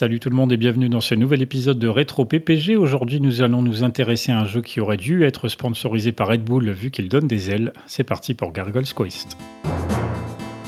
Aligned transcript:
Salut 0.00 0.18
tout 0.18 0.30
le 0.30 0.36
monde 0.36 0.50
et 0.50 0.56
bienvenue 0.56 0.88
dans 0.88 1.02
ce 1.02 1.14
nouvel 1.14 1.42
épisode 1.42 1.78
de 1.78 1.86
Rétro 1.86 2.24
PPG. 2.24 2.74
Aujourd'hui, 2.74 3.20
nous 3.20 3.42
allons 3.42 3.60
nous 3.60 3.84
intéresser 3.84 4.32
à 4.32 4.40
un 4.40 4.46
jeu 4.46 4.62
qui 4.62 4.80
aurait 4.80 4.96
dû 4.96 5.24
être 5.24 5.48
sponsorisé 5.48 6.10
par 6.10 6.28
Red 6.28 6.42
Bull 6.42 6.70
vu 6.70 6.90
qu'il 6.90 7.10
donne 7.10 7.26
des 7.26 7.50
ailes. 7.50 7.74
C'est 7.86 8.02
parti 8.02 8.32
pour 8.32 8.50
Gargoyle's 8.50 8.94
Quest. 8.94 9.36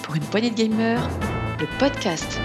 Pour 0.03 0.17
une 0.17 0.23
poignée 0.25 0.51
de 0.51 0.55
gamers, 0.55 1.09
le 1.59 1.67
podcast. 1.79 2.39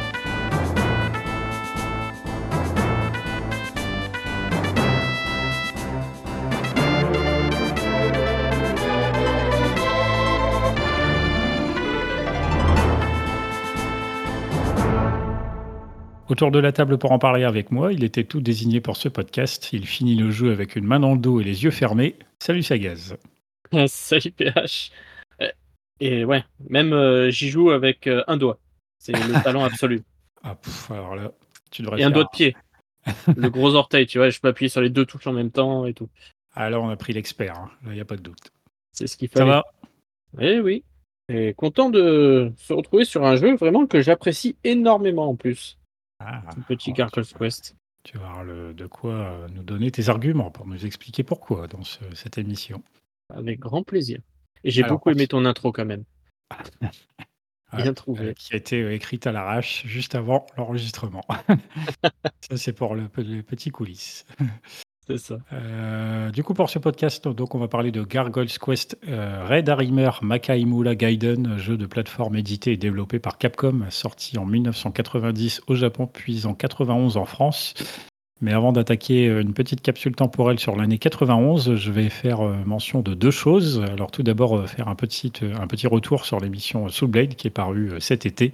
Autour 16.30 16.52
de 16.52 16.60
la 16.60 16.74
table 16.74 16.98
pour 16.98 17.14
en 17.14 17.20
parler 17.20 17.46
avec 17.46 17.72
moi, 17.72 17.94
il 17.94 18.04
était 18.04 18.26
tout 18.26 18.42
désigné 18.42 18.82
pour 18.82 18.98
ce 18.98 19.08
podcast. 19.08 19.72
Il 19.72 19.88
finit 19.88 20.16
le 20.16 20.30
jeu 20.30 20.52
avec 20.52 20.76
une 20.76 20.84
main 20.84 21.00
dans 21.00 21.14
le 21.14 21.20
dos 21.20 21.40
et 21.40 21.44
les 21.46 21.64
yeux 21.64 21.72
fermés. 21.72 22.18
Salut 22.40 22.64
Sagaz. 22.64 23.16
Salut 23.88 24.32
PH. 24.32 24.92
Euh, 25.42 25.48
et 26.02 26.26
ouais, 26.26 26.44
même 26.70 26.92
euh, 26.92 27.30
j'y 27.30 27.48
joue 27.48 27.72
avec 27.72 28.08
euh, 28.08 28.26
un 28.28 28.36
doigt. 28.36 28.60
C'est 29.00 29.14
le 29.14 29.42
talent 29.42 29.64
absolu. 29.64 30.02
Ah, 30.44 30.56
pff, 30.56 30.92
alors 30.92 31.16
là, 31.16 31.32
tu 31.72 31.82
devrais 31.82 32.02
Et 32.02 32.04
un 32.04 32.12
doigt 32.12 32.26
de 32.26 32.30
pied. 32.36 32.58
le 33.38 33.50
gros 33.50 33.76
orteil, 33.76 34.06
tu 34.06 34.18
vois, 34.18 34.30
je 34.30 34.42
peux 34.42 34.50
appuyer 34.50 34.68
sur 34.68 34.82
les 34.82 34.90
deux 34.90 35.06
touches 35.06 35.28
en 35.28 35.34
même 35.34 35.52
temps 35.52 35.86
et 35.86 35.94
tout. 35.94 36.10
Ah, 36.56 36.70
là, 36.70 36.82
on 36.82 36.90
a 36.90 36.98
pris 36.98 37.14
l'expert, 37.14 37.58
hein. 37.58 37.72
il 37.86 37.94
n'y 37.94 38.02
a 38.02 38.06
pas 38.06 38.18
de 38.18 38.22
doute. 38.22 38.52
C'est 38.92 39.08
ce 39.08 39.16
qu'il 39.16 39.30
Ça 39.30 39.46
fallait. 39.46 39.52
va? 39.52 39.64
Eh 40.42 40.60
oui. 40.60 40.84
Et 41.30 41.54
content 41.54 41.90
de 41.90 42.52
se 42.58 42.74
retrouver 42.74 43.06
sur 43.06 43.26
un 43.26 43.38
jeu 43.38 43.56
vraiment 43.56 43.88
que 43.88 44.02
j'apprécie 44.02 44.58
énormément 44.66 45.30
en 45.30 45.36
plus. 45.36 45.78
Ah, 46.20 46.42
Un 46.58 46.62
petit 46.62 46.94
Gargoyle's 46.94 47.28
tu 47.30 47.34
vas- 47.36 47.40
Quest. 47.40 47.76
Tu 48.04 48.18
vas 48.18 48.28
avoir 48.30 48.44
le- 48.44 48.74
de 48.74 48.86
quoi 48.88 49.14
euh, 49.14 49.48
nous 49.50 49.64
donner 49.64 49.92
tes 49.92 50.10
arguments 50.10 50.50
pour 50.52 50.66
nous 50.66 50.86
expliquer 50.86 51.24
pourquoi 51.24 51.68
dans 51.68 51.84
ce- 51.84 52.14
cette 52.16 52.38
émission. 52.38 52.82
Avec 53.34 53.60
grand 53.60 53.84
plaisir. 53.84 54.20
Et 54.64 54.72
j'ai 54.72 54.84
beaucoup 54.84 55.10
aimé 55.12 55.24
on- 55.26 55.28
ton 55.28 55.46
intro 55.46 55.72
quand 55.72 55.86
même. 55.86 56.04
Ouais, 56.82 56.90
Bien 57.84 57.94
trouvé. 57.94 58.28
euh, 58.30 58.34
qui 58.34 58.54
a 58.54 58.58
été 58.58 58.82
euh, 58.82 58.94
écrite 58.94 59.28
à 59.28 59.32
l'arrache 59.34 59.86
juste 59.86 60.16
avant 60.16 60.46
l'enregistrement. 60.58 61.26
Ça, 62.50 62.56
c'est 62.58 62.74
pour 62.74 62.96
le, 62.96 63.10
les 63.18 63.44
petits 63.44 63.70
coulisses. 63.72 64.26
Euh, 65.54 66.32
du 66.32 66.44
coup, 66.44 66.54
pour 66.54 66.70
ce 66.70 66.80
podcast, 66.80 67.28
donc, 67.28 67.56
on 67.56 67.60
va 67.60 67.68
parler 67.68 67.92
de 67.92 68.04
Gargoyle's 68.04 68.58
Quest 68.58 68.98
euh, 69.08 69.46
Red 69.48 69.70
Arimer 69.70 70.12
Makaimura 70.22 70.96
Gaiden, 70.96 71.58
jeu 71.58 71.78
de 71.78 71.86
plateforme 71.86 72.36
édité 72.36 72.74
et 72.74 72.78
développé 72.78 73.20
par 73.20 73.38
Capcom, 73.38 73.86
sorti 73.90 74.38
en 74.38 74.46
1990 74.46 75.62
au 75.68 75.76
Japon, 75.76 76.08
puis 76.12 76.46
en 76.46 76.54
91 76.54 77.18
en 77.18 77.26
France. 77.26 77.74
Mais 78.40 78.54
avant 78.54 78.72
d'attaquer 78.72 79.30
euh, 79.30 79.42
une 79.42 79.54
petite 79.54 79.82
capsule 79.82 80.16
temporelle 80.16 80.60
sur 80.60 80.76
l'année 80.76 81.00
91, 81.00 81.76
je 81.76 81.92
vais 81.92 82.10
faire 82.10 82.42
mention 82.66 83.02
de 83.02 83.14
deux 83.14 83.32
choses. 83.32 83.84
Alors 83.92 84.12
tout 84.12 84.24
d'abord, 84.24 84.68
faire 84.70 84.88
un 84.90 84.96
petit, 84.96 85.32
un 85.42 85.68
petit 85.68 85.88
retour 85.88 86.26
sur 86.26 86.40
l'émission 86.40 86.88
Soul 86.90 87.10
Blade 87.10 87.36
qui 87.36 87.48
est 87.48 87.52
parue 87.52 87.92
cet 88.00 88.26
été, 88.26 88.54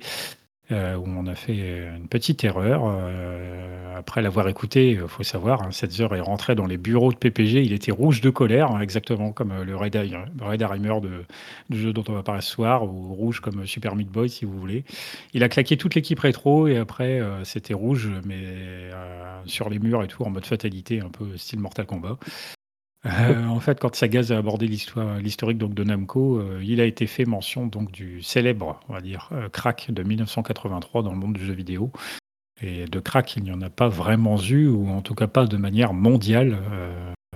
euh, 0.74 0.98
où 0.98 1.06
on 1.08 1.28
a 1.28 1.36
fait 1.36 1.56
euh, 1.58 1.96
une 1.96 2.08
petite 2.08 2.44
erreur. 2.44 2.84
Euh, 2.86 3.98
après 3.98 4.22
l'avoir 4.22 4.48
écouté, 4.50 4.92
il 4.92 5.08
faut 5.08 5.24
savoir, 5.24 5.62
hein, 5.62 5.70
cette 5.72 5.98
heure 6.00 6.14
est 6.16 6.20
rentré 6.20 6.56
dans 6.56 6.66
les 6.66 6.78
bureaux 6.78 7.12
de 7.14 7.18
PPG, 7.18 7.64
il 7.64 7.72
était 7.74 7.92
rouge 7.92 8.22
de 8.22 8.30
colère, 8.30 8.72
hein, 8.72 8.82
exactement 8.82 9.32
comme 9.32 9.54
le 9.64 9.76
Red, 9.76 9.96
Eye- 9.96 10.16
Red 10.42 10.60
de, 11.02 11.24
du 11.70 11.80
jeu 11.80 11.94
dont 11.94 12.04
on 12.10 12.14
va 12.14 12.24
parler 12.24 12.42
ce 12.42 12.50
soir, 12.52 12.84
ou 12.84 13.14
rouge 13.14 13.40
comme 13.40 13.66
Super 13.66 13.96
Meat 13.96 14.10
Boy 14.10 14.30
si 14.30 14.46
vous 14.46 14.60
voulez. 14.60 14.84
Il 15.34 15.44
a 15.44 15.50
claqué 15.50 15.78
toute 15.78 15.96
l'équipe 15.96 16.20
rétro 16.20 16.68
et 16.68 16.78
après 16.78 17.22
c'était 17.44 17.74
rouge, 17.74 18.10
mais 18.26 18.44
sur 19.46 19.70
les 19.70 19.80
murs 19.80 20.04
et 20.04 20.08
tout, 20.08 20.24
en 20.24 20.30
mode 20.32 20.46
fatalité, 20.46 21.00
un 21.02 21.10
peu 21.10 21.38
style 21.38 21.60
Mortal 21.60 21.86
Kombat. 21.86 22.18
Euh, 23.06 23.48
en 23.48 23.60
fait, 23.60 23.80
quand 23.80 23.96
Sagaz 23.96 24.32
a 24.32 24.38
abordé 24.38 24.68
l'histoire, 24.68 25.18
l'historique 25.18 25.58
de 25.58 25.84
Namco, 25.84 26.40
euh, 26.40 26.62
il 26.64 26.80
a 26.80 26.86
été 26.86 27.06
fait 27.06 27.26
mention 27.26 27.68
donc 27.68 27.92
du 27.92 28.22
célèbre, 28.22 28.80
on 28.88 28.94
va 28.94 29.02
dire, 29.02 29.30
euh, 29.34 29.50
de 29.90 30.04
1983 30.04 31.04
dans 31.04 31.12
le 31.12 31.18
monde 31.18 31.34
du 31.34 31.46
jeu 31.46 31.54
vidéo. 31.54 31.92
Et 32.62 32.86
de 32.86 33.00
crack, 33.00 33.36
il 33.36 33.44
n'y 33.44 33.52
en 33.52 33.62
a 33.62 33.70
pas 33.70 33.90
vraiment 33.90 34.42
eu, 34.42 34.68
ou 34.68 34.90
en 34.90 35.02
tout 35.02 35.16
cas 35.16 35.28
pas 35.28 35.46
de 35.46 35.58
manière 35.58 35.94
mondiale. 35.94 36.60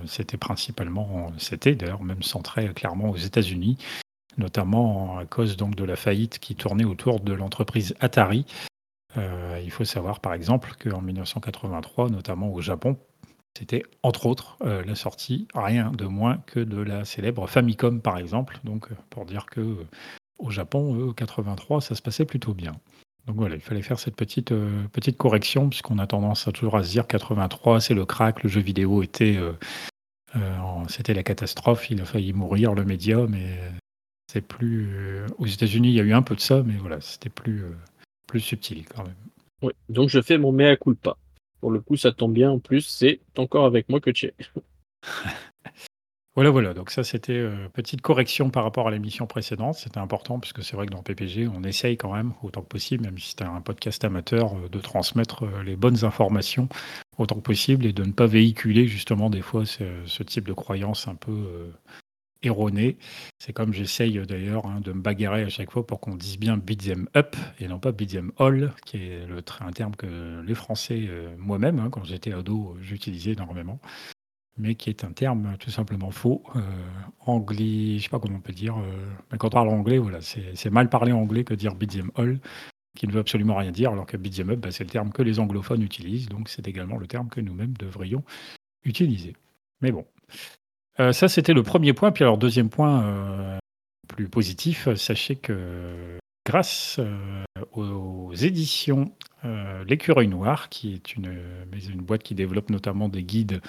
C'était 0.06 0.38
principalement, 0.38 1.32
c'était 1.38 1.74
d'ailleurs 1.74 2.02
même 2.02 2.22
centré 2.22 2.72
clairement 2.72 3.10
aux 3.10 3.16
États-Unis, 3.16 3.76
notamment 4.38 5.18
à 5.18 5.26
cause 5.26 5.56
donc 5.56 5.74
de 5.74 5.84
la 5.84 5.96
faillite 5.96 6.38
qui 6.38 6.54
tournait 6.54 6.84
autour 6.84 7.20
de 7.20 7.32
l'entreprise 7.34 7.94
Atari. 8.00 8.46
Il 9.16 9.70
faut 9.70 9.84
savoir 9.84 10.20
par 10.20 10.32
exemple 10.32 10.72
qu'en 10.78 11.02
1983, 11.02 12.08
notamment 12.10 12.50
au 12.50 12.60
Japon, 12.60 12.96
c'était 13.58 13.82
entre 14.04 14.26
autres 14.26 14.56
euh, 14.62 14.84
la 14.84 14.94
sortie 14.94 15.48
rien 15.52 15.90
de 15.90 16.04
moins 16.04 16.38
que 16.46 16.60
de 16.60 16.80
la 16.80 17.04
célèbre 17.04 17.48
Famicom 17.48 18.00
par 18.00 18.18
exemple. 18.18 18.60
Donc 18.62 18.90
euh, 18.90 18.94
pour 19.10 19.24
dire 19.24 19.46
que 19.46 19.60
euh, 19.60 19.86
au 20.38 20.50
Japon, 20.50 20.94
eux, 20.94 21.12
83, 21.12 21.80
ça 21.80 21.96
se 21.96 22.02
passait 22.02 22.24
plutôt 22.24 22.54
bien. 22.54 22.76
Donc 23.26 23.36
voilà, 23.36 23.56
il 23.56 23.60
fallait 23.60 23.82
faire 23.82 23.98
cette 23.98 24.14
petite, 24.14 24.54
petite 24.92 25.18
correction, 25.18 25.68
puisqu'on 25.68 25.98
a 25.98 26.06
tendance 26.06 26.46
à 26.46 26.52
toujours 26.52 26.76
à 26.76 26.84
se 26.84 26.90
dire 26.90 27.06
83, 27.06 27.80
c'est 27.80 27.92
le 27.92 28.06
crack, 28.06 28.42
le 28.42 28.48
jeu 28.48 28.60
vidéo 28.60 29.02
était, 29.02 29.38
c'était 30.88 31.12
la 31.12 31.22
catastrophe, 31.22 31.90
il 31.90 32.00
a 32.00 32.06
failli 32.06 32.32
mourir, 32.32 32.72
le 32.72 32.86
média, 32.86 33.18
mais 33.28 33.58
c'est 34.32 34.40
plus. 34.40 35.26
aux 35.36 35.44
États-Unis, 35.44 35.88
il 35.88 35.94
y 35.94 36.00
a 36.00 36.04
eu 36.04 36.14
un 36.14 36.22
peu 36.22 36.36
de 36.36 36.40
ça, 36.40 36.62
mais 36.62 36.76
voilà, 36.76 37.02
c'était 37.02 37.28
plus, 37.28 37.66
subtil 38.38 38.86
quand 38.86 39.02
même. 39.02 39.72
Donc 39.90 40.08
je 40.08 40.22
fais 40.22 40.38
mon 40.38 40.52
mea 40.52 40.76
culpa. 40.76 41.18
Pour 41.60 41.70
le 41.70 41.80
coup, 41.80 41.96
ça 41.96 42.12
tombe 42.12 42.32
bien 42.32 42.50
en 42.50 42.58
plus, 42.58 42.82
c'est 42.82 43.20
encore 43.36 43.64
avec 43.66 43.88
moi 43.88 44.00
que 44.00 44.10
tu 44.10 44.26
es. 44.26 44.34
Voilà, 46.38 46.50
voilà. 46.50 46.72
Donc 46.72 46.90
ça, 46.90 47.02
c'était 47.02 47.32
euh, 47.32 47.68
petite 47.72 48.00
correction 48.00 48.48
par 48.48 48.62
rapport 48.62 48.86
à 48.86 48.92
l'émission 48.92 49.26
précédente. 49.26 49.74
C'était 49.74 49.98
important 49.98 50.38
puisque 50.38 50.62
c'est 50.62 50.76
vrai 50.76 50.86
que 50.86 50.92
dans 50.92 51.02
PPG, 51.02 51.48
on 51.48 51.64
essaye 51.64 51.96
quand 51.96 52.14
même 52.14 52.32
autant 52.44 52.62
que 52.62 52.68
possible, 52.68 53.02
même 53.02 53.18
si 53.18 53.30
c'était 53.30 53.42
un 53.42 53.60
podcast 53.60 54.04
amateur, 54.04 54.54
euh, 54.54 54.68
de 54.68 54.78
transmettre 54.78 55.42
euh, 55.42 55.64
les 55.64 55.74
bonnes 55.74 56.04
informations 56.04 56.68
autant 57.16 57.34
que 57.34 57.40
possible 57.40 57.86
et 57.86 57.92
de 57.92 58.04
ne 58.04 58.12
pas 58.12 58.28
véhiculer 58.28 58.86
justement 58.86 59.30
des 59.30 59.42
fois 59.42 59.66
ce, 59.66 59.82
ce 60.06 60.22
type 60.22 60.46
de 60.46 60.52
croyances 60.52 61.08
un 61.08 61.16
peu 61.16 61.72
euh, 62.44 62.48
erronées. 62.48 62.98
C'est 63.38 63.52
comme 63.52 63.72
j'essaye 63.72 64.18
euh, 64.18 64.26
d'ailleurs 64.26 64.66
hein, 64.66 64.80
de 64.80 64.92
me 64.92 65.00
bagarrer 65.00 65.42
à 65.42 65.48
chaque 65.48 65.70
fois 65.70 65.86
pour 65.86 66.00
qu'on 66.00 66.16
dise 66.16 66.38
bien 66.38 66.56
beat'em 66.56 67.08
up 67.16 67.36
et 67.60 67.68
non 67.68 67.78
pas 67.78 67.92
beat'em 67.92 68.32
all, 68.38 68.72
qui 68.84 68.98
est 68.98 69.26
le, 69.26 69.42
un 69.60 69.72
terme 69.72 69.96
que 69.96 70.40
les 70.42 70.54
Français, 70.54 71.06
euh, 71.08 71.34
moi-même, 71.38 71.78
hein, 71.80 71.90
quand 71.90 72.04
j'étais 72.04 72.32
ado, 72.32 72.74
euh, 72.76 72.82
j'utilisais 72.82 73.32
énormément 73.32 73.80
mais 74.56 74.74
qui 74.74 74.90
est 74.90 75.04
un 75.04 75.12
terme 75.12 75.56
tout 75.60 75.70
simplement 75.70 76.10
faux. 76.10 76.42
Euh, 76.56 76.60
anglais, 77.20 77.98
je 77.98 78.04
sais 78.04 78.08
pas 78.08 78.18
comment 78.20 78.38
on 78.38 78.40
peut 78.40 78.52
dire. 78.52 78.76
euh, 78.78 79.36
quand 79.38 79.48
on 79.48 79.50
parle 79.50 79.68
anglais, 79.68 79.98
voilà, 79.98 80.20
c'est 80.20 80.56
c'est 80.56 80.70
mal 80.70 80.88
parler 80.88 81.12
anglais 81.12 81.44
que 81.44 81.54
dire 81.54 81.74
beat'em 81.74 82.10
all, 82.16 82.40
qui 82.96 83.06
ne 83.06 83.12
veut 83.12 83.20
absolument 83.20 83.56
rien 83.56 83.72
dire, 83.72 83.92
alors 83.92 84.06
que 84.06 84.16
beat'em 84.16 84.50
up, 84.50 84.60
bah, 84.60 84.70
c'est 84.72 84.84
le 84.84 84.90
terme 84.90 85.12
que 85.12 85.22
les 85.22 85.38
anglophones 85.40 85.82
utilisent, 85.82 86.28
donc 86.28 86.48
c'est 86.48 86.68
également 86.68 86.98
le 86.98 87.06
terme 87.06 87.28
que 87.28 87.40
nous-mêmes 87.40 87.74
devrions 87.78 88.24
utiliser. 88.84 89.34
Mais 89.80 89.92
bon. 89.92 90.06
Euh, 91.00 91.12
ça, 91.12 91.28
c'était 91.28 91.52
le 91.52 91.62
premier 91.62 91.92
point. 91.92 92.10
Puis 92.12 92.24
alors, 92.24 92.38
deuxième 92.38 92.70
point 92.70 93.04
euh, 93.04 93.58
plus 94.08 94.28
positif, 94.28 94.92
sachez 94.94 95.36
que 95.36 96.18
grâce 96.46 96.98
euh, 96.98 97.44
aux 97.72 98.34
éditions 98.34 99.12
L'Écureuil 99.86 100.26
Noir, 100.26 100.68
qui 100.68 100.94
est 100.94 101.14
une, 101.14 101.38
une 101.72 102.00
boîte 102.00 102.24
qui 102.24 102.34
développe 102.34 102.70
notamment 102.70 103.08
des 103.08 103.22
guides 103.22 103.60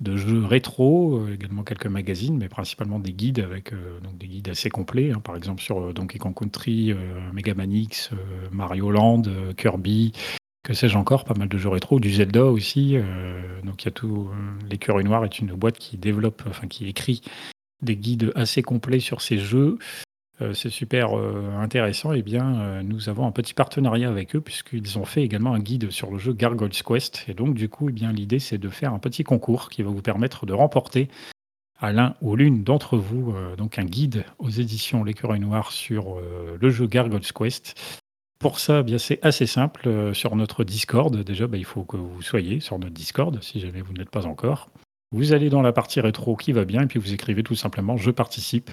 de 0.00 0.16
jeux 0.16 0.44
rétro, 0.44 1.28
également 1.28 1.62
quelques 1.62 1.86
magazines, 1.86 2.36
mais 2.36 2.48
principalement 2.48 2.98
des 2.98 3.12
guides 3.12 3.38
avec 3.38 3.72
donc 4.02 4.18
des 4.18 4.26
guides 4.26 4.48
assez 4.48 4.70
complets, 4.70 5.12
hein, 5.12 5.20
par 5.20 5.36
exemple 5.36 5.62
sur 5.62 5.94
Donkey 5.94 6.18
Kong 6.18 6.34
Country, 6.34 6.92
Mega 7.32 7.54
Man 7.54 7.70
X, 7.72 8.10
Mario 8.50 8.90
Land, 8.90 9.22
Kirby, 9.56 10.12
que 10.64 10.72
sais-je 10.72 10.96
encore, 10.96 11.24
pas 11.24 11.34
mal 11.34 11.48
de 11.48 11.58
jeux 11.58 11.68
rétro, 11.68 12.00
du 12.00 12.12
Zelda 12.12 12.44
aussi. 12.46 12.96
euh, 12.96 13.60
donc 13.62 13.82
il 13.82 13.84
y 13.84 13.88
a 13.88 13.92
tout. 13.92 14.30
euh, 14.32 14.66
L'écureuil 14.68 15.04
noir 15.04 15.24
est 15.24 15.38
une 15.38 15.54
boîte 15.54 15.78
qui 15.78 15.96
développe, 15.98 16.42
enfin 16.48 16.66
qui 16.66 16.88
écrit 16.88 17.20
des 17.82 17.96
guides 17.96 18.32
assez 18.34 18.62
complets 18.62 19.00
sur 19.00 19.20
ces 19.20 19.38
jeux. 19.38 19.78
Euh, 20.40 20.54
c'est 20.54 20.70
super 20.70 21.16
euh, 21.16 21.52
intéressant. 21.58 22.12
Et 22.12 22.22
bien, 22.22 22.58
euh, 22.60 22.82
nous 22.82 23.08
avons 23.08 23.26
un 23.26 23.30
petit 23.30 23.54
partenariat 23.54 24.08
avec 24.08 24.34
eux 24.34 24.40
puisqu'ils 24.40 24.98
ont 24.98 25.04
fait 25.04 25.22
également 25.22 25.52
un 25.52 25.60
guide 25.60 25.90
sur 25.90 26.10
le 26.10 26.18
jeu 26.18 26.32
Gargoyle's 26.32 26.82
Quest. 26.82 27.24
Et 27.28 27.34
donc, 27.34 27.54
du 27.54 27.68
coup, 27.68 27.90
eh 27.90 27.92
bien, 27.92 28.10
l'idée 28.10 28.38
c'est 28.38 28.58
de 28.58 28.68
faire 28.70 28.94
un 28.94 28.98
petit 28.98 29.22
concours 29.22 29.68
qui 29.68 29.82
va 29.82 29.90
vous 29.90 30.02
permettre 30.02 30.46
de 30.46 30.54
remporter 30.54 31.08
à 31.78 31.92
l'un 31.92 32.16
ou 32.22 32.36
l'une 32.36 32.64
d'entre 32.64 32.96
vous 32.96 33.34
donc 33.58 33.78
un 33.78 33.84
guide 33.84 34.24
aux 34.38 34.48
éditions 34.48 35.02
L'Écureuil 35.04 35.40
Noir 35.40 35.72
sur 35.72 36.18
le 36.58 36.70
jeu 36.70 36.86
Gargoyle's 36.86 37.32
Quest. 37.32 38.03
Pour 38.44 38.58
ça, 38.58 38.80
eh 38.80 38.82
bien 38.82 38.98
c'est 38.98 39.24
assez 39.24 39.46
simple. 39.46 39.88
Euh, 39.88 40.12
sur 40.12 40.36
notre 40.36 40.64
Discord, 40.64 41.16
déjà, 41.16 41.46
bah, 41.46 41.56
il 41.56 41.64
faut 41.64 41.82
que 41.82 41.96
vous 41.96 42.20
soyez 42.20 42.60
sur 42.60 42.78
notre 42.78 42.92
Discord, 42.92 43.42
si 43.42 43.58
jamais 43.58 43.80
vous 43.80 43.94
n'êtes 43.94 44.10
pas 44.10 44.26
encore. 44.26 44.68
Vous 45.12 45.32
allez 45.32 45.48
dans 45.48 45.62
la 45.62 45.72
partie 45.72 45.98
rétro 45.98 46.36
qui 46.36 46.52
va 46.52 46.66
bien, 46.66 46.82
et 46.82 46.86
puis 46.86 46.98
vous 46.98 47.14
écrivez 47.14 47.42
tout 47.42 47.54
simplement 47.54 47.96
«Je 47.96 48.10
participe». 48.10 48.70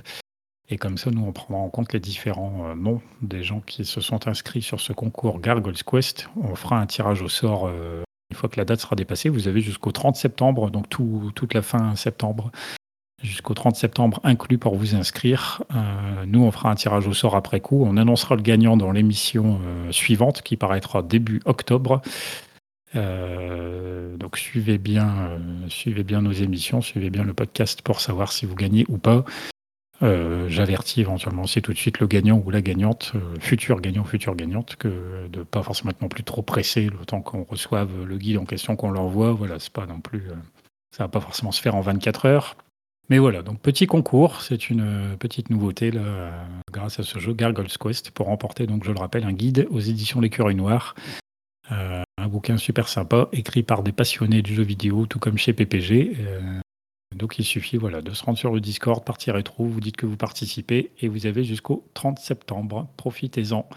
Et 0.70 0.76
comme 0.76 0.98
ça, 0.98 1.10
nous, 1.10 1.24
on 1.24 1.32
prendra 1.32 1.64
en 1.64 1.70
compte 1.70 1.94
les 1.94 2.02
différents 2.02 2.70
euh, 2.70 2.76
noms 2.76 3.02
des 3.22 3.44
gens 3.44 3.62
qui 3.62 3.86
se 3.86 4.02
sont 4.02 4.28
inscrits 4.28 4.62
sur 4.62 4.82
ce 4.82 4.92
concours 4.92 5.40
Gargoyles 5.40 5.86
Quest. 5.86 6.28
On 6.36 6.54
fera 6.56 6.78
un 6.78 6.86
tirage 6.86 7.22
au 7.22 7.30
sort 7.30 7.68
euh, 7.68 8.04
une 8.30 8.36
fois 8.36 8.50
que 8.50 8.58
la 8.58 8.66
date 8.66 8.82
sera 8.82 8.98
dépassée. 8.98 9.30
Vous 9.30 9.48
avez 9.48 9.62
jusqu'au 9.62 9.94
30 9.94 10.18
septembre, 10.18 10.70
donc 10.70 10.90
tout, 10.90 11.32
toute 11.34 11.54
la 11.54 11.62
fin 11.62 11.96
septembre, 11.96 12.52
jusqu'au 13.24 13.54
30 13.54 13.76
septembre 13.76 14.20
inclus 14.24 14.58
pour 14.58 14.76
vous 14.76 14.96
inscrire. 14.96 15.64
Euh, 15.74 16.26
nous, 16.26 16.44
on 16.44 16.52
fera 16.52 16.72
un 16.72 16.76
tirage 16.76 17.08
au 17.08 17.14
sort 17.14 17.36
après 17.36 17.60
coup. 17.60 17.84
On 17.86 17.98
annoncera 17.98 18.36
le 18.36 18.42
gagnant 18.42 18.78
dans 18.78 18.92
l'émission 18.92 19.60
suivante 19.92 20.42
qui 20.42 20.58
paraîtra 20.58 21.02
début 21.04 21.42
octobre. 21.46 22.02
donc 22.94 24.38
suivez 24.38 24.78
bien, 24.78 25.40
suivez 25.68 26.04
bien 26.04 26.22
nos 26.22 26.32
émissions, 26.32 26.82
suivez 26.82 27.10
bien 27.10 27.24
le 27.24 27.34
podcast 27.34 27.82
pour 27.82 28.02
savoir 28.02 28.32
si 28.32 28.46
vous 28.46 28.56
gagnez 28.56 28.86
ou 28.90 28.98
pas. 28.98 29.26
Euh, 30.04 30.50
j'avertis 30.50 31.02
éventuellement 31.02 31.46
c'est 31.46 31.62
tout 31.62 31.74
de 31.74 31.78
suite 31.78 32.00
le 32.00 32.08
gagnant 32.08 32.42
ou 32.44 32.50
la 32.50 32.62
gagnante, 32.62 33.12
euh, 33.16 33.40
futur 33.40 33.82
gagnant, 33.82 34.04
future 34.04 34.36
gagnante, 34.36 34.76
que 34.76 35.28
de 35.28 35.44
pas 35.44 35.62
forcément 35.62 35.92
être 35.92 36.02
non 36.02 36.08
plus 36.08 36.24
trop 36.24 36.42
pressé 36.42 36.90
le 36.90 37.06
temps 37.06 37.22
qu'on 37.22 37.44
reçoive 37.44 38.04
le 38.04 38.18
guide 38.18 38.40
en 38.40 38.46
question, 38.46 38.76
qu'on 38.76 38.90
l'envoie. 38.90 39.32
Voilà, 39.32 39.60
c'est 39.60 39.72
pas 39.72 39.86
non 39.86 40.00
plus, 40.00 40.30
euh, 40.30 40.36
ça 40.96 41.04
va 41.04 41.08
pas 41.08 41.20
forcément 41.20 41.52
se 41.52 41.62
faire 41.62 41.76
en 41.76 41.82
24 41.82 42.26
heures. 42.26 42.58
Mais 43.12 43.20
voilà, 43.20 43.42
donc 43.42 43.60
petit 43.60 43.88
concours, 43.88 44.42
c'est 44.42 44.70
une 44.70 45.18
petite 45.20 45.50
nouveauté 45.50 45.92
là, 45.92 46.32
grâce 46.72 46.98
à 46.98 47.04
ce 47.04 47.20
jeu 47.20 47.34
Gargoyles 47.34 47.68
Quest 47.78 48.10
pour 48.12 48.28
remporter, 48.28 48.68
donc 48.68 48.86
je 48.86 48.92
le 48.94 48.98
rappelle, 48.98 49.26
un 49.26 49.34
guide 49.34 49.68
aux 49.70 49.82
éditions 49.82 50.22
L'écurie 50.22 50.56
Noire. 50.56 50.96
un 51.70 52.28
bouquin 52.30 52.56
super 52.56 52.88
sympa, 52.88 53.28
écrit 53.34 53.64
par 53.64 53.84
des 53.84 53.92
passionnés 53.92 54.42
du 54.42 54.56
jeu 54.56 54.64
vidéo, 54.64 55.08
tout 55.08 55.20
comme 55.20 55.38
chez 55.38 55.52
PPG. 55.52 56.16
Donc 57.14 57.38
il 57.38 57.44
suffit 57.44 57.76
voilà, 57.76 58.02
de 58.02 58.14
se 58.14 58.24
rendre 58.24 58.38
sur 58.38 58.54
le 58.54 58.62
Discord, 58.62 59.04
partir 59.04 59.34
rétro, 59.34 59.66
vous 59.66 59.82
dites 59.82 59.98
que 59.98 60.06
vous 60.06 60.16
participez 60.16 60.92
et 61.02 61.10
vous 61.10 61.26
avez 61.26 61.44
jusqu'au 61.44 61.84
30 61.96 62.18
septembre. 62.18 62.88
Profitez-en. 62.96 63.68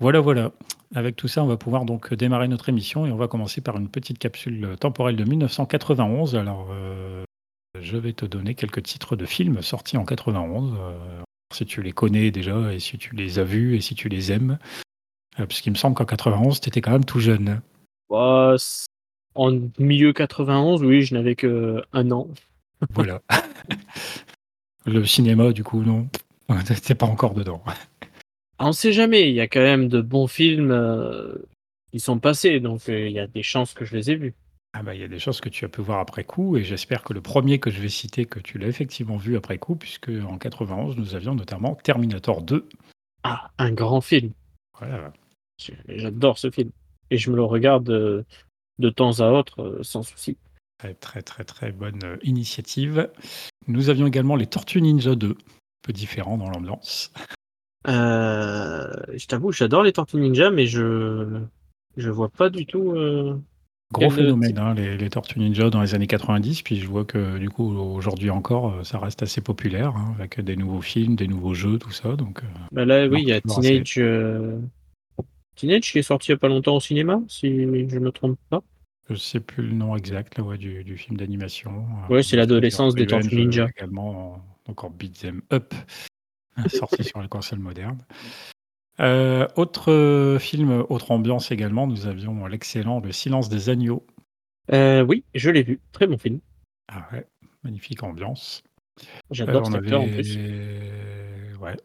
Voilà, 0.00 0.18
voilà. 0.18 0.50
Avec 0.96 1.14
tout 1.14 1.28
ça, 1.28 1.44
on 1.44 1.46
va 1.46 1.56
pouvoir 1.56 1.84
donc 1.84 2.12
démarrer 2.14 2.48
notre 2.48 2.68
émission 2.68 3.06
et 3.06 3.12
on 3.12 3.16
va 3.16 3.28
commencer 3.28 3.60
par 3.60 3.76
une 3.76 3.88
petite 3.88 4.18
capsule 4.18 4.74
temporelle 4.80 5.14
de 5.14 5.22
1991. 5.22 6.34
Alors, 6.34 6.66
euh, 6.72 7.22
je 7.82 7.96
vais 7.96 8.12
te 8.12 8.24
donner 8.26 8.54
quelques 8.54 8.82
titres 8.82 9.16
de 9.16 9.26
films 9.26 9.62
sortis 9.62 9.96
en 9.96 10.04
91. 10.04 10.74
Euh, 10.78 11.22
si 11.52 11.66
tu 11.66 11.82
les 11.82 11.92
connais 11.92 12.30
déjà 12.30 12.72
et 12.72 12.78
si 12.78 12.98
tu 12.98 13.14
les 13.14 13.38
as 13.38 13.44
vus 13.44 13.76
et 13.76 13.80
si 13.80 13.94
tu 13.94 14.08
les 14.08 14.32
aimes. 14.32 14.58
Euh, 15.38 15.46
parce 15.46 15.60
qu'il 15.60 15.72
me 15.72 15.76
semble 15.76 15.94
qu'en 15.94 16.04
91, 16.04 16.60
tu 16.60 16.68
étais 16.68 16.80
quand 16.80 16.92
même 16.92 17.04
tout 17.04 17.20
jeune. 17.20 17.60
Bah, 18.08 18.56
en 19.34 19.58
milieu 19.78 20.12
91, 20.12 20.82
oui, 20.82 21.02
je 21.02 21.14
n'avais 21.14 21.34
que 21.36 21.82
un 21.92 22.10
an. 22.10 22.28
Voilà. 22.94 23.20
Le 24.86 25.04
cinéma, 25.04 25.52
du 25.52 25.62
coup, 25.62 25.82
non. 25.82 26.08
T'es 26.84 26.94
pas 26.94 27.06
encore 27.06 27.34
dedans. 27.34 27.62
Ah, 28.58 28.68
on 28.68 28.72
sait 28.72 28.92
jamais, 28.92 29.28
il 29.28 29.34
y 29.34 29.40
a 29.40 29.48
quand 29.48 29.60
même 29.60 29.88
de 29.88 30.00
bons 30.00 30.26
films 30.26 30.70
euh, 30.70 31.34
qui 31.92 32.00
sont 32.00 32.18
passés, 32.18 32.60
donc 32.60 32.88
euh, 32.88 33.08
il 33.08 33.12
y 33.12 33.18
a 33.18 33.26
des 33.26 33.42
chances 33.42 33.74
que 33.74 33.84
je 33.84 33.96
les 33.96 34.10
ai 34.10 34.16
vus. 34.16 34.34
Ah 34.72 34.82
bah 34.82 34.94
il 34.94 35.00
y 35.00 35.04
a 35.04 35.08
des 35.08 35.18
choses 35.18 35.40
que 35.40 35.48
tu 35.48 35.64
as 35.64 35.68
pu 35.68 35.80
voir 35.80 35.98
après 35.98 36.24
coup, 36.24 36.56
et 36.56 36.62
j'espère 36.62 37.02
que 37.02 37.12
le 37.12 37.20
premier 37.20 37.58
que 37.58 37.70
je 37.70 37.80
vais 37.80 37.88
citer, 37.88 38.26
que 38.26 38.38
tu 38.38 38.58
l'as 38.58 38.68
effectivement 38.68 39.16
vu 39.16 39.36
après 39.36 39.58
coup, 39.58 39.74
puisque 39.74 40.10
en 40.10 40.38
91, 40.38 40.96
nous 40.96 41.14
avions 41.16 41.34
notamment 41.34 41.74
Terminator 41.74 42.40
2. 42.42 42.68
Ah, 43.24 43.50
un 43.58 43.72
grand 43.72 44.00
film. 44.00 44.32
Voilà. 44.78 45.12
J'adore 45.88 46.38
ce 46.38 46.50
film. 46.50 46.70
Et 47.10 47.18
je 47.18 47.30
me 47.30 47.36
le 47.36 47.42
regarde 47.42 47.90
euh, 47.90 48.24
de 48.78 48.90
temps 48.90 49.20
à 49.20 49.30
autre 49.30 49.62
euh, 49.62 49.82
sans 49.82 50.02
souci. 50.02 50.38
Très, 50.78 50.94
très, 50.94 51.22
très, 51.22 51.44
très 51.44 51.72
bonne 51.72 52.02
euh, 52.04 52.16
initiative. 52.22 53.10
Nous 53.66 53.90
avions 53.90 54.06
également 54.06 54.36
les 54.36 54.46
Tortues 54.46 54.80
Ninja 54.80 55.14
2, 55.14 55.30
un 55.30 55.34
peu 55.82 55.92
différent 55.92 56.38
dans 56.38 56.48
l'ambiance. 56.48 57.12
Euh, 57.88 58.94
je 59.14 59.26
t'avoue, 59.26 59.52
j'adore 59.52 59.82
les 59.82 59.92
Tortues 59.92 60.18
Ninja, 60.18 60.50
mais 60.50 60.66
je 60.66 61.40
je 61.96 62.10
vois 62.10 62.28
pas 62.28 62.50
du 62.50 62.66
tout. 62.66 62.94
Gros 63.92 64.10
phénomène, 64.10 64.56
hein, 64.58 64.74
les, 64.74 65.10
Tortues 65.10 65.40
Ninja 65.40 65.68
dans 65.68 65.82
les 65.82 65.94
années 65.94 66.06
90, 66.06 66.62
puis 66.62 66.78
je 66.78 66.86
vois 66.86 67.04
que 67.04 67.38
du 67.38 67.50
coup 67.50 67.74
aujourd'hui 67.76 68.30
encore, 68.30 68.86
ça 68.86 69.00
reste 69.00 69.22
assez 69.22 69.40
populaire, 69.40 69.96
hein, 69.96 70.14
avec 70.16 70.40
des 70.40 70.54
nouveaux 70.54 70.80
films, 70.80 71.16
des 71.16 71.26
nouveaux 71.26 71.54
jeux, 71.54 71.78
tout 71.78 71.90
ça. 71.90 72.14
Donc, 72.14 72.42
bah 72.70 72.84
là, 72.84 73.08
oui, 73.08 73.22
il 73.22 73.28
y 73.28 73.32
a 73.32 73.40
Teenage, 73.40 74.00
Teenage 75.56 75.92
qui 75.92 75.98
est 75.98 76.02
sorti 76.02 76.30
il 76.30 76.34
n'y 76.34 76.36
a 76.36 76.38
pas 76.38 76.48
longtemps 76.48 76.76
au 76.76 76.80
cinéma, 76.80 77.20
si 77.26 77.48
je 77.48 77.94
ne 77.96 77.98
me 77.98 78.12
trompe 78.12 78.38
pas. 78.48 78.62
Je 79.10 79.16
sais 79.16 79.40
plus 79.40 79.64
le 79.64 79.72
nom 79.72 79.96
exact 79.96 80.38
là, 80.38 80.56
du, 80.56 80.96
film 80.96 81.16
d'animation. 81.16 81.84
Oui, 82.08 82.22
c'est 82.22 82.36
l'adolescence 82.36 82.94
des 82.94 83.06
Tortues 83.06 83.34
Ninja. 83.34 83.68
Également, 83.76 84.40
encore 84.68 84.90
Beat 84.90 85.18
Them 85.18 85.42
Up, 85.52 85.74
sorti 86.68 87.02
sur 87.02 87.20
les 87.20 87.28
consoles 87.28 87.58
modernes. 87.58 88.04
Euh, 89.00 89.46
autre 89.56 89.90
euh, 89.90 90.38
film, 90.38 90.84
autre 90.88 91.10
ambiance 91.10 91.50
également, 91.50 91.86
nous 91.86 92.06
avions 92.06 92.46
l'excellent 92.46 93.00
Le 93.00 93.12
silence 93.12 93.48
des 93.48 93.70
agneaux. 93.70 94.06
Euh, 94.72 95.02
oui, 95.02 95.24
je 95.34 95.50
l'ai 95.50 95.62
vu. 95.62 95.80
Très 95.92 96.06
bon 96.06 96.18
film. 96.18 96.40
Ah 96.88 97.08
ouais, 97.12 97.26
magnifique 97.62 98.02
ambiance. 98.02 98.62
J'adore 99.30 99.66
cet 99.66 99.76
acteur 99.76 100.02
en 100.02 100.06
plus. 100.06 100.38
Ouais. 101.60 101.76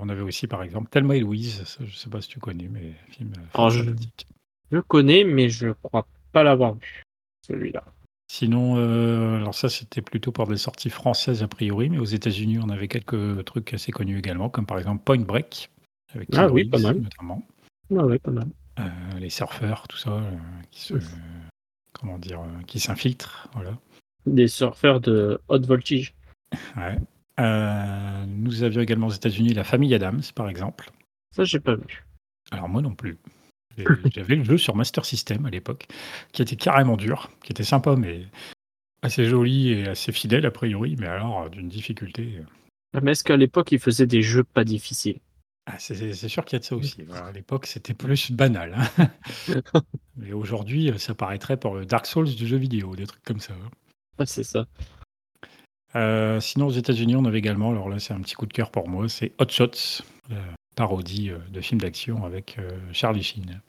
on 0.00 0.08
avait 0.08 0.22
aussi 0.22 0.46
par 0.46 0.62
exemple 0.62 0.88
Thelma 0.90 1.16
et 1.16 1.20
Louise, 1.20 1.64
je 1.78 1.84
ne 1.84 1.90
sais 1.90 2.10
pas 2.10 2.20
si 2.20 2.28
tu 2.28 2.38
connais, 2.38 2.68
mais 2.68 2.92
film 3.08 3.32
fantastique. 3.52 4.26
Je 4.70 4.78
connais, 4.78 5.24
mais 5.24 5.50
je 5.50 5.68
crois 5.82 6.06
pas 6.32 6.42
l'avoir 6.42 6.74
vu, 6.74 7.02
celui-là. 7.46 7.84
Sinon, 8.32 8.78
euh, 8.78 9.36
alors 9.36 9.54
ça 9.54 9.68
c'était 9.68 10.00
plutôt 10.00 10.32
pour 10.32 10.46
des 10.46 10.56
sorties 10.56 10.88
françaises 10.88 11.42
a 11.42 11.48
priori, 11.48 11.90
mais 11.90 11.98
aux 11.98 12.06
États-Unis 12.06 12.58
on 12.62 12.70
avait 12.70 12.88
quelques 12.88 13.44
trucs 13.44 13.74
assez 13.74 13.92
connus 13.92 14.18
également, 14.18 14.48
comme 14.48 14.64
par 14.64 14.78
exemple 14.78 15.02
Point 15.04 15.20
Break, 15.20 15.70
avec 16.14 16.28
ah 16.34 16.50
oui, 16.50 16.64
pas 16.64 16.78
mal. 16.78 17.00
notamment. 17.00 17.42
Ah 17.90 18.06
oui, 18.06 18.18
pas 18.18 18.30
mal. 18.30 18.48
Euh, 18.78 19.18
les 19.18 19.30
surfeurs, 19.30 19.86
tout 19.88 19.98
ça, 19.98 20.10
euh, 20.10 20.36
qui 20.70 20.80
se, 20.80 20.94
comment 21.92 22.18
dire, 22.18 22.40
qui 22.66 22.80
s'infiltrent, 22.80 23.48
voilà. 23.54 23.78
Des 24.26 24.48
surfeurs 24.48 25.00
de 25.00 25.40
haute 25.48 25.66
voltige. 25.66 26.14
Ouais. 26.76 26.98
nous 28.26 28.62
avions 28.62 28.80
également 28.80 29.08
aux 29.08 29.12
États-Unis 29.12 29.54
la 29.54 29.64
famille 29.64 29.94
Adams, 29.94 30.22
par 30.34 30.48
exemple. 30.48 30.90
Ça 31.34 31.44
j'ai 31.44 31.60
pas 31.60 31.74
vu. 31.74 32.04
Alors 32.50 32.68
moi 32.68 32.82
non 32.82 32.94
plus. 32.94 33.18
J'avais 34.14 34.36
le 34.36 34.44
jeu 34.44 34.58
sur 34.58 34.76
Master 34.76 35.04
System 35.04 35.46
à 35.46 35.50
l'époque, 35.50 35.86
qui 36.32 36.42
était 36.42 36.56
carrément 36.56 36.96
dur, 36.96 37.30
qui 37.42 37.52
était 37.52 37.64
sympa, 37.64 37.96
mais 37.96 38.26
assez 39.02 39.24
joli 39.24 39.72
et 39.72 39.88
assez 39.88 40.12
fidèle 40.12 40.46
a 40.46 40.50
priori, 40.50 40.96
mais 40.98 41.06
alors 41.06 41.50
d'une 41.50 41.68
difficulté. 41.68 42.38
Euh. 42.38 42.44
Ah, 42.94 43.00
mais 43.02 43.12
est-ce 43.12 43.24
qu'à 43.24 43.36
l'époque, 43.36 43.72
il 43.72 43.78
faisait 43.78 44.06
des 44.06 44.22
jeux 44.22 44.44
pas 44.44 44.64
difficiles? 44.64 45.18
Ah, 45.66 45.78
c'est, 45.78 46.14
sûr 46.14 46.44
qu'il 46.44 46.56
y 46.56 46.56
a 46.56 46.58
de 46.58 46.64
ça 46.64 46.74
aussi. 46.74 47.04
à 47.12 47.30
l'époque, 47.32 47.66
c'était 47.66 47.94
plus 47.94 48.32
banal. 48.32 48.76
Hein. 48.98 49.08
mais 50.16 50.32
aujourd'hui, 50.32 50.92
ça 50.98 51.14
paraîtrait 51.14 51.56
pour 51.56 51.74
le 51.74 51.86
Dark 51.86 52.06
Souls 52.06 52.34
du 52.34 52.46
jeu 52.46 52.56
vidéo, 52.56 52.96
des 52.96 53.06
trucs 53.06 53.22
comme 53.22 53.40
ça. 53.40 53.54
Hein. 53.54 53.70
Ah, 54.18 54.26
c'est 54.26 54.44
ça. 54.44 54.66
Euh, 55.94 56.40
sinon, 56.40 56.66
aux 56.66 56.72
États-Unis, 56.72 57.14
on 57.16 57.24
avait 57.24 57.38
également, 57.38 57.70
alors 57.70 57.88
là, 57.88 57.98
c'est 57.98 58.12
un 58.12 58.20
petit 58.20 58.34
coup 58.34 58.46
de 58.46 58.52
cœur 58.52 58.70
pour 58.70 58.88
moi, 58.88 59.08
c'est 59.08 59.32
Hot 59.38 59.48
Shots, 59.48 60.02
parodie 60.74 61.30
euh, 61.30 61.38
de 61.50 61.60
film 61.60 61.80
d'action 61.80 62.24
avec 62.24 62.56
euh, 62.58 62.70
Charlie 62.92 63.22
Sheen. 63.22 63.60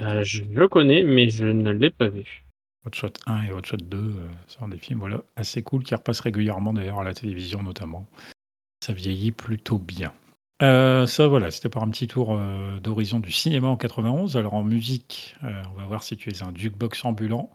Euh, 0.00 0.24
je 0.24 0.44
le 0.44 0.68
connais, 0.68 1.02
mais 1.02 1.28
je 1.28 1.44
ne 1.44 1.70
l'ai 1.70 1.90
pas 1.90 2.08
vu. 2.08 2.44
Hot 2.86 2.94
Shot 2.94 3.12
1 3.26 3.44
et 3.44 3.52
Hot 3.52 3.64
Shot 3.64 3.76
2 3.76 4.14
sont 4.48 4.68
des 4.68 4.78
films 4.78 5.00
voilà, 5.00 5.22
assez 5.36 5.62
cool 5.62 5.84
qui 5.84 5.94
repassent 5.94 6.20
régulièrement 6.20 6.72
d'ailleurs 6.72 7.00
à 7.00 7.04
la 7.04 7.14
télévision 7.14 7.62
notamment. 7.62 8.06
Ça 8.84 8.92
vieillit 8.92 9.30
plutôt 9.30 9.78
bien. 9.78 10.12
Ça 10.62 11.26
voilà, 11.26 11.50
c'était 11.50 11.68
par 11.68 11.82
un 11.82 11.90
petit 11.90 12.06
tour 12.06 12.38
d'horizon 12.82 13.20
du 13.20 13.32
cinéma 13.32 13.68
en 13.68 13.76
91. 13.76 14.36
Alors 14.36 14.54
en 14.54 14.64
musique, 14.64 15.36
on 15.42 15.72
va 15.74 15.84
voir 15.86 16.02
si 16.02 16.16
tu 16.16 16.30
es 16.30 16.42
un 16.42 16.52
jukebox 16.54 17.04
ambulant. 17.04 17.50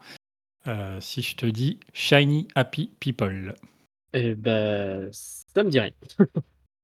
si 0.99 1.21
je 1.21 1.35
te 1.35 1.45
dis 1.45 1.79
Shiny 1.93 2.47
Happy 2.55 2.91
People. 2.99 3.55
Eh 4.13 4.35
ben, 4.35 5.09
ça 5.11 5.63
me 5.63 5.69
dit 5.69 5.79
rien. 5.79 5.91
ça 6.17 6.25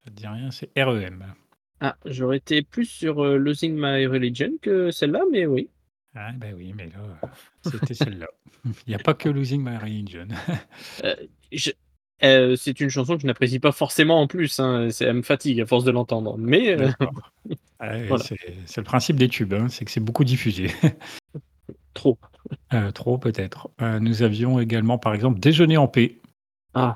te 0.05 0.09
dit 0.11 0.27
rien, 0.27 0.51
c'est 0.51 0.69
REM. 0.77 1.33
Ah, 1.79 1.97
j'aurais 2.05 2.37
été 2.37 2.61
plus 2.61 2.85
sur 2.85 3.23
euh, 3.23 3.37
Losing 3.37 3.73
My 3.75 4.05
Religion 4.05 4.51
que 4.61 4.91
celle-là, 4.91 5.21
mais 5.31 5.45
oui. 5.45 5.69
Ah, 6.15 6.31
ben 6.33 6.53
oui, 6.55 6.73
mais 6.73 6.87
là, 6.87 7.19
c'était 7.63 7.93
celle-là. 7.93 8.27
Il 8.65 8.89
n'y 8.89 8.95
a 8.95 8.99
pas 8.99 9.13
que 9.13 9.29
Losing 9.29 9.63
My 9.63 9.77
Religion. 9.77 10.27
Euh, 11.03 11.15
euh, 12.23 12.55
c'est 12.55 12.79
une 12.79 12.89
chanson 12.89 13.15
que 13.15 13.21
je 13.21 13.27
n'apprécie 13.27 13.59
pas 13.59 13.71
forcément 13.71 14.21
en 14.21 14.27
plus. 14.27 14.59
Hein. 14.59 14.89
Elle 14.99 15.13
me 15.13 15.21
fatigue 15.21 15.61
à 15.61 15.65
force 15.65 15.83
de 15.83 15.91
l'entendre. 15.91 16.37
Mais 16.37 16.77
ah 17.79 17.93
c'est 18.17 18.77
le 18.77 18.83
principe 18.83 19.17
des 19.17 19.29
tubes, 19.29 19.53
hein, 19.53 19.67
c'est 19.69 19.85
que 19.85 19.91
c'est 19.91 19.99
beaucoup 19.99 20.23
diffusé. 20.23 20.71
trop. 21.93 22.17
trop 22.93 23.17
peut-être. 23.17 23.69
nous 23.99 24.21
avions 24.23 24.59
également, 24.59 24.97
par 24.97 25.13
exemple, 25.13 25.39
Déjeuner 25.39 25.77
en 25.77 25.87
paix. 25.87 26.19
Ah. 26.73 26.93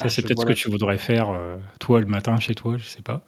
Ça, 0.00 0.06
ah, 0.06 0.08
c'est 0.08 0.22
peut-être 0.22 0.40
ce 0.40 0.46
que 0.46 0.52
tu 0.54 0.70
voudrais 0.70 0.96
faire, 0.96 1.28
euh, 1.28 1.58
toi, 1.78 2.00
le 2.00 2.06
matin, 2.06 2.40
chez 2.40 2.54
toi, 2.54 2.78
je 2.78 2.84
sais 2.84 3.02
pas. 3.02 3.22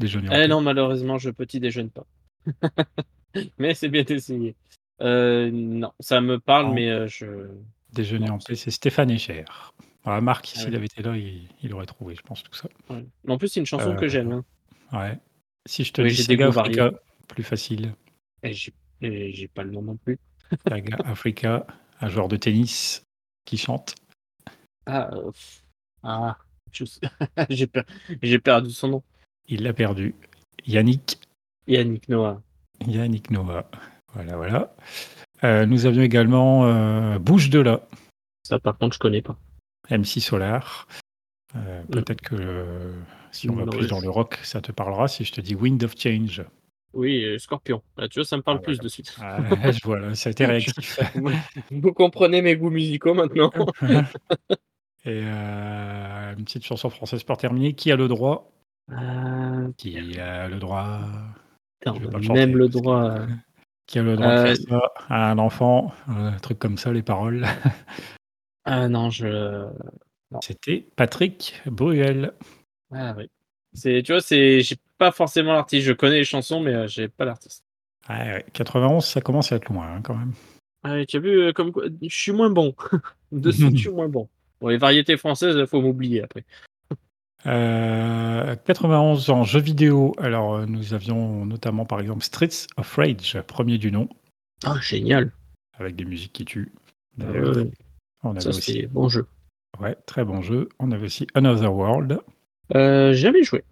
Déjeuner 0.00 0.28
eh 0.32 0.48
non, 0.48 0.60
malheureusement, 0.60 1.18
je 1.18 1.30
petit 1.30 1.60
déjeune 1.60 1.88
pas. 1.88 2.04
mais 3.58 3.74
c'est 3.74 3.88
bien 3.88 4.02
essayé. 4.04 4.56
Euh, 5.02 5.52
non, 5.52 5.92
ça 6.00 6.20
me 6.20 6.40
parle, 6.40 6.74
mais 6.74 6.90
euh, 6.90 7.06
je. 7.06 7.46
Déjeuner 7.94 8.30
en 8.30 8.38
paix, 8.38 8.56
c'est 8.56 8.70
Stéphane 8.70 9.10
Echer. 9.10 9.44
Ah, 10.04 10.20
Marc, 10.20 10.52
Ah 10.54 10.58
s'il 10.60 10.70
ouais. 10.70 10.76
avait 10.76 10.86
été 10.86 11.02
là, 11.02 11.16
il, 11.16 11.48
il 11.62 11.72
aurait 11.72 11.86
trouvé, 11.86 12.14
je 12.14 12.22
pense, 12.22 12.42
tout 12.42 12.52
ça. 12.54 12.68
Ouais. 12.90 13.04
En 13.28 13.38
plus, 13.38 13.48
c'est 13.48 13.60
une 13.60 13.66
chanson 13.66 13.92
Euh, 13.92 13.96
que 13.96 14.08
j'aime. 14.08 14.32
hein. 14.32 14.44
Ouais. 14.92 15.18
Si 15.66 15.84
je 15.84 15.92
te 15.92 16.02
Oui, 16.02 16.08
dis 16.08 16.22
Sega. 16.22 16.48
Africa, 16.48 16.90
plus 17.28 17.42
facile. 17.44 17.94
Et 18.42 18.52
j'ai 18.52 19.48
pas 19.48 19.62
le 19.62 19.70
nom 19.70 19.82
non 19.82 19.96
plus. 19.96 20.18
Sega 20.68 20.96
Africa, 21.04 21.66
un 22.00 22.08
joueur 22.08 22.28
de 22.28 22.36
tennis 22.36 23.02
qui 23.46 23.56
chante. 23.56 23.94
Ah, 24.86 25.08
euh, 25.14 25.30
ah 26.02 26.36
per- 27.72 27.84
j'ai 28.20 28.38
perdu 28.38 28.70
son 28.70 28.88
nom. 28.88 29.02
Il 29.46 29.62
l'a 29.62 29.72
perdu. 29.72 30.14
Yannick, 30.66 31.18
Yannick 31.66 32.08
Noah. 32.08 32.42
Yannick 32.86 33.30
Noah. 33.30 33.70
Voilà, 34.12 34.36
voilà. 34.36 34.74
Euh, 35.44 35.66
nous 35.66 35.86
avions 35.86 36.02
également 36.02 36.64
euh, 36.66 37.18
Bouge 37.18 37.50
de 37.50 37.60
là, 37.60 37.80
Ça, 38.44 38.58
par 38.58 38.78
contre, 38.78 38.94
je 38.94 38.98
connais 38.98 39.22
pas. 39.22 39.36
MC 39.90 40.20
Solar. 40.20 40.88
Euh, 41.56 41.82
Peut-être 41.92 42.22
que 42.22 42.34
euh, 42.38 42.92
si 43.30 43.50
on 43.50 43.54
va 43.54 43.64
Non, 43.66 43.72
plus 43.72 43.84
je- 43.84 43.88
dans 43.88 44.00
le 44.00 44.08
rock, 44.08 44.38
ça 44.42 44.60
te 44.60 44.72
parlera 44.72 45.06
si 45.08 45.24
je 45.24 45.32
te 45.32 45.40
dis 45.40 45.54
Wind 45.54 45.82
of 45.84 45.94
Change. 45.98 46.42
Oui, 46.94 47.26
Scorpion. 47.38 47.82
Là, 47.98 48.08
tu 48.08 48.20
vois, 48.20 48.24
ça 48.24 48.36
me 48.36 48.42
parle 48.42 48.58
Ah, 48.60 48.62
plus 48.62 48.74
voilà. 48.74 48.84
de 48.84 48.88
suite. 48.88 49.16
Ah, 49.20 49.70
je 49.72 49.80
vois 49.84 49.98
là, 50.00 50.14
ça 50.14 50.28
a 50.28 50.30
été 50.30 50.46
réactif. 50.46 50.98
Vous 51.70 51.92
comprenez 51.92 52.40
mes 52.40 52.56
goûts 52.56 52.70
musicaux 52.70 53.14
maintenant 53.14 53.50
Et 55.06 55.20
euh, 55.22 56.34
une 56.38 56.44
petite 56.44 56.64
chanson 56.64 56.88
française 56.88 57.22
pour 57.24 57.36
terminer. 57.36 57.74
Qui 57.74 57.92
a 57.92 57.96
le 57.96 58.08
droit? 58.08 58.50
Qui 59.76 59.98
a 60.18 60.48
le 60.48 60.56
droit? 60.58 61.00
Putain, 61.80 61.94
Je 61.96 62.00
vais 62.00 62.06
on 62.06 62.10
pas 62.10 62.16
a 62.16 62.20
le 62.20 62.26
chanter, 62.26 62.40
même 62.40 62.56
le 62.56 62.66
que- 62.68 62.72
droit. 62.72 63.14
Qui 63.86 63.98
a 63.98 64.02
le 64.02 64.16
droit 64.16 64.28
de 64.28 64.32
Euh, 64.32 64.54
faire 64.54 64.56
ça 64.68 64.92
à 65.08 65.30
un 65.30 65.38
enfant 65.38 65.92
Un 66.08 66.32
truc 66.38 66.58
comme 66.58 66.78
ça, 66.78 66.92
les 66.92 67.02
paroles. 67.02 67.44
Ah 68.66 68.88
non, 68.88 69.10
je. 69.10 69.68
C'était 70.40 70.86
Patrick 70.96 71.60
Bruel. 71.66 72.32
Ah 72.90 73.14
oui. 73.14 73.28
C'est, 73.74 74.02
tu 74.02 74.12
vois, 74.12 74.22
c'est, 74.22 74.60
j'ai 74.62 74.76
pas 74.96 75.12
forcément 75.12 75.52
l'artiste. 75.52 75.86
Je 75.86 75.92
connais 75.92 76.16
les 76.16 76.24
chansons, 76.24 76.60
mais 76.60 76.72
euh, 76.74 76.86
j'ai 76.86 77.08
pas 77.08 77.26
l'artiste. 77.26 77.62
Ouais, 78.08 78.16
ouais, 78.16 78.46
91, 78.54 79.04
ça 79.04 79.20
commence 79.20 79.52
à 79.52 79.56
être 79.56 79.68
loin 79.68 79.86
hein, 79.96 80.00
quand 80.02 80.14
même. 80.14 80.32
Ah, 80.82 80.92
ouais, 80.92 81.04
tu 81.04 81.18
as 81.18 81.20
vu, 81.20 81.42
euh, 81.42 81.52
comme 81.52 81.72
quoi, 81.72 81.84
je 82.00 82.08
suis 82.16 82.32
moins 82.32 82.48
bon. 82.50 82.74
De 83.32 83.50
suite, 83.50 83.76
je 83.76 83.82
suis 83.82 83.90
moins 83.90 84.08
bon. 84.08 84.28
Bon, 84.60 84.68
les 84.68 84.78
variétés 84.78 85.18
françaises, 85.18 85.62
faut 85.66 85.82
m'oublier 85.82 86.22
après. 86.22 86.44
Euh, 87.46 88.56
91 88.64 89.28
en 89.30 89.44
jeux 89.44 89.60
vidéo. 89.60 90.14
Alors, 90.18 90.54
euh, 90.54 90.66
nous 90.66 90.94
avions 90.94 91.44
notamment 91.46 91.84
par 91.84 92.00
exemple 92.00 92.24
Streets 92.24 92.66
of 92.76 92.94
Rage, 92.96 93.38
premier 93.46 93.78
du 93.78 93.92
nom, 93.92 94.08
Ah, 94.64 94.76
génial. 94.80 95.32
avec 95.78 95.96
des 95.96 96.04
musiques 96.04 96.32
qui 96.32 96.44
tuent. 96.44 96.72
Ah, 97.20 97.24
on 98.22 98.30
avait 98.30 98.40
ça, 98.40 98.48
aussi, 98.48 98.72
c'est 98.72 98.86
bon 98.86 99.08
jeu. 99.08 99.26
ouais, 99.80 99.94
très 100.06 100.24
bon 100.24 100.40
jeu. 100.42 100.68
On 100.78 100.90
avait 100.90 101.06
aussi 101.06 101.26
Another 101.34 101.72
World. 101.74 102.18
Euh, 102.74 103.12
jamais 103.12 103.42
joué. 103.42 103.62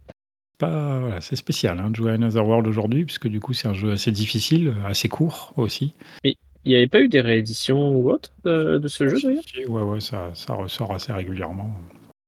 Pas, 0.58 1.00
voilà, 1.00 1.20
c'est 1.20 1.34
spécial 1.36 1.80
hein, 1.80 1.90
de 1.90 1.96
jouer 1.96 2.10
à 2.12 2.14
Another 2.14 2.46
World 2.46 2.66
aujourd'hui, 2.68 3.04
puisque 3.04 3.26
du 3.26 3.40
coup 3.40 3.52
c'est 3.54 3.68
un 3.68 3.72
jeu 3.74 3.92
assez 3.92 4.12
difficile, 4.12 4.74
assez 4.84 5.08
court 5.08 5.54
aussi. 5.56 5.94
Il 6.24 6.36
n'y 6.66 6.76
avait 6.76 6.86
pas 6.86 7.00
eu 7.00 7.08
des 7.08 7.20
rééditions 7.20 7.90
ou 7.96 8.10
autre 8.10 8.30
de, 8.44 8.78
de 8.78 8.86
ce 8.86 9.08
jeu 9.08 9.18
d'ailleurs? 9.20 9.42
Ouais, 9.68 9.82
ouais, 9.82 10.00
ça, 10.00 10.30
ça 10.34 10.54
ressort 10.54 10.92
assez 10.92 11.12
régulièrement. 11.12 11.74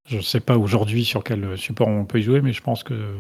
Je 0.09 0.17
ne 0.17 0.23
sais 0.23 0.41
pas 0.41 0.59
aujourd'hui 0.59 1.05
sur 1.05 1.25
quel 1.25 1.57
support 1.57 1.89
on 1.89 2.05
peut 2.05 2.19
y 2.19 2.23
jouer, 2.23 2.41
mais 2.41 2.53
je 2.53 2.63
pense 2.63 2.83
que 2.83 3.17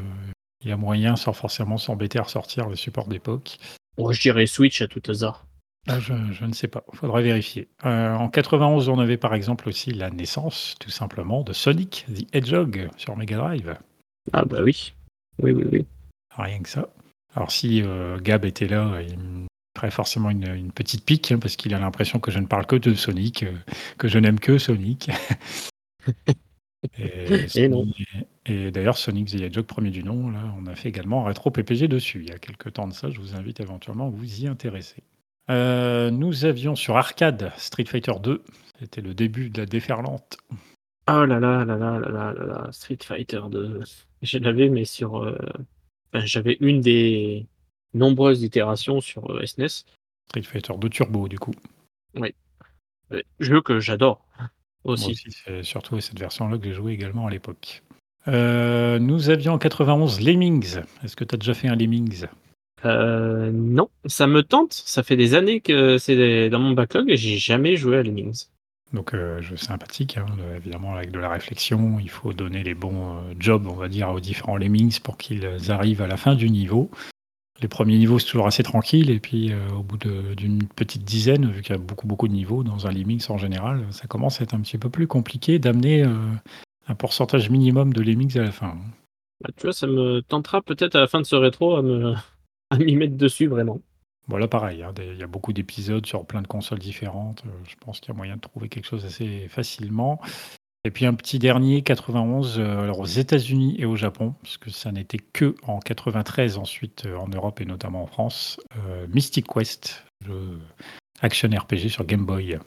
il 0.64 0.70
y 0.70 0.72
a 0.72 0.76
moyen, 0.76 1.16
sans 1.16 1.32
forcément 1.32 1.76
s'embêter 1.76 2.18
à 2.18 2.22
ressortir 2.22 2.68
le 2.68 2.76
support 2.76 3.06
d'époque. 3.06 3.58
Moi, 3.98 4.12
je 4.12 4.20
dirais 4.20 4.46
Switch 4.46 4.80
à 4.82 4.88
tout 4.88 5.02
hasard. 5.08 5.46
Ah, 5.86 6.00
je, 6.00 6.14
je 6.32 6.46
ne 6.46 6.54
sais 6.54 6.68
pas, 6.68 6.82
il 6.92 6.98
faudrait 6.98 7.22
vérifier. 7.22 7.68
Euh, 7.84 8.14
en 8.14 8.30
91, 8.30 8.88
on 8.88 8.98
avait 8.98 9.18
par 9.18 9.34
exemple 9.34 9.68
aussi 9.68 9.92
la 9.92 10.10
naissance, 10.10 10.76
tout 10.80 10.90
simplement, 10.90 11.42
de 11.42 11.52
Sonic 11.52 12.06
the 12.08 12.34
Hedgehog 12.34 12.88
sur 12.96 13.14
Mega 13.16 13.36
Drive. 13.36 13.76
Ah 14.32 14.46
bah 14.46 14.62
oui. 14.62 14.94
Oui, 15.42 15.52
oui, 15.52 15.64
oui. 15.70 15.86
Rien 16.36 16.60
que 16.60 16.70
ça. 16.70 16.88
Alors 17.34 17.50
si 17.50 17.82
euh, 17.82 18.18
Gab 18.18 18.46
était 18.46 18.66
là, 18.66 19.02
il 19.02 19.18
me 19.18 19.46
ferait 19.76 19.90
forcément 19.90 20.30
une, 20.30 20.48
une 20.54 20.72
petite 20.72 21.04
pique, 21.04 21.32
hein, 21.32 21.38
parce 21.38 21.56
qu'il 21.56 21.74
a 21.74 21.78
l'impression 21.78 22.18
que 22.18 22.30
je 22.30 22.38
ne 22.38 22.46
parle 22.46 22.64
que 22.64 22.76
de 22.76 22.94
Sonic, 22.94 23.42
euh, 23.42 23.52
que 23.98 24.08
je 24.08 24.18
n'aime 24.18 24.40
que 24.40 24.56
Sonic. 24.56 25.10
Et, 28.46 28.70
d'ailleurs, 28.70 28.98
Sonic 28.98 29.28
the 29.28 29.40
Hedgehog, 29.40 29.64
premier 29.64 29.90
du 29.90 30.04
nom, 30.04 30.32
on 30.58 30.66
a 30.66 30.74
fait 30.74 30.88
également 30.88 31.24
un 31.24 31.28
rétro 31.28 31.50
PPG 31.50 31.88
dessus 31.88 32.20
il 32.22 32.30
y 32.30 32.32
a 32.32 32.38
quelques 32.38 32.74
temps 32.74 32.86
de 32.86 32.92
ça. 32.92 33.10
Je 33.10 33.18
vous 33.18 33.34
invite 33.34 33.60
éventuellement 33.60 34.08
à 34.08 34.10
vous 34.10 34.42
y 34.42 34.46
intéresser. 34.46 35.02
Euh, 35.50 36.10
nous 36.10 36.44
avions 36.44 36.74
sur 36.74 36.96
arcade 36.96 37.52
Street 37.56 37.84
Fighter 37.84 38.14
2. 38.22 38.42
C'était 38.78 39.02
le 39.02 39.14
début 39.14 39.50
de 39.50 39.60
la 39.60 39.66
déferlante. 39.66 40.38
Oh 41.06 41.24
là 41.24 41.38
là 41.38 41.64
là 41.64 41.76
là 41.76 41.98
là 41.98 42.32
là 42.32 42.32
là. 42.32 42.68
Street 42.72 42.98
Fighter 43.02 43.42
2. 43.50 43.82
Je 44.22 44.38
mais 44.38 44.84
sur. 44.84 45.22
Euh, 45.22 45.38
j'avais 46.14 46.56
une 46.60 46.80
des 46.80 47.46
nombreuses 47.92 48.42
itérations 48.42 49.00
sur 49.00 49.30
euh, 49.30 49.44
SNES. 49.44 49.84
Street 50.28 50.42
Fighter 50.42 50.74
2 50.78 50.88
Turbo, 50.88 51.28
du 51.28 51.38
coup. 51.38 51.54
Oui. 52.14 52.34
Jeu 53.38 53.60
que 53.60 53.80
j'adore. 53.80 54.23
Moi 54.84 54.94
aussi. 54.94 55.16
c'est 55.44 55.62
surtout 55.62 56.00
cette 56.00 56.18
version-là 56.18 56.58
que 56.58 56.64
j'ai 56.64 56.74
joué 56.74 56.92
également 56.92 57.26
à 57.26 57.30
l'époque. 57.30 57.82
Euh, 58.28 58.98
nous 58.98 59.30
avions 59.30 59.52
en 59.52 59.58
91 59.58 60.20
Lemmings. 60.20 60.78
Est-ce 61.02 61.16
que 61.16 61.24
tu 61.24 61.34
as 61.34 61.38
déjà 61.38 61.54
fait 61.54 61.68
un 61.68 61.76
Lemmings? 61.76 62.24
Euh, 62.84 63.50
non, 63.52 63.88
ça 64.06 64.26
me 64.26 64.42
tente. 64.42 64.72
Ça 64.72 65.02
fait 65.02 65.16
des 65.16 65.34
années 65.34 65.60
que 65.60 65.98
c'est 65.98 66.48
dans 66.50 66.58
mon 66.58 66.72
backlog 66.72 67.10
et 67.10 67.16
j'ai 67.16 67.36
jamais 67.38 67.76
joué 67.76 67.98
à 67.98 68.02
Lemmings. 68.02 68.46
Donc, 68.92 69.12
euh, 69.12 69.40
jeu 69.42 69.56
sympathique, 69.56 70.18
hein, 70.18 70.26
de- 70.38 70.56
évidemment, 70.56 70.94
avec 70.94 71.10
de 71.10 71.18
la 71.18 71.28
réflexion. 71.28 71.98
Il 71.98 72.10
faut 72.10 72.32
donner 72.32 72.62
les 72.62 72.74
bons 72.74 73.16
euh, 73.16 73.34
jobs, 73.40 73.66
on 73.66 73.74
va 73.74 73.88
dire, 73.88 74.10
aux 74.10 74.20
différents 74.20 74.56
Lemmings 74.56 75.00
pour 75.00 75.16
qu'ils 75.16 75.46
arrivent 75.70 76.02
à 76.02 76.06
la 76.06 76.16
fin 76.16 76.34
du 76.34 76.48
niveau. 76.48 76.90
Les 77.62 77.68
premiers 77.68 77.96
niveaux, 77.98 78.18
c'est 78.18 78.26
toujours 78.26 78.46
assez 78.46 78.62
tranquille. 78.62 79.10
Et 79.10 79.20
puis, 79.20 79.52
euh, 79.52 79.68
au 79.70 79.82
bout 79.82 79.96
d'une 79.96 80.66
petite 80.66 81.04
dizaine, 81.04 81.50
vu 81.50 81.62
qu'il 81.62 81.74
y 81.74 81.78
a 81.78 81.80
beaucoup, 81.80 82.06
beaucoup 82.06 82.28
de 82.28 82.32
niveaux 82.32 82.62
dans 82.64 82.86
un 82.86 82.90
Lemmings 82.90 83.24
en 83.30 83.38
général, 83.38 83.86
ça 83.92 84.06
commence 84.06 84.40
à 84.40 84.44
être 84.44 84.54
un 84.54 84.60
petit 84.60 84.78
peu 84.78 84.90
plus 84.90 85.06
compliqué 85.06 85.58
d'amener 85.58 86.02
euh, 86.04 86.16
un 86.88 86.94
pourcentage 86.94 87.50
minimum 87.50 87.92
de 87.92 88.02
Lemmings 88.02 88.36
à 88.38 88.42
la 88.42 88.52
fin. 88.52 88.76
Bah, 89.40 89.50
tu 89.56 89.62
vois, 89.66 89.72
ça 89.72 89.86
me 89.86 90.20
tentera 90.20 90.62
peut-être 90.62 90.96
à 90.96 91.00
la 91.00 91.06
fin 91.06 91.20
de 91.20 91.26
ce 91.26 91.36
rétro 91.36 91.76
à 91.76 91.82
me 91.82 92.14
à 92.70 92.78
m'y 92.78 92.96
mettre 92.96 93.16
dessus 93.16 93.46
vraiment. 93.46 93.80
Voilà, 94.26 94.48
pareil, 94.48 94.82
hein, 94.82 94.92
des- 94.92 95.12
il 95.12 95.18
y 95.18 95.22
a 95.22 95.26
beaucoup 95.26 95.52
d'épisodes 95.52 96.06
sur 96.06 96.24
plein 96.26 96.40
de 96.42 96.46
consoles 96.46 96.78
différentes. 96.78 97.42
euh, 97.46 97.50
je 97.68 97.74
pense 97.78 98.00
qu'il 98.00 98.08
y 98.08 98.14
a 98.14 98.16
moyen 98.16 98.36
de 98.36 98.40
trouver 98.40 98.68
quelque 98.68 98.86
chose 98.86 99.04
assez 99.04 99.48
facilement. 99.48 100.20
Et 100.86 100.90
puis 100.90 101.06
un 101.06 101.14
petit 101.14 101.38
dernier, 101.38 101.80
91, 101.82 102.58
euh, 102.58 102.80
alors 102.82 103.00
aux 103.00 103.06
États-Unis 103.06 103.74
et 103.78 103.86
au 103.86 103.96
Japon, 103.96 104.34
puisque 104.42 104.70
ça 104.70 104.92
n'était 104.92 105.18
que 105.18 105.54
en 105.62 105.78
93 105.78 106.58
ensuite 106.58 107.06
euh, 107.06 107.16
en 107.16 107.26
Europe 107.28 107.60
et 107.62 107.64
notamment 107.64 108.02
en 108.02 108.06
France, 108.06 108.60
euh, 108.86 109.06
Mystic 109.08 109.46
Quest, 109.46 110.04
jeu 110.26 110.58
action 111.22 111.48
RPG 111.48 111.88
sur 111.88 112.04
Game 112.04 112.26
Boy. 112.26 112.58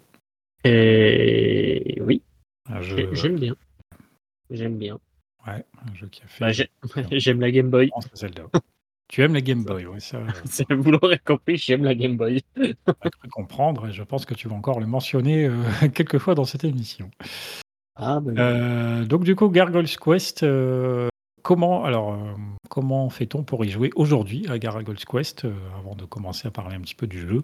Et 0.64 2.00
oui, 2.02 2.24
jeu, 2.82 3.10
j'aime 3.14 3.36
bien. 3.40 3.56
J'aime 4.50 4.78
bien. 4.78 4.98
ouais, 5.46 5.64
un 5.88 5.94
jeu 5.94 6.08
qui 6.08 6.24
a 6.24 6.28
fait 6.28 6.44
Bah, 6.44 6.52
j'ai- 6.52 6.70
j'aime 7.20 7.40
la 7.40 7.52
Game 7.52 7.70
Boy. 7.70 7.92
Zelda. 8.16 8.44
tu 9.10 9.22
aimes 9.22 9.36
la 9.36 9.42
Game 9.42 9.64
Boy, 9.64 9.86
ouais, 9.86 10.00
ça, 10.00 10.20
Vous 10.72 10.90
l'aurez 10.90 11.20
compris, 11.20 11.58
j'aime 11.58 11.84
la 11.84 11.94
Game 11.94 12.18
Boy. 12.18 12.42
cru 12.56 13.30
comprendre 13.30 13.90
et 13.90 13.92
je 13.92 14.02
pense 14.02 14.26
que 14.26 14.34
tu 14.34 14.48
vas 14.48 14.56
encore 14.56 14.80
le 14.80 14.88
mentionner 14.88 15.46
euh, 15.46 15.54
quelques 15.94 16.18
fois 16.18 16.34
dans 16.34 16.46
cette 16.46 16.64
émission. 16.64 17.12
Ah, 17.98 18.20
bah, 18.20 18.32
Euh, 18.38 19.06
donc 19.06 19.24
du 19.24 19.36
coup, 19.36 19.50
Gargoyle's 19.50 19.98
Quest, 19.98 20.44
euh, 20.44 21.10
comment 21.44 21.84
alors 21.86 22.14
euh, 22.14 22.34
comment 22.70 23.10
fait-on 23.10 23.44
pour 23.44 23.66
y 23.66 23.70
jouer 23.70 23.90
aujourd'hui 23.96 24.46
à 24.50 24.60
Gargoyle's 24.60 25.06
Quest 25.06 25.46
Avant 25.78 25.96
de 25.96 26.06
commencer 26.06 26.48
à 26.48 26.52
parler 26.52 26.76
un 26.76 26.82
petit 26.82 26.96
peu 26.96 27.08
du 27.08 27.20
jeu, 27.28 27.44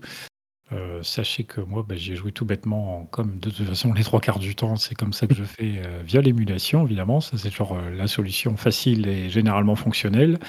sachez 1.03 1.43
que 1.43 1.62
moi, 1.62 1.86
bah, 1.88 1.95
j'y 1.95 2.13
ai 2.13 2.15
joué 2.15 2.31
tout 2.31 2.45
bêtement, 2.45 2.98
en- 3.01 3.05
comme 3.05 3.38
de 3.39 3.50
toute 3.51 3.67
façon 3.67 3.93
les 3.93 4.03
trois 4.03 4.19
quarts 4.19 4.39
du 4.39 4.55
temps, 4.55 4.75
c'est 4.75 4.95
comme 4.95 5.13
ça 5.13 5.27
que 5.27 5.36
je 5.36 5.43
fais 5.43 5.81
via 6.03 6.22
l'émulation, 6.22 6.86
évidemment. 6.86 7.22
Ça 7.22 7.38
c'est 7.38 7.50
euh, 7.62 7.95
la 7.95 8.07
solution 8.07 8.55
facile 8.57 9.07
et 9.07 9.29
généralement 9.29 9.75
fonctionnelle. 9.75 10.39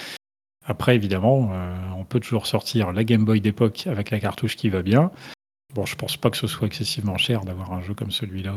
Après, 0.67 0.95
évidemment, 0.95 1.51
on 1.99 2.05
peut 2.07 2.21
toujours 2.21 2.47
sortir 2.47 2.91
la 2.93 3.05
Game 3.05 3.27
Boy 3.27 3.43
d'époque 3.43 3.87
avec 3.87 4.11
la 4.11 4.19
cartouche 4.19 4.57
qui 4.57 4.71
va 4.71 4.81
bien. 4.81 5.11
Bon, 5.75 5.85
je 5.85 5.95
pense 5.95 6.17
pas 6.17 6.31
que 6.31 6.39
ce 6.39 6.47
soit 6.47 6.67
excessivement 6.67 7.19
cher 7.19 7.45
d'avoir 7.45 7.73
un 7.75 7.83
jeu 7.83 7.93
comme 7.93 8.11
celui-là 8.11 8.55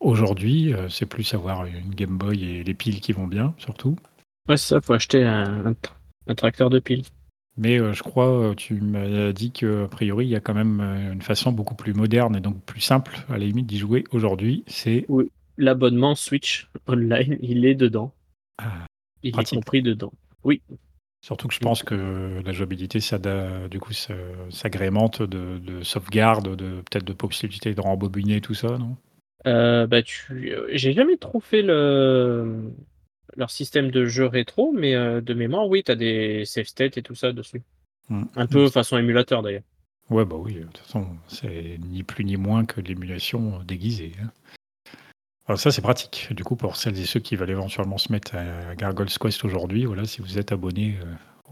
aujourd'hui. 0.00 0.72
Euh, 0.72 0.88
c'est 0.88 1.06
plus 1.06 1.34
avoir 1.34 1.64
une 1.66 1.94
Game 1.94 2.16
Boy 2.16 2.44
et 2.44 2.64
les 2.64 2.74
piles 2.74 3.00
qui 3.00 3.12
vont 3.12 3.26
bien, 3.26 3.54
surtout. 3.58 3.96
ouais, 4.48 4.56
c'est 4.56 4.68
ça, 4.74 4.80
faut 4.80 4.92
acheter 4.94 5.24
un, 5.24 5.74
tracteur 6.36 6.70
de 6.70 6.78
piles. 6.78 7.04
Mais 7.58 7.80
euh, 7.80 7.92
je 7.94 8.02
crois, 8.02 8.28
euh, 8.28 8.54
tu 8.54 8.74
m'as 8.80 9.32
dit 9.32 9.50
qu'a 9.50 9.88
priori, 9.88 10.26
il 10.26 10.30
y 10.30 10.36
a 10.36 10.40
quand 10.40 10.54
même 10.54 10.80
une 10.80 11.22
façon 11.22 11.52
beaucoup 11.52 11.74
plus 11.74 11.94
moderne 11.94 12.36
et 12.36 12.40
donc 12.40 12.62
plus 12.64 12.80
simple, 12.80 13.24
à 13.28 13.32
la 13.32 13.46
limite, 13.46 13.66
d'y 13.66 13.78
jouer 13.78 14.04
aujourd'hui. 14.12 14.64
C'est 14.66 15.06
L'abonnement 15.58 16.14
Switch 16.14 16.68
Online, 16.86 17.38
il 17.42 17.64
est 17.64 17.74
dedans. 17.74 18.12
Ah, 18.58 18.84
Il 19.22 19.32
pratique. 19.32 19.54
est 19.54 19.56
compris 19.56 19.82
dedans. 19.82 20.12
Oui, 20.44 20.60
surtout 21.22 21.48
que 21.48 21.54
je 21.54 21.60
pense 21.60 21.82
que 21.82 22.42
la 22.44 22.52
jouabilité, 22.52 23.00
ça, 23.00 23.18
du 23.68 23.80
coup, 23.80 23.92
s'agrémente 24.50 25.22
de, 25.22 25.58
de 25.58 25.82
sauvegarde, 25.82 26.54
de 26.56 26.82
peut-être 26.82 27.04
de 27.04 27.14
possibilité 27.14 27.74
de 27.74 27.80
rembobiner 27.80 28.40
tout 28.42 28.54
ça, 28.54 28.76
non? 28.78 28.96
Euh, 29.46 29.86
bah, 29.86 30.02
tu... 30.02 30.52
euh, 30.52 30.68
J'ai 30.72 30.92
jamais 30.92 31.16
trop 31.16 31.40
fait 31.40 31.62
le... 31.62 32.70
leur 33.36 33.50
système 33.50 33.90
de 33.90 34.06
jeu 34.06 34.26
rétro, 34.26 34.72
mais 34.72 34.94
euh, 34.94 35.20
de 35.20 35.34
mémoire, 35.34 35.68
oui, 35.68 35.82
tu 35.84 35.92
as 35.92 35.96
des 35.96 36.44
save 36.44 36.66
states 36.66 36.98
et 36.98 37.02
tout 37.02 37.14
ça 37.14 37.32
dessus. 37.32 37.62
Mm. 38.08 38.24
Un 38.36 38.46
peu 38.46 38.68
façon 38.68 38.98
émulateur 38.98 39.42
d'ailleurs. 39.42 39.62
Ouais, 40.10 40.24
bah 40.24 40.36
oui, 40.38 40.54
de 40.54 40.60
toute 40.64 40.78
façon, 40.78 41.06
c'est 41.26 41.78
ni 41.80 42.02
plus 42.02 42.24
ni 42.24 42.36
moins 42.36 42.64
que 42.64 42.80
l'émulation 42.80 43.60
déguisée. 43.64 44.12
hein. 44.22 44.30
Alors 45.48 45.60
ça, 45.60 45.70
c'est 45.70 45.82
pratique. 45.82 46.28
Du 46.32 46.42
coup, 46.42 46.56
pour 46.56 46.76
celles 46.76 46.98
et 46.98 47.04
ceux 47.04 47.20
qui 47.20 47.36
veulent 47.36 47.50
éventuellement 47.50 47.98
se 47.98 48.10
mettre 48.10 48.34
à 48.34 48.74
Gargoyle's 48.74 49.18
Quest 49.18 49.44
aujourd'hui, 49.44 49.84
voilà, 49.84 50.04
si 50.04 50.20
vous 50.20 50.38
êtes 50.38 50.50
abonné 50.50 50.96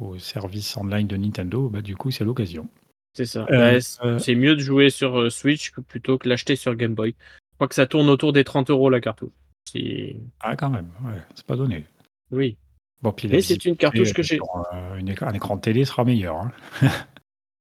au 0.01 0.19
service 0.19 0.77
online 0.77 1.07
de 1.07 1.17
Nintendo, 1.17 1.69
bah, 1.69 1.81
du 1.81 1.95
coup, 1.97 2.11
c'est 2.11 2.25
l'occasion. 2.25 2.69
C'est 3.17 3.27
ça. 3.27 3.47
Euh, 3.51 3.81
euh, 4.03 4.19
c'est 4.19 4.35
mieux 4.35 4.57
de 4.57 4.61
jouer 4.61 4.91
sur 4.91 5.31
Switch 5.31 5.73
plutôt 5.89 6.19
que 6.19 6.29
l'acheter 6.29 6.57
sur 6.57 6.75
Game 6.75 6.95
Boy. 6.95 7.15
Je 7.55 7.59
crois 7.59 7.69
que 7.69 7.75
ça 7.77 7.87
tourne 7.87 8.09
autour 8.11 8.33
des 8.33 8.43
30 8.43 8.71
euros 8.71 8.91
la 8.91 9.01
cartouche. 9.01 9.31
Ah, 10.41 10.57
quand 10.57 10.71
même, 10.71 10.91
ouais, 11.05 11.21
c'est 11.37 11.47
pas 11.47 11.57
donné. 11.57 11.85
Oui. 12.33 12.57
Bon, 13.01 13.13
puis 13.13 13.29
Mais 13.29 13.41
c'est 13.43 13.65
une 13.65 13.77
cartouche 13.77 14.13
que 14.13 14.23
j'ai. 14.23 14.41
euh, 14.73 15.01
un 15.21 15.33
écran 15.35 15.57
de 15.57 15.61
télé 15.61 15.85
sera 15.85 16.05
meilleur. 16.05 16.37
Hein. 16.37 16.53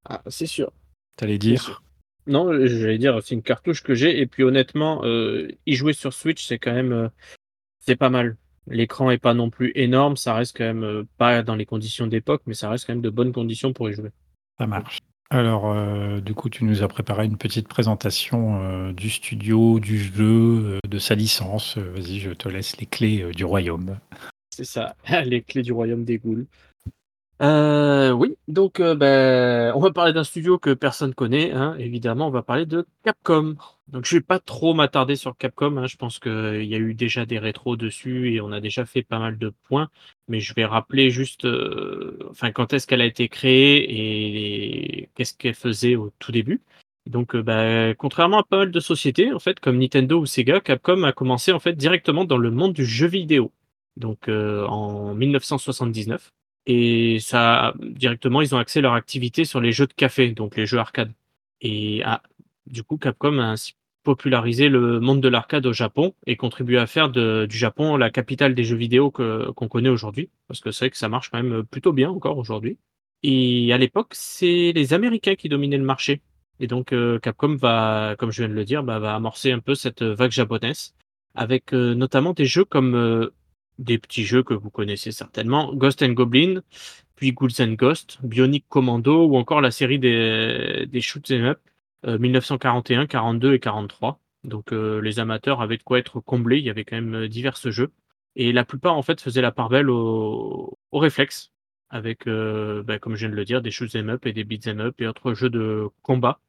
Ah, 0.05 0.21
c'est 0.27 0.47
sûr. 0.47 0.69
T'allais 1.15 1.37
dire? 1.37 1.81
Non, 2.27 2.51
j'allais 2.67 2.97
dire, 2.97 3.21
c'est 3.23 3.35
une 3.35 3.41
cartouche 3.41 3.83
que 3.83 3.95
j'ai. 3.95 4.19
Et 4.19 4.25
puis 4.27 4.43
honnêtement, 4.43 5.01
euh, 5.05 5.47
y 5.65 5.75
jouer 5.75 5.93
sur 5.93 6.11
Switch, 6.13 6.45
c'est 6.45 6.59
quand 6.59 6.73
même. 6.73 6.91
euh, 6.91 7.07
c'est 7.79 7.95
pas 7.95 8.09
mal. 8.09 8.35
L'écran 8.67 9.11
est 9.11 9.17
pas 9.17 9.33
non 9.33 9.49
plus 9.49 9.71
énorme. 9.75 10.17
Ça 10.17 10.33
reste 10.33 10.57
quand 10.57 10.65
même 10.65 10.83
euh, 10.83 11.07
pas 11.17 11.41
dans 11.41 11.55
les 11.55 11.65
conditions 11.65 12.05
d'époque, 12.07 12.41
mais 12.47 12.53
ça 12.53 12.69
reste 12.69 12.85
quand 12.85 12.93
même 12.93 13.01
de 13.01 13.09
bonnes 13.09 13.31
conditions 13.31 13.71
pour 13.71 13.89
y 13.89 13.93
jouer. 13.93 14.09
Ça 14.57 14.67
marche. 14.67 14.99
Alors, 15.29 15.71
euh, 15.71 16.19
du 16.19 16.33
coup, 16.33 16.49
tu 16.49 16.63
nous 16.63 16.83
as 16.83 16.87
préparé 16.87 17.25
une 17.25 17.37
petite 17.37 17.67
présentation 17.67 18.61
euh, 18.61 18.93
du 18.93 19.09
studio, 19.09 19.79
du 19.79 19.97
jeu, 19.97 20.23
euh, 20.75 20.79
de 20.87 20.99
sa 20.99 21.15
licence. 21.15 21.77
Vas-y, 21.77 22.19
je 22.19 22.31
te 22.31 22.49
laisse 22.49 22.77
les 22.77 22.85
clés 22.85 23.31
du 23.33 23.43
royaume. 23.43 23.97
C'est 24.55 24.63
ça, 24.63 24.95
les 25.25 25.41
clés 25.41 25.63
du 25.63 25.71
royaume 25.71 26.03
des 26.03 26.19
ghouls. 26.19 26.45
Euh, 27.41 28.11
oui, 28.11 28.37
donc 28.47 28.79
euh, 28.79 28.95
ben, 28.95 29.73
on 29.75 29.79
va 29.79 29.91
parler 29.91 30.13
d'un 30.13 30.23
studio 30.23 30.59
que 30.59 30.73
personne 30.73 31.13
connaît, 31.13 31.51
hein, 31.51 31.75
évidemment, 31.79 32.27
on 32.27 32.31
va 32.31 32.43
parler 32.43 32.65
de 32.65 32.85
Capcom. 33.03 33.55
Donc 33.87 34.05
je 34.05 34.15
vais 34.15 34.21
pas 34.21 34.39
trop 34.39 34.73
m'attarder 34.73 35.15
sur 35.15 35.35
Capcom, 35.35 35.77
hein, 35.77 35.87
je 35.87 35.97
pense 35.97 36.19
qu'il 36.19 36.63
y 36.63 36.75
a 36.75 36.77
eu 36.77 36.93
déjà 36.93 37.25
des 37.25 37.39
rétros 37.39 37.75
dessus 37.75 38.33
et 38.33 38.39
on 38.39 38.51
a 38.51 38.61
déjà 38.61 38.85
fait 38.85 39.01
pas 39.01 39.19
mal 39.19 39.37
de 39.37 39.49
points, 39.49 39.89
mais 40.27 40.39
je 40.39 40.53
vais 40.53 40.63
rappeler 40.63 41.09
juste 41.09 41.45
euh, 41.45 42.17
enfin, 42.29 42.51
quand 42.51 42.71
est-ce 42.71 42.87
qu'elle 42.87 43.01
a 43.01 43.05
été 43.05 43.27
créée 43.29 45.01
et 45.01 45.09
qu'est-ce 45.15 45.33
qu'elle 45.35 45.55
faisait 45.55 45.95
au 45.95 46.11
tout 46.19 46.31
début. 46.31 46.61
Donc, 47.07 47.35
ben, 47.35 47.93
contrairement 47.95 48.39
à 48.39 48.43
pas 48.43 48.57
mal 48.59 48.71
de 48.71 48.79
sociétés, 48.79 49.33
en 49.33 49.39
fait, 49.39 49.59
comme 49.59 49.77
Nintendo 49.79 50.19
ou 50.19 50.25
Sega, 50.25 50.61
Capcom 50.61 51.03
a 51.03 51.11
commencé 51.11 51.51
en 51.51 51.59
fait 51.59 51.73
directement 51.73 52.25
dans 52.25 52.37
le 52.37 52.51
monde 52.51 52.73
du 52.73 52.85
jeu 52.85 53.07
vidéo 53.07 53.51
donc 53.97 54.27
en 54.29 55.13
1979. 55.13 56.31
Et 56.65 57.19
ça, 57.19 57.73
directement, 57.79 58.41
ils 58.41 58.55
ont 58.55 58.57
axé 58.57 58.81
leur 58.81 58.93
activité 58.93 59.45
sur 59.45 59.61
les 59.61 59.71
jeux 59.71 59.87
de 59.87 59.93
café, 59.93 60.31
donc 60.31 60.55
les 60.55 60.65
jeux 60.65 60.77
arcade. 60.77 61.11
Et 61.61 62.01
ah, 62.05 62.21
du 62.67 62.83
coup, 62.83 62.97
Capcom 62.97 63.39
a 63.39 63.43
ainsi 63.43 63.73
popularisé 64.03 64.69
le 64.69 64.99
monde 64.99 65.21
de 65.21 65.29
l'arcade 65.29 65.65
au 65.65 65.73
Japon 65.73 66.13
et 66.27 66.35
contribué 66.35 66.77
à 66.77 66.87
faire 66.87 67.09
du 67.09 67.57
Japon 67.57 67.97
la 67.97 68.09
capitale 68.09 68.53
des 68.55 68.63
jeux 68.63 68.75
vidéo 68.75 69.11
qu'on 69.11 69.67
connaît 69.67 69.89
aujourd'hui. 69.89 70.29
Parce 70.47 70.59
que 70.59 70.71
c'est 70.71 70.85
vrai 70.85 70.89
que 70.91 70.97
ça 70.97 71.09
marche 71.09 71.29
quand 71.29 71.41
même 71.41 71.63
plutôt 71.63 71.93
bien 71.93 72.09
encore 72.09 72.37
aujourd'hui. 72.37 72.77
Et 73.23 73.71
à 73.73 73.77
l'époque, 73.77 74.11
c'est 74.13 74.73
les 74.73 74.93
Américains 74.93 75.35
qui 75.35 75.49
dominaient 75.49 75.77
le 75.77 75.83
marché. 75.85 76.21
Et 76.59 76.67
donc, 76.67 76.93
euh, 76.93 77.19
Capcom 77.19 77.55
va, 77.55 78.15
comme 78.19 78.31
je 78.31 78.43
viens 78.43 78.49
de 78.49 78.53
le 78.53 78.65
dire, 78.65 78.83
bah, 78.83 78.99
va 78.99 79.15
amorcer 79.15 79.51
un 79.51 79.59
peu 79.59 79.75
cette 79.75 80.03
vague 80.03 80.31
japonaise 80.31 80.93
avec 81.35 81.73
euh, 81.73 81.95
notamment 81.95 82.33
des 82.33 82.45
jeux 82.45 82.65
comme 82.65 82.95
euh, 82.95 83.33
des 83.79 83.97
petits 83.97 84.23
jeux 84.25 84.43
que 84.43 84.53
vous 84.53 84.69
connaissez 84.69 85.11
certainement, 85.11 85.73
Ghost 85.73 86.03
and 86.03 86.09
Goblin, 86.09 86.61
puis 87.15 87.31
Ghouls 87.33 87.61
and 87.61 87.73
Ghosts, 87.73 88.19
Bionic 88.23 88.65
Commando 88.69 89.25
ou 89.25 89.37
encore 89.37 89.61
la 89.61 89.71
série 89.71 89.99
des, 89.99 90.85
des 90.87 91.01
Shoot 91.01 91.29
'em 91.31 91.45
Up 91.45 91.59
euh, 92.05 92.17
1941, 92.17 93.07
42 93.07 93.53
et 93.53 93.59
43. 93.59 94.19
Donc 94.43 94.73
euh, 94.73 94.99
les 95.01 95.19
amateurs 95.19 95.61
avaient 95.61 95.77
de 95.77 95.83
quoi 95.83 95.99
être 95.99 96.19
comblés, 96.19 96.59
il 96.59 96.65
y 96.65 96.69
avait 96.69 96.83
quand 96.85 96.95
même 96.95 97.15
euh, 97.15 97.27
divers 97.29 97.57
jeux. 97.57 97.91
Et 98.35 98.51
la 98.51 98.65
plupart 98.65 98.97
en 98.97 99.01
fait 99.03 99.21
faisaient 99.21 99.41
la 99.41 99.51
part 99.51 99.69
belle 99.69 99.89
au, 99.89 100.77
au 100.91 100.99
réflexe, 100.99 101.51
avec, 101.89 102.27
euh, 102.27 102.83
bah, 102.83 102.99
comme 102.99 103.15
je 103.15 103.21
viens 103.21 103.29
de 103.29 103.35
le 103.35 103.45
dire, 103.45 103.61
des 103.61 103.71
Shoot 103.71 103.95
'em 103.95 104.09
Up 104.09 104.25
et 104.25 104.33
des 104.33 104.43
Beat 104.43 104.67
'em 104.67 104.79
Up 104.79 104.99
et 104.99 105.07
autres 105.07 105.33
jeux 105.33 105.49
de 105.49 105.87
combat, 106.01 106.39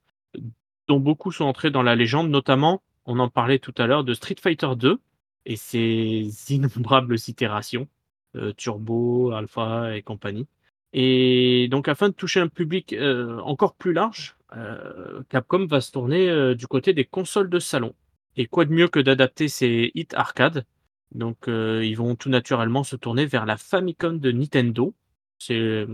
dont 0.88 1.00
beaucoup 1.00 1.32
sont 1.32 1.44
entrés 1.44 1.70
dans 1.70 1.82
la 1.82 1.96
légende, 1.96 2.30
notamment, 2.30 2.82
on 3.06 3.18
en 3.18 3.28
parlait 3.28 3.58
tout 3.58 3.74
à 3.78 3.86
l'heure, 3.86 4.04
de 4.04 4.14
Street 4.14 4.36
Fighter 4.40 4.70
2 4.76 5.00
et 5.46 5.56
ses 5.56 6.28
innombrables 6.50 7.16
itérations, 7.28 7.88
euh, 8.36 8.52
Turbo, 8.52 9.32
Alpha 9.32 9.96
et 9.96 10.02
compagnie. 10.02 10.46
Et 10.92 11.68
donc, 11.70 11.88
afin 11.88 12.08
de 12.08 12.14
toucher 12.14 12.40
un 12.40 12.48
public 12.48 12.92
euh, 12.92 13.40
encore 13.40 13.74
plus 13.74 13.92
large, 13.92 14.36
euh, 14.56 15.22
Capcom 15.28 15.66
va 15.66 15.80
se 15.80 15.90
tourner 15.90 16.54
du 16.54 16.66
côté 16.68 16.92
des 16.92 17.04
consoles 17.04 17.50
de 17.50 17.58
salon. 17.58 17.94
Et 18.36 18.46
quoi 18.46 18.64
de 18.64 18.72
mieux 18.72 18.88
que 18.88 19.00
d'adapter 19.00 19.48
ces 19.48 19.90
hits 19.94 20.08
arcade 20.14 20.64
Donc, 21.12 21.46
ils 21.48 21.94
vont 21.94 22.14
tout 22.16 22.28
naturellement 22.28 22.84
se 22.84 22.96
tourner 22.96 23.26
vers 23.26 23.46
la 23.46 23.56
Famicom 23.56 24.18
de 24.18 24.32
Nintendo. 24.32 24.94
C'est 25.38 25.86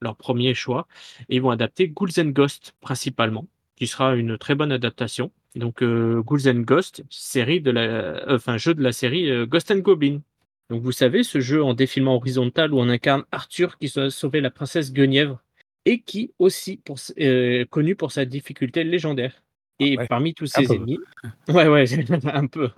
leur 0.00 0.16
premier 0.16 0.54
choix. 0.54 0.86
Et 1.28 1.36
ils 1.36 1.42
vont 1.42 1.50
adapter 1.50 1.88
Ghouls 1.88 2.18
and 2.18 2.30
Ghosts 2.30 2.74
principalement, 2.80 3.46
qui 3.80 3.86
sera 3.86 4.14
une 4.14 4.36
très 4.36 4.54
bonne 4.54 4.72
adaptation. 4.72 5.32
Donc, 5.56 5.82
euh, 5.82 6.20
Ghouls 6.20 6.46
and 6.48 6.60
Ghosts, 6.60 7.02
série 7.08 7.62
de 7.62 7.70
la, 7.70 7.80
euh, 7.80 8.36
enfin, 8.36 8.58
jeu 8.58 8.74
de 8.74 8.82
la 8.82 8.92
série 8.92 9.30
euh, 9.30 9.46
Ghost 9.46 9.70
and 9.70 9.78
Goblin. 9.78 10.20
Donc, 10.68 10.82
vous 10.82 10.92
savez, 10.92 11.22
ce 11.22 11.40
jeu 11.40 11.64
en 11.64 11.72
défilement 11.72 12.14
horizontal 12.16 12.74
où 12.74 12.78
on 12.78 12.90
incarne 12.90 13.24
Arthur 13.32 13.78
qui 13.78 13.90
doit 13.90 14.10
sauver 14.10 14.42
la 14.42 14.50
princesse 14.50 14.92
Guenièvre 14.92 15.42
et 15.86 16.00
qui 16.00 16.34
aussi 16.38 16.76
pour, 16.76 16.98
euh, 17.18 17.64
connu 17.70 17.96
pour 17.96 18.12
sa 18.12 18.26
difficulté 18.26 18.84
légendaire. 18.84 19.42
Et 19.78 19.94
Ah 19.96 20.02
ouais, 20.02 20.08
parmi 20.08 20.34
tous 20.34 20.46
ses 20.46 20.70
ennemis, 20.70 20.98
ouais, 21.48 21.66
ouais, 21.66 21.86
un 22.34 22.46
peu. 22.48 22.68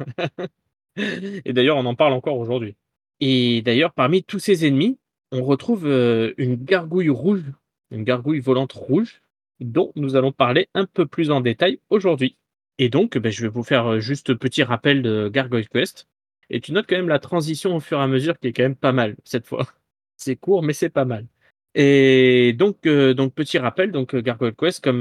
et 0.97 1.53
d'ailleurs, 1.53 1.79
on 1.79 1.85
en 1.85 1.97
parle 1.97 2.13
encore 2.13 2.39
aujourd'hui. 2.39 2.77
Et 3.19 3.61
d'ailleurs, 3.63 3.93
parmi 3.93 4.23
tous 4.23 4.39
ses 4.39 4.69
ennemis, 4.69 4.99
on 5.33 5.43
retrouve 5.43 5.85
euh, 5.87 6.33
une 6.37 6.55
gargouille 6.55 7.09
rouge, 7.09 7.43
une 7.91 8.05
gargouille 8.05 8.39
volante 8.39 8.73
rouge, 8.73 9.21
dont 9.65 9.93
nous 9.97 10.17
allons 10.17 10.33
parler 10.33 10.69
un 10.75 10.87
peu 10.87 11.07
plus 11.07 11.31
en 11.31 11.41
détail 11.41 11.81
aujourd'hui. 11.91 12.37
Et 12.79 12.89
donc, 12.89 13.19
ben, 13.19 13.31
je 13.31 13.43
vais 13.43 13.49
vous 13.49 13.63
faire 13.63 13.87
euh, 13.87 14.01
juste 14.01 14.35
petit 14.35 14.63
rappel 14.63 15.03
de 15.03 15.29
Gargoyle 15.29 15.69
Quest. 15.69 16.09
Et 16.51 16.61
tu 16.61 16.73
notes 16.73 16.87
quand 16.89 16.97
même 16.97 17.09
la 17.09 17.19
transition 17.19 17.77
au 17.77 17.81
fur 17.81 17.99
et 17.99 18.03
à 18.03 18.07
mesure 18.07 18.39
qui 18.39 18.49
est 18.49 18.53
quand 18.53 18.63
même 18.63 18.77
pas 18.77 18.93
mal 18.93 19.17
cette 19.25 19.47
fois. 19.47 19.67
C'est 20.17 20.37
court, 20.37 20.63
mais 20.63 20.73
c'est 20.73 20.91
pas 20.91 21.05
mal. 21.05 21.27
Et 21.75 22.53
donc, 22.53 22.87
euh, 22.87 23.15
donc 23.15 23.35
petit 23.35 23.59
rappel, 23.59 23.93
donc 23.93 24.15
euh, 24.15 24.21
Gargoyle 24.21 24.55
Quest, 24.55 24.83
comme 24.83 25.01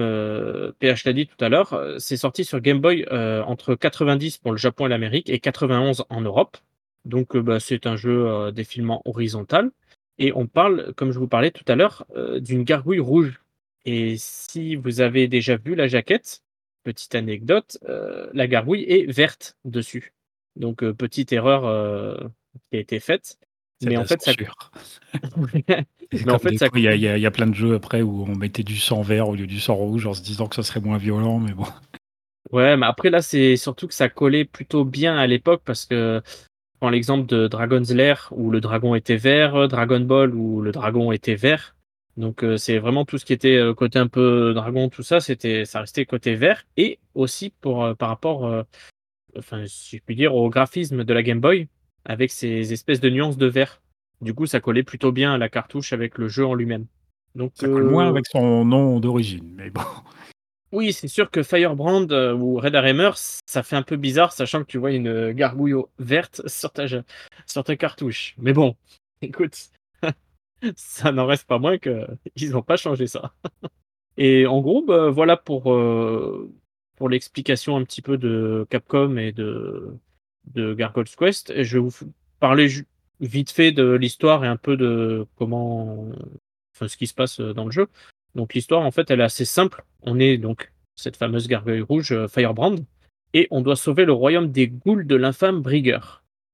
PH 0.80 1.06
l'a 1.06 1.14
dit 1.14 1.28
tout 1.28 1.44
à 1.44 1.50
l'heure, 1.50 1.80
c'est 1.98 2.18
sorti 2.18 2.46
sur 2.46 2.60
Game 2.62 2.80
Boy 2.80 3.06
entre 3.12 3.76
90 3.76 4.38
pour 4.38 4.52
le 4.52 4.58
Japon 4.58 4.86
et 4.86 4.90
l'Amérique 4.90 5.30
et 5.30 5.40
91 5.40 6.06
en 6.10 6.22
Europe. 6.22 6.58
Donc, 7.06 7.36
bah, 7.38 7.60
c'est 7.60 7.88
un 7.88 7.96
jeu 7.96 8.52
défilement 8.52 9.02
horizontal. 9.06 9.72
Et 10.18 10.32
on 10.36 10.48
parle, 10.48 10.94
comme 10.96 11.12
je 11.12 11.20
vous 11.20 11.28
parlais 11.28 11.52
tout 11.52 11.66
à 11.68 11.76
l'heure, 11.76 12.06
d'une 12.40 12.64
gargouille 12.64 13.00
rouge. 13.00 13.42
Et 13.86 14.16
si 14.18 14.76
vous 14.76 15.02
avez 15.02 15.28
déjà 15.28 15.58
vu 15.58 15.76
la 15.76 15.88
jaquette, 15.88 16.44
petite 16.84 17.16
anecdote, 17.16 17.78
euh, 17.88 18.30
la 18.34 18.48
gargouille 18.48 18.84
est 18.84 19.12
verte 19.12 19.58
dessus. 19.66 20.14
Donc, 20.56 20.84
euh, 20.84 20.94
petite 20.94 21.32
erreur 21.34 21.66
euh, 21.66 22.18
qui 22.72 22.78
a 22.78 22.80
été 22.80 23.00
faite. 23.00 23.38
Mais 23.84 23.98
en 23.98 24.06
fait, 24.06 24.22
ça... 24.22 24.32
Mais 26.14 26.32
en 26.32 26.38
fait, 26.40 26.56
ça... 26.58 26.68
il 26.76 26.82
y, 26.82 26.88
a- 26.88 27.18
y 27.18 27.22
y 27.22 27.30
plein 27.32 27.48
de 27.48 27.56
jeux 27.56 27.74
après 27.74 28.04
où 28.04 28.24
on 28.24 28.36
mettait 28.36 28.64
du 28.64 28.78
sang 28.78 29.02
vert 29.02 29.28
au 29.30 29.36
lieu 29.36 29.48
du 29.48 29.60
sang 29.60 29.76
rouge 29.76 30.06
en 30.06 30.14
se 30.14 30.22
disant 30.22 30.48
que 30.48 30.56
ça 30.56 30.62
serait 30.64 30.82
moins 30.82 30.98
violent, 30.98 31.40
mais 31.40 31.54
bon. 31.54 31.66
Ouais, 32.52 32.78
mais 32.78 32.86
après 32.86 33.10
là, 33.10 33.22
c'est 33.22 33.56
surtout 33.56 33.88
que 33.88 33.94
ça 33.94 34.10
collait 34.10 34.46
plutôt 34.46 34.84
bien 34.86 35.18
à 35.18 35.26
l'époque 35.26 35.62
parce 35.66 35.86
que 35.86 36.22
prends 36.80 36.90
l'exemple 36.90 37.26
de 37.28 37.48
Dragon's 37.48 37.92
Lair 37.92 38.28
où 38.32 38.52
le 38.52 38.60
dragon 38.60 38.94
était 38.94 39.16
vert, 39.16 39.68
Dragon 39.68 40.02
Ball 40.02 40.36
où 40.36 40.62
le 40.62 40.72
dragon 40.72 41.12
était 41.12 41.36
vert. 41.36 41.76
Donc 42.18 42.44
euh, 42.44 42.58
c'est 42.58 42.78
vraiment 42.78 43.06
tout 43.06 43.18
ce 43.18 43.26
qui 43.26 43.34
était 43.34 43.56
euh, 43.56 43.74
côté 43.74 43.98
un 43.98 44.08
peu 44.08 44.54
dragon, 44.54 44.90
tout 44.90 45.04
ça, 45.04 45.20
c'était 45.20 45.66
ça 45.66 45.80
restait 45.82 46.06
côté 46.06 46.36
vert 46.36 46.66
et 46.76 47.00
aussi 47.16 47.54
pour 47.62 47.84
euh, 47.84 47.94
par 47.94 48.10
rapport, 48.10 48.66
enfin 49.38 49.64
si 49.66 49.98
je 49.98 50.04
puis 50.04 50.16
dire, 50.16 50.36
au 50.36 50.50
graphisme 50.50 51.04
de 51.04 51.14
la 51.14 51.24
Game 51.24 51.40
Boy 51.40 51.68
avec 52.04 52.32
ces 52.32 52.74
espèces 52.74 53.00
de 53.00 53.10
nuances 53.10 53.38
de 53.38 53.48
vert. 53.48 53.82
Du 54.22 54.34
coup, 54.34 54.46
ça 54.46 54.60
collait 54.60 54.84
plutôt 54.84 55.12
bien 55.12 55.34
à 55.34 55.38
la 55.38 55.50
cartouche 55.50 55.94
avec 55.94 56.18
le 56.18 56.28
jeu 56.28 56.46
en 56.46 56.54
lui-même. 56.54 56.86
Donc 57.34 57.54
Ça 57.56 57.68
colle 57.68 57.90
moins 57.90 58.08
avec 58.08 58.28
son 58.28 58.66
nom 58.66 59.00
d'origine, 59.00 59.54
mais 59.56 59.70
bon. 59.70 59.82
oui, 60.72 60.94
c'est 60.94 61.08
sûr 61.08 61.32
que 61.32 61.44
Firebrand 61.44 62.12
ou 62.12 62.58
Red 62.58 62.76
Hammer, 62.76 63.12
ça 63.16 63.64
fait 63.64 63.78
un 63.78 63.84
peu 63.84 63.96
bizarre, 63.96 64.34
sachant 64.34 64.60
que 64.60 64.68
tu 64.68 64.78
vois 64.78 64.92
une 64.92 65.32
gargouille 65.32 65.82
verte 65.98 66.48
sur 66.48 66.72
ta, 66.72 66.86
sur 67.46 67.64
ta 67.64 67.76
cartouche. 67.78 68.36
Mais 68.38 68.54
bon, 68.54 68.76
écoute, 69.22 69.72
ça 70.76 71.12
n'en 71.12 71.26
reste 71.26 71.48
pas 71.48 71.60
moins 71.60 71.78
que 71.78 72.08
ils 72.36 72.52
n'ont 72.52 72.62
pas 72.62 72.78
changé 72.78 73.08
ça. 73.08 73.34
Et 74.18 74.46
en 74.46 74.62
gros, 74.62 74.84
bah, 74.84 75.10
voilà 75.10 75.38
pour, 75.38 75.74
euh, 75.74 76.52
pour 76.98 77.10
l'explication 77.10 77.78
un 77.78 77.84
petit 77.84 78.02
peu 78.02 78.18
de 78.18 78.68
Capcom 78.70 79.18
et 79.18 79.32
de, 79.32 79.98
de 80.54 80.74
Gargoyle's 80.74 81.16
Quest. 81.16 81.50
Et 81.52 81.64
je 81.64 81.78
vais 81.78 81.84
vous 81.84 81.92
parler 82.40 82.68
vite 83.20 83.52
fait 83.52 83.72
de 83.72 83.92
l'histoire 83.92 84.44
et 84.44 84.48
un 84.48 84.58
peu 84.58 84.78
de 84.78 85.26
comment, 85.38 86.10
enfin, 86.76 86.88
ce 86.88 86.98
qui 86.98 87.08
se 87.08 87.14
passe 87.14 87.40
dans 87.40 87.66
le 87.66 87.72
jeu. 87.72 87.88
Donc 88.36 88.54
l'histoire, 88.54 88.82
en 88.82 88.92
fait, 88.92 89.12
elle 89.12 89.22
est 89.22 89.26
assez 89.26 89.46
simple. 89.46 89.84
On 90.04 90.20
est 90.20 90.38
donc 90.38 90.72
cette 90.96 91.18
fameuse 91.18 91.48
gargouille 91.48 91.82
rouge 91.82 92.12
euh, 92.12 92.28
Firebrand 92.28 92.76
et 93.34 93.48
on 93.52 93.62
doit 93.62 93.76
sauver 93.76 94.06
le 94.06 94.14
royaume 94.14 94.52
des 94.52 94.68
ghouls 94.68 95.04
de 95.04 95.16
l'infâme 95.16 95.62
Brigger. 95.62 96.00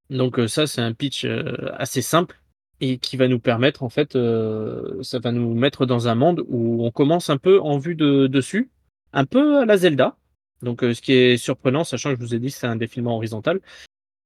Donc 0.10 0.40
euh, 0.40 0.48
ça, 0.48 0.68
c'est 0.68 0.82
un 0.82 0.94
pitch 0.94 1.26
euh, 1.26 1.72
assez 1.78 2.02
simple 2.02 2.40
et 2.82 2.98
qui 2.98 3.18
va 3.18 3.28
nous 3.28 3.40
permettre, 3.40 3.84
en 3.84 3.90
fait, 3.90 4.14
ça 5.02 5.20
va 5.20 5.32
nous 5.32 5.54
mettre 5.56 5.86
dans 5.86 6.08
un 6.08 6.16
monde 6.16 6.44
où 6.48 6.86
on 6.86 6.92
commence 6.92 7.30
un 7.30 7.38
peu 7.38 7.60
en 7.60 7.78
vue 7.78 7.96
de 7.96 8.28
dessus, 8.28 8.70
un 9.14 9.26
peu 9.26 9.60
à 9.60 9.66
la 9.66 9.78
Zelda. 9.78 10.18
Donc 10.62 10.82
ce 10.82 11.02
qui 11.02 11.14
est 11.14 11.38
surprenant, 11.38 11.84
sachant 11.84 12.12
que 12.12 12.20
je 12.20 12.22
vous 12.22 12.36
ai 12.36 12.40
dit 12.40 12.52
c'est 12.52 12.68
un 12.68 12.76
défilement 12.76 13.16
horizontal, 13.16 13.62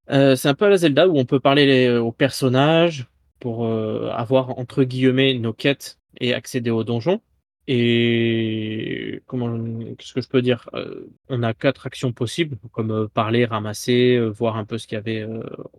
c'est 0.09 0.47
un 0.47 0.53
peu 0.53 0.65
à 0.65 0.69
la 0.69 0.77
Zelda 0.77 1.07
où 1.07 1.17
on 1.17 1.25
peut 1.25 1.39
parler 1.39 1.89
aux 1.89 2.11
personnages 2.11 3.07
pour 3.39 3.65
avoir 3.65 4.57
entre 4.59 4.83
guillemets 4.83 5.33
nos 5.35 5.53
quêtes 5.53 5.97
et 6.19 6.33
accéder 6.33 6.71
au 6.71 6.83
donjon. 6.83 7.21
Et 7.67 9.21
comment, 9.27 9.57
qu'est-ce 9.95 10.13
que 10.13 10.21
je 10.21 10.27
peux 10.27 10.41
dire 10.41 10.69
euh, 10.73 11.07
On 11.29 11.43
a 11.43 11.53
quatre 11.53 11.85
actions 11.85 12.11
possibles, 12.11 12.57
comme 12.71 12.91
euh, 12.91 13.07
parler, 13.07 13.45
ramasser, 13.45 14.15
euh, 14.15 14.29
voir 14.29 14.57
un 14.57 14.65
peu 14.65 14.77
ce 14.77 14.87
qu'il 14.87 14.95
y 14.95 14.99
avait 14.99 15.25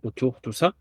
autour, 0.01 0.39
tout 0.41 0.53
ça. 0.53 0.73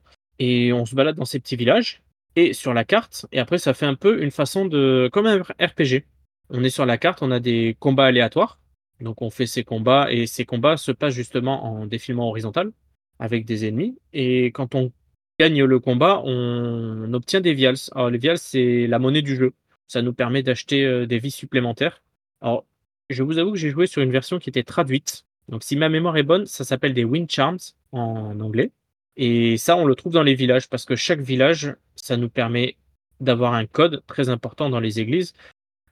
Et 0.44 0.72
on 0.72 0.87
se 0.87 0.96
balade 0.96 1.14
dans 1.14 1.24
ces 1.24 1.38
petits 1.38 1.55
villages 1.55 2.02
et 2.35 2.52
sur 2.52 2.74
la 2.74 2.85
carte. 2.85 3.26
Et 3.31 3.38
après, 3.38 3.59
ça 3.59 3.74
fait 3.74 3.87
un 3.87 3.94
peu 3.94 4.24
une 4.24 4.33
façon 4.33 4.66
de, 4.66 5.09
comme 5.12 5.26
un 5.26 5.40
RPG. 5.40 6.02
On 6.50 6.64
est 6.64 6.70
sur 6.70 6.85
la 6.85 6.98
carte, 6.98 7.22
on 7.22 7.31
a 7.31 7.38
des 7.38 7.76
combats 7.78 8.07
aléatoires. 8.07 8.59
Donc 9.00 9.22
on 9.22 9.31
fait 9.31 9.46
ces 9.46 9.62
combats 9.62 10.11
et 10.11 10.26
ces 10.26 10.44
combats 10.44 10.76
se 10.76 10.90
passent 10.90 11.14
justement 11.14 11.64
en 11.64 11.87
défilement 11.87 12.28
horizontal 12.28 12.72
avec 13.20 13.44
des 13.44 13.68
ennemis. 13.68 13.96
Et 14.12 14.46
quand 14.46 14.74
on 14.74 14.90
gagne 15.38 15.62
le 15.62 15.78
combat, 15.78 16.20
on 16.24 17.14
obtient 17.14 17.40
des 17.40 17.55
vials. 17.55 17.76
Alors 17.92 18.11
les 18.11 18.18
vials, 18.18 18.38
c'est 18.38 18.88
la 18.88 18.98
monnaie 18.98 19.22
du 19.22 19.37
jeu. 19.37 19.52
Ça 19.87 20.02
nous 20.02 20.12
permet 20.12 20.42
d'acheter 20.42 20.85
euh, 20.85 21.07
des 21.07 21.20
vies 21.20 21.31
supplémentaires. 21.31 22.02
Alors, 22.40 22.66
je 23.11 23.22
vous 23.22 23.38
avoue 23.38 23.52
que 23.52 23.59
j'ai 23.59 23.70
joué 23.70 23.87
sur 23.87 24.02
une 24.02 24.11
version 24.11 24.40
qui 24.40 24.50
était 24.50 24.64
traduite. 24.64 25.24
Donc, 25.48 25.62
si 25.62 25.76
ma 25.76 25.88
mémoire 25.88 26.16
est 26.16 26.24
bonne, 26.24 26.46
ça 26.46 26.64
s'appelle 26.64 26.94
des 26.94 27.05
Wind 27.05 27.31
Charms 27.31 27.59
en 27.92 28.40
anglais. 28.40 28.72
Et 29.16 29.57
ça, 29.57 29.77
on 29.77 29.85
le 29.85 29.94
trouve 29.94 30.12
dans 30.12 30.22
les 30.22 30.35
villages 30.35 30.68
parce 30.68 30.85
que 30.85 30.96
chaque 30.96 31.20
village, 31.20 31.75
ça 31.96 32.16
nous 32.16 32.29
permet 32.29 32.77
d'avoir 33.20 33.55
un 33.55 33.66
code 33.66 34.03
très 34.07 34.29
important 34.29 34.70
dans 34.70 34.81
les 34.81 35.01
églises 35.01 35.35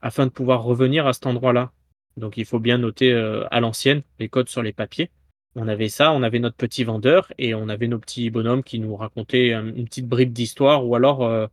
afin 0.01 0.25
de 0.25 0.31
pouvoir 0.31 0.63
revenir 0.63 1.07
à 1.07 1.13
cet 1.13 1.27
endroit-là. 1.27 1.71
Donc, 2.17 2.37
il 2.37 2.45
faut 2.45 2.59
bien 2.59 2.77
noter 2.77 3.11
euh, 3.13 3.45
à 3.51 3.59
l'ancienne 3.59 4.01
les 4.19 4.27
codes 4.27 4.49
sur 4.49 4.63
les 4.63 4.73
papiers. 4.73 5.11
On 5.55 5.67
avait 5.67 5.89
ça, 5.89 6.13
on 6.13 6.23
avait 6.23 6.39
notre 6.39 6.55
petit 6.55 6.83
vendeur 6.83 7.31
et 7.37 7.53
on 7.53 7.67
avait 7.67 7.87
nos 7.87 7.99
petits 7.99 8.29
bonhommes 8.29 8.63
qui 8.63 8.79
nous 8.79 8.95
racontaient 8.95 9.51
une 9.53 9.85
petite 9.85 10.07
bribe 10.07 10.31
d'histoire 10.31 10.85
ou 10.85 10.95
alors 10.95 11.23
euh, 11.23 11.47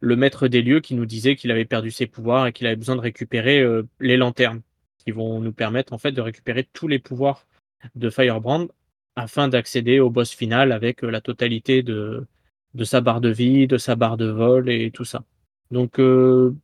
le 0.00 0.16
maître 0.16 0.48
des 0.48 0.62
lieux 0.62 0.80
qui 0.80 0.94
nous 0.94 1.04
disait 1.04 1.36
qu'il 1.36 1.50
avait 1.50 1.66
perdu 1.66 1.90
ses 1.90 2.06
pouvoirs 2.06 2.46
et 2.46 2.52
qu'il 2.52 2.66
avait 2.66 2.76
besoin 2.76 2.96
de 2.96 3.02
récupérer 3.02 3.60
euh, 3.60 3.82
les 4.00 4.16
lanternes 4.16 4.62
qui 4.98 5.10
vont 5.10 5.40
nous 5.40 5.52
permettre 5.52 5.92
en 5.92 5.98
fait 5.98 6.12
de 6.12 6.22
récupérer 6.22 6.66
tous 6.72 6.88
les 6.88 6.98
pouvoirs 6.98 7.46
de 7.94 8.08
Firebrand 8.08 8.68
afin 9.16 9.48
d'accéder 9.48 10.00
au 10.00 10.10
boss 10.10 10.32
final 10.32 10.72
avec 10.72 11.04
euh, 11.04 11.10
la 11.10 11.20
totalité 11.20 11.82
de, 11.82 12.26
de 12.74 12.84
sa 12.84 13.00
barre 13.00 13.20
de 13.20 13.30
vie, 13.30 13.66
de 13.66 13.78
sa 13.78 13.96
barre 13.96 14.16
de 14.16 14.26
vol 14.26 14.68
et 14.68 14.90
tout 14.90 15.04
ça. 15.04 15.24
Donc 15.70 15.98
euh, 15.98 16.54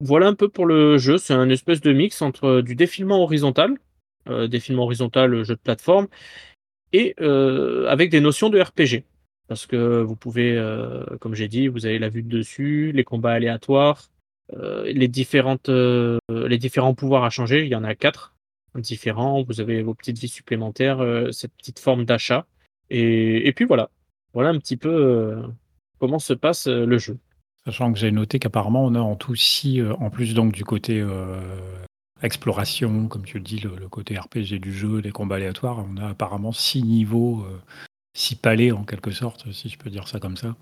voilà 0.00 0.26
un 0.28 0.34
peu 0.34 0.48
pour 0.48 0.66
le 0.66 0.98
jeu, 0.98 1.18
c'est 1.18 1.34
un 1.34 1.48
espèce 1.50 1.80
de 1.80 1.92
mix 1.92 2.22
entre 2.22 2.60
du 2.60 2.74
défilement 2.74 3.22
horizontal, 3.22 3.76
défilement 4.48 4.84
horizontal, 4.84 5.42
jeu 5.42 5.54
de 5.54 5.60
plateforme, 5.60 6.06
et 6.92 7.16
avec 7.18 8.10
des 8.10 8.20
notions 8.20 8.50
de 8.50 8.60
RPG 8.60 9.04
parce 9.48 9.66
que 9.66 10.02
vous 10.02 10.14
pouvez, 10.14 10.56
euh, 10.56 11.04
comme 11.20 11.34
j'ai 11.34 11.48
dit, 11.48 11.68
vous 11.68 11.86
avez 11.86 11.98
la 11.98 12.10
vue 12.10 12.22
de 12.22 12.28
dessus, 12.28 12.92
les 12.92 13.02
combats 13.02 13.32
aléatoires, 13.32 14.10
euh, 14.52 14.84
les 14.84 15.08
différentes, 15.08 15.70
euh, 15.70 16.18
les 16.28 16.58
différents 16.58 16.94
pouvoirs 16.94 17.24
à 17.24 17.30
changer. 17.30 17.64
Il 17.64 17.68
y 17.68 17.74
en 17.74 17.82
a 17.82 17.94
quatre 17.94 18.34
différents. 18.78 19.42
Vous 19.42 19.60
avez 19.60 19.82
vos 19.82 19.94
petites 19.94 20.18
vies 20.18 20.28
supplémentaires, 20.28 21.02
cette 21.32 21.52
petite 21.54 21.78
forme 21.78 22.04
d'achat, 22.04 22.46
et, 22.90 23.52
puis 23.54 23.64
voilà, 23.64 23.90
voilà 24.32 24.50
un 24.50 24.58
petit 24.58 24.76
peu 24.76 25.42
comment 25.98 26.18
se 26.18 26.32
passe 26.32 26.66
le 26.66 26.98
jeu. 26.98 27.18
Sachant 27.64 27.92
que 27.92 27.98
j'ai 27.98 28.10
noté 28.10 28.38
qu'apparemment 28.38 28.84
on 28.84 28.94
a 28.94 29.00
en 29.00 29.14
tout 29.14 29.34
six, 29.34 29.82
en 29.82 30.10
plus 30.10 30.34
donc 30.34 30.52
du 30.52 30.64
côté 30.64 31.04
exploration, 32.22 33.08
comme 33.08 33.24
tu 33.24 33.38
le 33.38 33.44
dis, 33.44 33.58
le, 33.58 33.88
côté 33.88 34.18
RPG 34.18 34.60
du 34.60 34.72
jeu, 34.72 34.98
les 34.98 35.10
combats 35.12 35.36
aléatoires, 35.36 35.84
on 35.86 35.96
a 35.98 36.08
apparemment 36.08 36.52
six 36.52 36.82
niveaux 36.82 37.44
six 38.18 38.34
palais 38.34 38.72
en 38.72 38.84
quelque 38.84 39.10
sorte, 39.10 39.50
si 39.52 39.68
je 39.68 39.78
peux 39.78 39.90
dire 39.90 40.08
ça 40.08 40.18
comme 40.18 40.36
ça, 40.36 40.56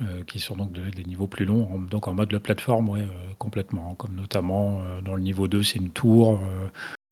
euh, 0.00 0.24
qui 0.24 0.40
sont 0.40 0.56
donc 0.56 0.72
des 0.72 1.04
niveaux 1.04 1.26
plus 1.26 1.44
longs, 1.44 1.80
donc 1.82 2.08
en 2.08 2.14
mode 2.14 2.30
de 2.30 2.38
plateforme, 2.38 2.88
ouais, 2.88 3.02
euh, 3.02 3.34
complètement. 3.38 3.94
Comme 3.94 4.14
notamment 4.14 4.80
euh, 4.82 5.00
dans 5.02 5.14
le 5.14 5.22
niveau 5.22 5.48
2, 5.48 5.62
c'est 5.62 5.78
une 5.78 5.90
tour. 5.90 6.40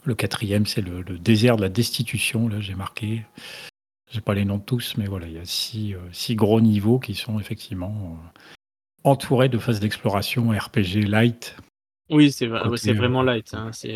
Le 0.07 0.15
quatrième, 0.15 0.67
c'est 0.67 0.83
le, 0.83 1.03
désert 1.19 1.57
de 1.57 1.63
la 1.63 1.69
destitution. 1.69 2.49
Là, 2.49 2.61
j'ai 2.61 2.75
marqué. 2.75 3.25
J'ai 4.11 4.21
pas 4.21 4.35
les 4.35 4.45
noms 4.45 4.59
de 4.59 4.63
tous, 4.63 4.95
mais 4.97 5.07
voilà, 5.07 5.27
il 5.27 5.35
y 5.35 5.39
a 5.39 5.45
six, 5.45 5.95
six 6.13 6.37
gros 6.37 6.61
niveaux 6.61 7.01
qui 7.01 7.15
sont 7.15 7.41
effectivement 7.41 8.19
entourés 9.03 9.49
de 9.49 9.59
phases 9.59 9.81
d'exploration 9.81 10.51
RPG 10.51 11.07
light. 11.07 11.57
Oui, 12.09 12.31
c'est 12.31 12.49
c'est 12.77 12.93
vraiment 12.93 13.23
light. 13.23 13.53
Hein. 13.53 13.71
C'est 13.73 13.95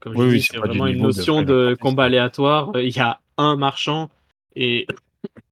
comme 0.00 0.16
je 0.16 0.36
dis, 0.36 0.42
c'est 0.42 0.56
vraiment 0.56 0.86
une 0.88 1.02
notion 1.02 1.42
de 1.42 1.76
combat 1.80 2.04
aléatoire. 2.04 2.72
Il 2.74 2.94
y 2.94 3.00
a 3.00 3.20
un 3.36 3.56
marchand 3.56 4.10
et 4.56 4.86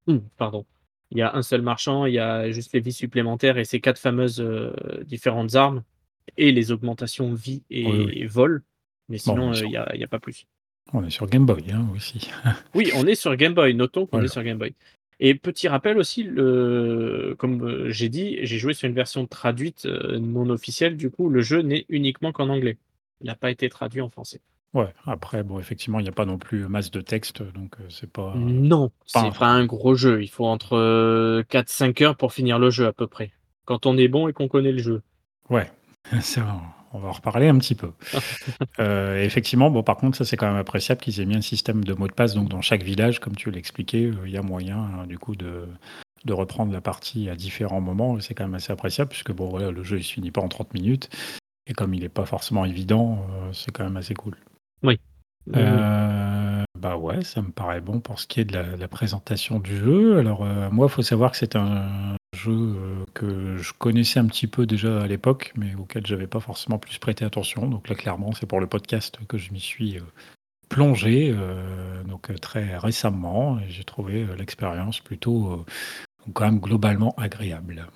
pardon, 0.36 0.64
il 1.10 1.18
y 1.18 1.22
a 1.22 1.34
un 1.34 1.42
seul 1.42 1.62
marchand, 1.62 2.06
il 2.06 2.14
y 2.14 2.18
a 2.18 2.50
juste 2.50 2.72
les 2.72 2.80
vies 2.80 2.92
supplémentaires 2.92 3.58
et 3.58 3.64
ces 3.64 3.80
quatre 3.80 4.00
fameuses 4.00 4.40
euh, 4.40 4.72
différentes 5.04 5.54
armes 5.54 5.82
et 6.36 6.50
les 6.50 6.72
augmentations 6.72 7.32
vie 7.32 7.62
et, 7.70 8.26
vol. 8.26 8.62
Mais 9.08 9.18
sinon, 9.18 9.52
euh, 9.52 9.60
il 9.62 9.70
n'y 9.70 10.04
a, 10.04 10.08
pas 10.08 10.18
plus. 10.18 10.46
On 10.92 11.04
est 11.04 11.10
sur 11.10 11.26
Game 11.26 11.46
Boy 11.46 11.70
hein, 11.72 11.86
aussi. 11.94 12.30
oui, 12.74 12.90
on 12.96 13.06
est 13.06 13.14
sur 13.14 13.34
Game 13.36 13.54
Boy. 13.54 13.74
Notons 13.74 14.06
qu'on 14.06 14.22
est 14.22 14.28
sur 14.28 14.42
Game 14.42 14.58
Boy. 14.58 14.74
Et 15.18 15.34
petit 15.34 15.68
rappel 15.68 15.96
aussi, 15.96 16.24
le... 16.24 17.34
comme 17.38 17.62
euh, 17.62 17.90
j'ai 17.90 18.10
dit, 18.10 18.38
j'ai 18.42 18.58
joué 18.58 18.74
sur 18.74 18.86
une 18.86 18.94
version 18.94 19.26
traduite 19.26 19.86
non 19.86 20.50
officielle. 20.50 20.96
Du 20.96 21.10
coup, 21.10 21.28
le 21.28 21.40
jeu 21.40 21.62
n'est 21.62 21.86
uniquement 21.88 22.32
qu'en 22.32 22.48
anglais. 22.48 22.76
Il 23.20 23.28
n'a 23.28 23.34
pas 23.34 23.50
été 23.50 23.68
traduit 23.68 24.02
en 24.02 24.10
français. 24.10 24.40
Ouais, 24.74 24.92
après, 25.06 25.42
bon, 25.42 25.58
effectivement, 25.58 26.00
il 26.00 26.02
n'y 26.02 26.10
a 26.10 26.12
pas 26.12 26.26
non 26.26 26.36
plus 26.36 26.68
masse 26.68 26.90
de 26.90 27.00
texte, 27.00 27.42
donc 27.42 27.76
c'est 27.88 28.10
pas. 28.10 28.34
Non, 28.36 28.90
c'est 29.06 29.32
pas 29.38 29.46
un 29.46 29.64
gros 29.64 29.94
jeu. 29.94 30.22
Il 30.22 30.28
faut 30.28 30.44
entre 30.44 31.42
4-5 31.48 32.04
heures 32.04 32.16
pour 32.16 32.34
finir 32.34 32.58
le 32.58 32.68
jeu 32.68 32.86
à 32.86 32.92
peu 32.92 33.06
près. 33.06 33.32
Quand 33.64 33.86
on 33.86 33.96
est 33.96 34.08
bon 34.08 34.28
et 34.28 34.34
qu'on 34.34 34.48
connaît 34.48 34.72
le 34.72 34.82
jeu. 34.82 35.02
Ouais, 35.48 35.70
On 36.96 37.00
va 37.00 37.08
en 37.08 37.12
reparler 37.12 37.48
un 37.48 37.58
petit 37.58 37.74
peu. 37.74 37.92
effectivement, 38.78 39.70
bon, 39.70 39.82
par 39.82 39.96
contre, 39.96 40.16
ça 40.16 40.24
c'est 40.24 40.36
quand 40.36 40.46
même 40.46 40.56
appréciable 40.56 41.00
qu'ils 41.00 41.20
aient 41.20 41.26
mis 41.26 41.36
un 41.36 41.42
système 41.42 41.84
de 41.84 41.92
mot 41.94 42.08
de 42.08 42.12
passe. 42.12 42.34
Donc, 42.34 42.48
dans 42.48 42.62
chaque 42.62 42.82
village, 42.82 43.20
comme 43.20 43.36
tu 43.36 43.50
l'expliquais, 43.50 44.10
il 44.24 44.30
y 44.30 44.36
a 44.36 44.42
moyen, 44.42 44.78
hein, 44.78 45.06
du 45.06 45.18
coup, 45.18 45.36
de, 45.36 45.68
de 46.24 46.32
reprendre 46.32 46.72
la 46.72 46.80
partie 46.80 47.28
à 47.28 47.36
différents 47.36 47.80
moments. 47.80 48.18
C'est 48.20 48.34
quand 48.34 48.44
même 48.44 48.54
assez 48.54 48.72
appréciable, 48.72 49.10
puisque 49.10 49.32
bon, 49.32 49.48
voilà, 49.48 49.70
le 49.70 49.82
jeu 49.82 49.98
il 49.98 50.04
se 50.04 50.14
finit 50.14 50.30
pas 50.30 50.40
en 50.40 50.48
30 50.48 50.72
minutes. 50.74 51.10
Et 51.66 51.74
comme 51.74 51.92
il 51.94 52.00
n'est 52.00 52.08
pas 52.08 52.24
forcément 52.24 52.64
évident, 52.64 53.26
c'est 53.52 53.72
quand 53.72 53.84
même 53.84 53.96
assez 53.96 54.14
cool. 54.14 54.36
Oui. 54.82 54.98
Euh, 55.54 56.45
bah 56.76 56.96
ouais, 56.96 57.22
ça 57.22 57.42
me 57.42 57.50
paraît 57.50 57.80
bon 57.80 58.00
pour 58.00 58.20
ce 58.20 58.26
qui 58.26 58.40
est 58.40 58.44
de 58.44 58.56
la, 58.56 58.88
présentation 58.88 59.58
du 59.58 59.76
jeu. 59.76 60.18
Alors 60.18 60.44
euh, 60.44 60.70
moi, 60.70 60.86
il 60.88 60.92
faut 60.92 61.02
savoir 61.02 61.32
que 61.32 61.36
c'est 61.36 61.56
un 61.56 62.16
jeu 62.34 62.52
euh, 62.52 63.04
que 63.14 63.56
je 63.56 63.72
connaissais 63.72 64.18
un 64.20 64.26
petit 64.26 64.46
peu 64.46 64.66
déjà 64.66 65.02
à 65.02 65.06
l'époque, 65.06 65.52
mais 65.56 65.74
auquel 65.74 66.06
j'avais 66.06 66.26
pas 66.26 66.40
forcément 66.40 66.78
plus 66.78 66.98
prêté 66.98 67.24
attention. 67.24 67.66
Donc 67.68 67.88
là, 67.88 67.94
clairement, 67.94 68.32
c'est 68.32 68.46
pour 68.46 68.60
le 68.60 68.66
podcast 68.66 69.18
que 69.28 69.38
je 69.38 69.52
m'y 69.52 69.60
suis 69.60 69.98
plongé, 70.68 71.32
donc 72.08 72.28
très 72.40 72.76
récemment, 72.76 73.58
j'ai 73.68 73.84
trouvé 73.84 74.26
l'expérience 74.36 74.98
plutôt 74.98 75.64
quand 76.32 76.44
même 76.44 76.58
globalement 76.58 77.14
agréable. 77.16 77.86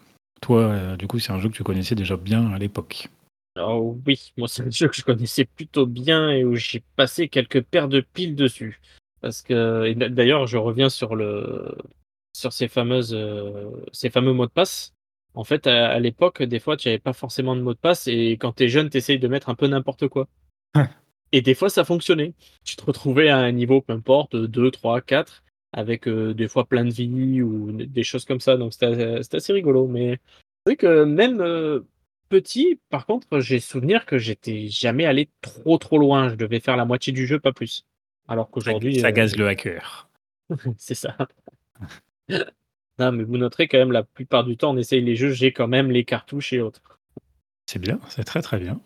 Toi, 0.41 0.97
du 0.97 1.09
coup, 1.09 1.19
c'est 1.19 1.33
un 1.33 1.41
jeu 1.41 1.49
que 1.49 1.57
tu 1.57 1.65
connaissais 1.65 1.97
déjà 1.97 2.17
bien 2.17 2.53
à 2.53 2.59
l'époque. 2.59 3.09
Oh 3.57 3.99
oui, 4.07 4.33
moi 4.37 4.49
c'est 4.49 4.63
un 4.63 4.71
jeu 4.71 4.89
que 4.89 4.95
je 4.95 5.03
connaissais 5.03 5.45
plutôt 5.45 5.87
bien 5.87 6.31
et 6.31 6.45
où 6.45 6.55
j'ai 6.55 6.83
passé 6.97 7.29
quelques 7.29 7.63
paires 7.63 7.89
de 7.89 8.01
piles 8.01 8.37
dessus. 8.37 8.81
Parce 9.21 9.43
que 9.43 9.93
d'ailleurs, 9.93 10.47
je 10.47 10.57
reviens 10.57 10.89
sur 10.89 11.15
le 11.17 11.77
sur 12.33 12.53
ces 12.53 12.69
fameuses 12.69 13.15
euh, 13.15 13.71
ces 13.93 14.11
fameux 14.11 14.33
mots 14.33 14.47
de 14.47 14.53
passe. 14.53 14.95
En 15.35 15.45
fait, 15.45 15.67
à, 15.67 15.99
l'époque, 16.01 16.43
des 16.43 16.59
fois, 16.59 16.77
tu 16.77 16.89
n'avais 16.89 16.99
pas 16.99 17.13
forcément 17.13 17.55
de 17.55 17.61
mots 17.61 17.75
de 17.75 17.79
passe 17.79 18.09
et 18.09 18.33
quand 18.33 18.53
tu 18.55 18.65
es 18.65 18.69
jeune, 18.69 18.91
tu 18.91 18.97
essayes 18.97 19.19
de 19.19 19.29
mettre 19.29 19.49
un 19.49 19.55
peu 19.55 19.67
n'importe 19.69 20.09
quoi. 20.09 20.29
et 21.33 21.41
des 21.41 21.55
fois, 21.55 21.71
ça 21.71 21.85
fonctionnait. 21.85 22.35
Tu 22.65 22.77
te 22.77 22.85
retrouvais 22.85 23.29
à 23.29 23.39
un 23.39 23.53
niveau, 23.53 23.81
peu 23.81 23.93
importe, 23.93 24.35
2, 24.37 24.71
3, 24.71 25.01
4, 25.01 25.45
avec 25.73 26.09
euh, 26.09 26.35
des 26.35 26.49
fois 26.49 26.65
plein 26.67 26.85
de 26.85 26.91
vie 26.91 27.43
ou 27.43 27.71
des 27.73 28.03
choses 28.03 28.25
comme 28.25 28.41
ça. 28.41 28.57
Donc 28.57 28.73
c'était 28.73 29.37
assez 29.37 29.53
rigolo. 29.53 29.87
Mais 29.87 30.19
c'est 30.67 30.73
vrai 30.73 30.77
que 30.77 31.05
même 31.05 31.41
euh, 31.41 31.81
petit, 32.31 32.81
par 32.89 33.05
contre, 33.05 33.41
j'ai 33.41 33.61
souvenir 33.61 34.07
que 34.07 34.17
j'étais 34.17 34.69
jamais 34.69 35.05
allé 35.05 35.29
trop 35.43 35.77
trop 35.77 35.99
loin. 35.99 36.31
Je 36.31 36.37
devais 36.37 36.61
faire 36.61 36.79
la 36.79 36.87
moitié 36.87 37.13
du 37.13 37.27
jeu, 37.27 37.39
pas 37.39 37.53
plus. 37.53 37.85
Alors 38.29 38.49
qu'aujourd'hui. 38.49 39.01
Ça 39.01 39.13
gaze 39.13 39.37
le 39.37 39.47
hacker. 39.49 40.09
c'est 40.79 40.95
ça. 40.95 41.17
non, 42.99 43.13
mais 43.13 43.25
vous 43.25 43.37
noterez 43.37 43.69
quand 43.69 43.79
même, 43.79 43.93
la 43.93 44.05
plupart 44.05 44.45
du 44.45 44.57
temps, 44.57 44.71
on 44.73 44.79
essaye 44.79 45.03
les 45.03 45.17
jeux, 45.17 45.33
j'ai 45.33 45.53
quand 45.53 45.69
même 45.69 45.91
les 45.91 46.05
cartouches 46.05 46.55
et 46.55 46.61
autres. 46.61 46.99
C'est 47.67 47.79
bien, 47.79 48.01
c'est 48.09 48.25
très 48.25 48.41
très 48.41 48.59
bien. 48.59 48.81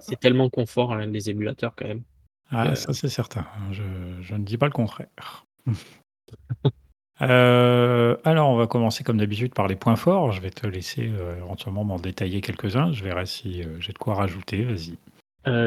C'est 0.00 0.20
tellement 0.20 0.50
confort, 0.50 0.92
hein, 0.92 1.06
les 1.06 1.30
émulateurs 1.30 1.74
quand 1.74 1.88
même. 1.88 2.02
Ah, 2.50 2.76
ça 2.76 2.92
c'est 2.92 3.08
certain. 3.08 3.46
Je, 3.72 3.82
je, 4.20 4.34
ne 4.34 4.44
dis 4.44 4.58
pas 4.58 4.66
le 4.66 4.72
contraire. 4.72 5.46
Euh, 7.22 8.16
alors, 8.24 8.50
on 8.50 8.56
va 8.56 8.66
commencer 8.66 9.04
comme 9.04 9.18
d'habitude 9.18 9.54
par 9.54 9.68
les 9.68 9.76
points 9.76 9.96
forts. 9.96 10.32
Je 10.32 10.40
vais 10.40 10.50
te 10.50 10.66
laisser 10.66 11.08
euh, 11.08 11.36
éventuellement 11.36 11.84
m'en 11.84 11.98
détailler 11.98 12.40
quelques-uns. 12.40 12.92
Je 12.92 13.04
verrai 13.04 13.26
si 13.26 13.62
euh, 13.62 13.80
j'ai 13.80 13.92
de 13.92 13.98
quoi 13.98 14.14
rajouter. 14.14 14.64
Vas-y. 14.64 14.96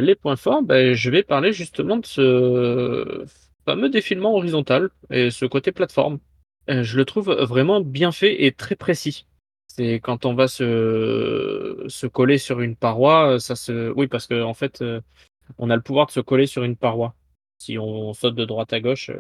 les 0.02 0.16
points 0.16 0.36
forts, 0.36 0.64
ben, 0.64 0.94
je 0.94 1.10
vais 1.10 1.24
parler 1.24 1.54
justement 1.54 1.98
de 1.98 2.06
ce 2.06 3.26
fameux 3.66 3.90
défilement 3.90 4.34
horizontal 4.36 4.90
et 5.10 5.30
ce 5.30 5.46
côté 5.46 5.72
plateforme. 5.72 6.20
je 6.68 6.98
le 6.98 7.06
trouve 7.06 7.32
vraiment 7.32 7.82
bien 7.82 8.12
fait 8.12 8.46
et 8.46 8.52
très 8.52 8.76
précis. 8.76 9.26
C'est 9.68 10.00
quand 10.00 10.26
on 10.26 10.34
va 10.34 10.48
se, 10.48 11.86
se 11.88 12.08
coller 12.08 12.40
sur 12.40 12.62
une 12.62 12.76
paroi, 12.76 13.40
ça 13.40 13.56
se. 13.56 13.92
Oui, 13.92 14.08
parce 14.08 14.26
qu'en 14.28 14.50
en 14.50 14.54
fait, 14.54 14.84
on 15.58 15.70
a 15.70 15.76
le 15.76 15.82
pouvoir 15.82 16.08
de 16.08 16.12
se 16.12 16.20
coller 16.20 16.48
sur 16.48 16.64
une 16.64 16.76
paroi. 16.76 17.14
Si 17.60 17.78
on 17.78 18.14
saute 18.14 18.36
de 18.36 18.46
droite 18.46 18.74
à 18.74 18.80
gauche, 18.80 19.12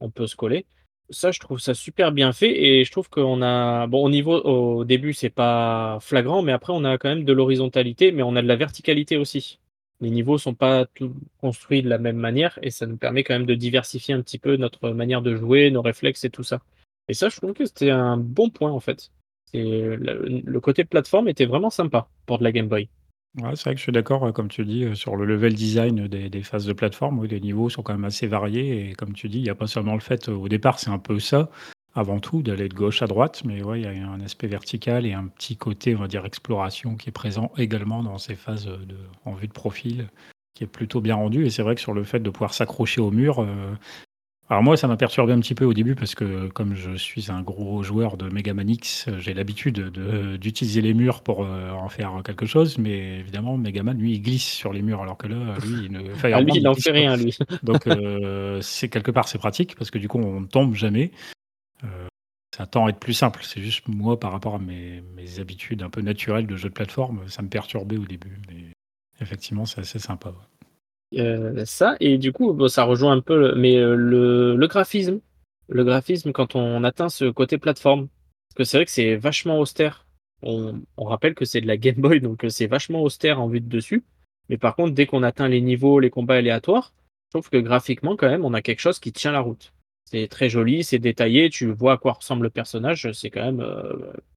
on 0.00 0.10
peut 0.10 0.26
se 0.26 0.36
coller 0.36 0.66
ça, 1.10 1.32
je 1.32 1.40
trouve 1.40 1.58
ça 1.58 1.74
super 1.74 2.12
bien 2.12 2.32
fait 2.32 2.50
et 2.62 2.84
je 2.84 2.92
trouve 2.92 3.08
qu'on 3.10 3.42
a 3.42 3.86
bon 3.86 4.04
au 4.04 4.10
niveau 4.10 4.40
au 4.40 4.84
début, 4.84 5.12
c'est 5.12 5.30
pas 5.30 5.98
flagrant, 6.00 6.42
mais 6.42 6.52
après 6.52 6.72
on 6.72 6.84
a 6.84 6.98
quand 6.98 7.08
même 7.08 7.24
de 7.24 7.32
l'horizontalité, 7.32 8.12
mais 8.12 8.22
on 8.22 8.36
a 8.36 8.42
de 8.42 8.48
la 8.48 8.56
verticalité 8.56 9.16
aussi. 9.16 9.58
Les 10.00 10.10
niveaux 10.10 10.38
sont 10.38 10.54
pas 10.54 10.86
tous 10.86 11.12
construits 11.38 11.82
de 11.82 11.88
la 11.88 11.98
même 11.98 12.16
manière 12.16 12.58
et 12.62 12.70
ça 12.70 12.86
nous 12.86 12.96
permet 12.96 13.24
quand 13.24 13.34
même 13.34 13.46
de 13.46 13.54
diversifier 13.54 14.14
un 14.14 14.22
petit 14.22 14.38
peu 14.38 14.56
notre 14.56 14.90
manière 14.90 15.22
de 15.22 15.36
jouer, 15.36 15.70
nos 15.70 15.82
réflexes 15.82 16.24
et 16.24 16.30
tout 16.30 16.42
ça. 16.42 16.60
Et 17.08 17.14
ça, 17.14 17.28
je 17.28 17.36
trouve 17.36 17.52
que 17.52 17.66
c'était 17.66 17.90
un 17.90 18.16
bon 18.16 18.50
point 18.50 18.70
en 18.70 18.80
fait. 18.80 19.10
le 19.52 20.58
côté 20.60 20.84
plateforme 20.84 21.28
était 21.28 21.46
vraiment 21.46 21.70
sympa 21.70 22.08
pour 22.26 22.38
de 22.38 22.44
la 22.44 22.52
Game 22.52 22.68
Boy. 22.68 22.88
Ouais, 23.38 23.54
c'est 23.54 23.62
vrai 23.64 23.74
que 23.74 23.78
je 23.78 23.84
suis 23.84 23.92
d'accord, 23.92 24.24
euh, 24.26 24.32
comme 24.32 24.48
tu 24.48 24.64
dis, 24.64 24.84
euh, 24.84 24.94
sur 24.96 25.14
le 25.14 25.24
level 25.24 25.54
design 25.54 26.08
des, 26.08 26.42
phases 26.42 26.66
de 26.66 26.72
plateforme, 26.72 27.20
où 27.20 27.22
les 27.22 27.40
niveaux 27.40 27.68
sont 27.70 27.82
quand 27.82 27.92
même 27.92 28.04
assez 28.04 28.26
variés. 28.26 28.90
Et 28.90 28.94
comme 28.94 29.12
tu 29.12 29.28
dis, 29.28 29.38
il 29.38 29.44
n'y 29.44 29.50
a 29.50 29.54
pas 29.54 29.68
seulement 29.68 29.94
le 29.94 30.00
fait, 30.00 30.28
euh, 30.28 30.32
au 30.32 30.48
départ, 30.48 30.80
c'est 30.80 30.90
un 30.90 30.98
peu 30.98 31.20
ça, 31.20 31.48
avant 31.94 32.18
tout, 32.18 32.42
d'aller 32.42 32.68
de 32.68 32.74
gauche 32.74 33.02
à 33.02 33.06
droite, 33.06 33.42
mais 33.44 33.62
ouais, 33.62 33.82
il 33.82 33.84
y 33.84 33.86
a 33.86 34.08
un 34.08 34.20
aspect 34.20 34.48
vertical 34.48 35.06
et 35.06 35.12
un 35.12 35.28
petit 35.28 35.56
côté, 35.56 35.94
on 35.94 36.00
va 36.00 36.08
dire, 36.08 36.24
exploration 36.26 36.96
qui 36.96 37.08
est 37.08 37.12
présent 37.12 37.52
également 37.56 38.02
dans 38.02 38.18
ces 38.18 38.34
phases 38.34 38.68
en 39.24 39.34
vue 39.34 39.46
de 39.46 39.52
profil, 39.52 40.08
qui 40.54 40.64
est 40.64 40.68
plutôt 40.68 41.00
bien 41.00 41.14
rendu. 41.14 41.46
Et 41.46 41.50
c'est 41.50 41.62
vrai 41.62 41.76
que 41.76 41.80
sur 41.80 41.94
le 41.94 42.02
fait 42.02 42.20
de 42.20 42.30
pouvoir 42.30 42.52
s'accrocher 42.52 43.00
au 43.00 43.12
mur, 43.12 43.46
alors 44.50 44.64
moi, 44.64 44.76
ça 44.76 44.88
m'a 44.88 44.96
perturbé 44.96 45.32
un 45.32 45.38
petit 45.38 45.54
peu 45.54 45.64
au 45.64 45.72
début 45.72 45.94
parce 45.94 46.16
que 46.16 46.48
comme 46.48 46.74
je 46.74 46.96
suis 46.96 47.30
un 47.30 47.40
gros 47.40 47.84
joueur 47.84 48.16
de 48.16 48.28
Mega 48.28 48.52
Man 48.52 48.68
X, 48.68 49.08
j'ai 49.18 49.32
l'habitude 49.32 49.78
d'utiliser 50.40 50.80
les 50.80 50.92
murs 50.92 51.22
pour 51.22 51.44
euh, 51.44 51.70
en 51.70 51.88
faire 51.88 52.20
quelque 52.24 52.46
chose, 52.46 52.76
mais 52.76 53.20
évidemment, 53.20 53.56
Mega 53.56 53.84
Man, 53.84 53.96
lui, 53.96 54.14
il 54.14 54.22
glisse 54.22 54.48
sur 54.48 54.72
les 54.72 54.82
murs, 54.82 55.02
alors 55.02 55.16
que 55.16 55.28
là, 55.28 55.56
lui, 55.64 55.84
il 55.84 55.92
ne 55.92 56.00
ah, 56.34 56.40
lui, 56.40 56.50
il 56.56 56.64
n'en 56.64 56.74
fait 56.74 56.90
rien, 56.90 57.16
lui. 57.16 57.38
Donc, 57.62 57.86
euh, 57.86 58.60
c'est 58.60 58.88
quelque 58.88 59.12
part, 59.12 59.28
c'est 59.28 59.38
pratique 59.38 59.76
parce 59.76 59.92
que 59.92 59.98
du 59.98 60.08
coup, 60.08 60.18
on 60.18 60.40
ne 60.40 60.46
tombe 60.46 60.74
jamais. 60.74 61.12
Euh, 61.84 62.08
ça 62.52 62.66
tend 62.66 62.86
à 62.86 62.90
être 62.90 62.98
plus 62.98 63.14
simple. 63.14 63.42
C'est 63.44 63.62
juste 63.62 63.86
moi, 63.86 64.18
par 64.18 64.32
rapport 64.32 64.56
à 64.56 64.58
mes, 64.58 65.00
mes, 65.14 65.38
habitudes 65.38 65.84
un 65.84 65.90
peu 65.90 66.00
naturelles 66.00 66.48
de 66.48 66.56
jeu 66.56 66.70
de 66.70 66.74
plateforme, 66.74 67.28
ça 67.28 67.42
me 67.42 67.48
perturbait 67.48 67.98
au 67.98 68.04
début, 68.04 68.40
mais 68.48 68.64
effectivement, 69.20 69.64
c'est 69.64 69.82
assez 69.82 70.00
sympa. 70.00 70.34
Euh, 71.18 71.64
ça 71.64 71.96
et 71.98 72.18
du 72.18 72.32
coup 72.32 72.68
ça 72.68 72.84
rejoint 72.84 73.12
un 73.12 73.20
peu 73.20 73.56
mais 73.56 73.76
euh, 73.76 73.96
le, 73.96 74.56
le, 74.56 74.66
graphisme. 74.68 75.20
Le 75.68 75.84
graphisme 75.84 76.32
quand 76.32 76.54
on 76.54 76.84
atteint 76.84 77.08
ce 77.08 77.30
côté 77.30 77.58
plateforme. 77.58 78.08
Parce 78.48 78.56
que 78.56 78.64
c'est 78.64 78.76
vrai 78.78 78.84
que 78.84 78.90
c'est 78.90 79.16
vachement 79.16 79.58
austère. 79.58 80.06
On, 80.42 80.80
on, 80.96 81.04
rappelle 81.04 81.34
que 81.34 81.44
c'est 81.44 81.60
de 81.60 81.66
la 81.66 81.76
Game 81.76 81.96
Boy 81.96 82.20
donc 82.22 82.44
euh, 82.44 82.48
c'est 82.48 82.66
vachement 82.66 83.02
austère 83.02 83.40
en 83.40 83.48
vue 83.48 83.60
de 83.60 83.68
dessus. 83.68 84.04
Mais 84.48 84.58
par 84.58 84.76
contre 84.76 84.94
dès 84.94 85.06
qu'on 85.06 85.22
atteint 85.22 85.48
les 85.48 85.60
niveaux 85.60 86.00
les 86.00 86.10
combats 86.10 86.36
aléatoires 86.36 86.92
je 87.28 87.38
trouve 87.38 87.50
que 87.50 87.58
graphiquement 87.58 88.16
quand 88.16 88.28
même 88.28 88.44
on 88.44 88.54
a 88.54 88.62
quelque 88.62 88.80
chose 88.80 88.98
qui 89.00 89.12
tient 89.12 89.32
la 89.32 89.40
route. 89.40 89.72
C'est 90.04 90.28
très 90.28 90.48
joli 90.48 90.84
c'est 90.84 90.98
détaillé 90.98 91.50
tu 91.50 91.72
vois 91.72 91.94
à 91.94 91.96
quoi 91.98 92.12
ressemble 92.12 92.44
le 92.44 92.50
personnage 92.50 93.10
c'est 93.12 93.30
quand 93.30 93.44
même 93.44 93.64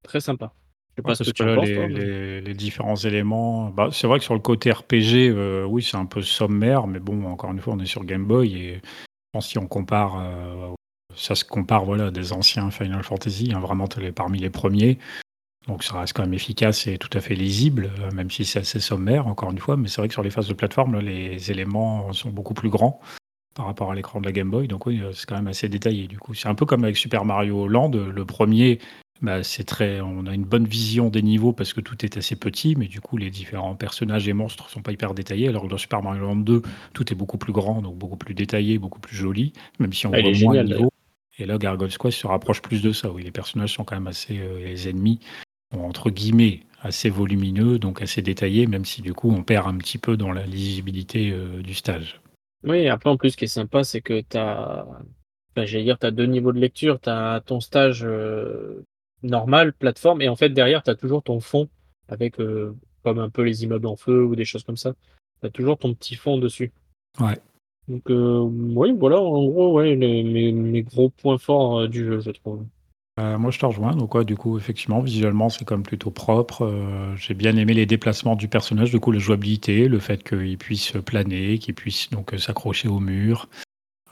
très 0.04 0.22
sympa 0.22 0.54
parce 1.02 1.32
que, 1.32 1.44
là, 1.44 1.88
les, 1.88 2.54
différents 2.54 2.96
éléments. 2.96 3.70
Bah, 3.70 3.90
c'est 3.92 4.06
vrai 4.08 4.20
que 4.20 4.26
sur 4.26 4.36
le 4.36 4.40
côté 4.40 4.72
RPG, 4.72 5.30
euh, 5.30 5.66
oui, 5.66 5.82
c'est 5.82 5.98
un 5.98 6.06
peu 6.06 6.22
sommaire, 6.22 6.86
mais 6.86 7.00
bon, 7.00 7.26
encore 7.26 7.52
une 7.52 7.60
fois, 7.60 7.74
on 7.74 7.80
est 7.80 7.86
sur 7.86 8.04
Game 8.04 8.26
Boy 8.26 8.56
et 8.56 8.74
je 8.76 8.80
pense 9.32 9.48
si 9.48 9.58
on 9.58 9.68
compare, 9.68 10.20
euh, 10.20 10.70
ça 11.16 11.34
se 11.34 11.46
compare 11.46 11.86
voilà, 11.86 12.12
des 12.12 12.32
anciens 12.32 12.70
Final 12.70 13.04
Fantasy, 13.04 13.52
hein, 13.54 13.60
vraiment 13.60 13.88
parmi 14.16 14.40
les 14.40 14.52
premiers. 14.52 15.00
Donc 15.68 15.84
ça 15.84 15.98
reste 15.98 16.14
quand 16.14 16.24
même 16.24 16.34
efficace 16.34 16.88
et 16.88 16.98
tout 16.98 17.10
à 17.18 17.22
fait 17.22 17.36
lisible, 17.36 17.90
euh, 18.00 18.12
même 18.12 18.30
si 18.30 18.46
c'est 18.46 18.60
assez 18.60 18.80
sommaire, 18.80 19.28
encore 19.28 19.50
une 19.50 19.60
fois. 19.60 19.78
Mais 19.78 19.88
c'est 19.88 20.02
vrai 20.02 20.10
que 20.10 20.14
sur 20.14 20.24
les 20.24 20.30
phases 20.30 20.48
de 20.48 20.54
plateforme, 20.54 21.00
les 21.00 21.50
éléments 21.50 22.12
sont 22.14 22.30
beaucoup 22.30 22.54
plus 22.54 22.70
grands 22.70 23.00
par 23.56 23.68
rapport 23.68 23.92
à 23.92 23.96
l'écran 23.96 24.20
de 24.20 24.26
la 24.26 24.32
Game 24.32 24.52
Boy. 24.52 24.68
Donc 24.68 24.86
oui, 24.86 25.02
c'est 25.14 25.26
quand 25.26 25.36
même 25.36 25.48
assez 25.48 25.70
détaillé 25.70 26.08
du 26.08 26.20
coup. 26.20 26.34
C'est 26.34 26.50
un 26.50 26.56
peu 26.56 26.66
comme 26.66 26.84
avec 26.84 26.98
Super 26.98 27.24
Mario 27.24 27.68
Land. 27.68 27.92
Le 27.92 28.26
premier 28.26 28.80
bah, 29.22 29.44
c'est 29.44 29.64
très, 29.64 30.02
on 30.02 30.26
a 30.26 30.34
une 30.34 30.44
bonne 30.44 30.66
vision 30.66 31.10
des 31.10 31.22
niveaux 31.22 31.54
parce 31.54 31.74
que 31.74 31.82
tout 31.82 32.04
est 32.04 32.18
assez 32.18 32.36
petit, 32.36 32.76
mais 32.76 32.88
du 32.88 33.00
coup, 33.00 33.18
les 33.18 33.30
différents 33.30 33.76
personnages 33.76 34.28
et 34.28 34.34
monstres 34.34 34.70
sont 34.70 34.82
pas 34.82 34.92
hyper 34.92 35.14
détaillés. 35.14 35.48
Alors 35.48 35.64
que 35.64 35.68
dans 35.68 35.78
Super 35.78 36.02
Mario 36.02 36.24
Land 36.24 36.36
2, 36.38 36.62
tout 36.94 37.12
est 37.12 37.16
beaucoup 37.16 37.38
plus 37.38 37.54
grand, 37.54 37.82
donc 37.82 37.98
beaucoup 37.98 38.18
plus 38.18 38.34
détaillé, 38.34 38.80
beaucoup 38.80 39.00
plus 39.00 39.16
joli, 39.16 39.54
même 39.80 39.94
si 39.94 40.08
on 40.08 40.14
ah, 40.14 40.22
voit 40.22 40.32
moins 40.32 40.64
de 40.64 40.74
niveaux. 40.74 40.92
Et 41.40 41.46
là, 41.46 41.58
Gargoyle's 41.58 41.98
Quest 41.98 42.18
se 42.20 42.28
rapproche 42.28 42.62
plus 42.62 42.82
de 42.82 42.92
ça. 42.92 43.12
Oui, 43.12 43.24
les 43.24 43.32
personnages 43.32 43.74
sont 43.74 43.84
quand 43.84 43.96
même 43.96 44.08
assez, 44.08 44.40
euh, 44.40 44.60
les 44.60 44.90
ennemis, 44.90 45.20
entre 45.76 46.10
guillemets, 46.10 46.62
assez 46.82 47.10
volumineux, 47.10 47.80
donc 47.80 48.02
assez 48.02 48.22
détaillés, 48.22 48.68
même 48.68 48.86
si 48.86 49.02
du 49.02 49.14
coup, 49.14 49.32
on 49.32 49.42
perd 49.42 49.68
un 49.68 49.78
petit 49.78 49.98
peu 49.98 50.18
dans 50.18 50.32
la 50.32 50.46
lisibilité 50.46 51.32
euh, 51.32 51.62
du 51.62 51.74
stage. 51.74 52.20
Oui, 52.64 52.88
après, 52.88 53.10
en 53.10 53.18
plus, 53.18 53.32
ce 53.32 53.38
qui 53.38 53.46
est 53.46 53.48
sympa, 53.48 53.84
c'est 53.84 54.02
que 54.02 54.22
tu 54.22 54.38
as, 54.38 54.86
j'allais 55.56 55.84
dire, 55.84 55.98
tu 55.98 56.06
as 56.06 56.12
deux 56.12 56.26
niveaux 56.26 56.52
de 56.52 56.60
lecture. 56.60 57.00
Tu 57.00 57.10
as 57.10 57.42
ton 57.46 57.60
stage 57.60 58.04
euh, 58.04 58.86
normal, 59.24 59.74
plateforme, 59.74 60.22
et 60.22 60.30
en 60.30 60.36
fait 60.36 60.50
derrière, 60.50 60.84
tu 60.84 60.90
as 60.90 60.96
toujours 60.96 61.24
ton 61.24 61.40
fond 61.40 61.70
avec 62.08 62.40
euh, 62.40 62.76
comme 63.04 63.20
un 63.20 63.30
peu 63.30 63.42
les 63.42 63.64
immeubles 63.64 63.88
en 63.88 63.96
feu 63.96 64.24
ou 64.24 64.36
des 64.36 64.46
choses 64.46 64.64
comme 64.64 64.78
ça. 64.78 64.94
Tu 65.42 65.48
as 65.48 65.50
toujours 65.50 65.78
ton 65.78 65.94
petit 65.94 66.16
fond 66.16 66.38
dessus. 66.38 66.72
Ouais. 67.20 67.38
Donc 67.88 68.10
euh, 68.10 68.40
oui, 68.40 68.94
voilà, 68.98 69.20
en 69.20 69.46
gros, 69.46 69.74
ouais, 69.74 69.96
mes, 69.96 70.84
gros 70.84 71.10
points 71.10 71.38
forts 71.38 71.80
euh, 71.80 71.88
du 71.88 72.06
jeu, 72.06 72.22
je 72.22 72.32
trouve. 72.32 72.66
moi, 73.18 73.52
je 73.52 73.60
te 73.60 73.66
rejoins. 73.66 73.96
Donc, 73.96 74.16
ouais, 74.16 74.24
du 74.24 74.38
coup, 74.38 74.58
effectivement, 74.58 75.02
visuellement, 75.02 75.50
c'est 75.50 75.66
comme 75.66 75.84
plutôt 75.84 76.12
propre. 76.12 77.14
J'ai 77.18 77.34
bien 77.34 77.58
aimé 77.58 77.74
les 77.74 77.86
déplacements 77.86 78.36
du 78.36 78.48
personnage, 78.48 78.92
du 78.92 79.00
coup, 79.00 79.12
la 79.12 79.20
jouabilité, 79.20 79.88
le 79.88 80.00
fait 80.00 80.24
qu'il 80.24 80.58
puisse 80.58 80.94
planer, 81.06 81.60
qu'il 81.60 81.76
puisse 81.76 82.10
donc 82.10 82.34
s'accrocher 82.38 82.88
au 82.88 83.00
mur, 83.00 83.50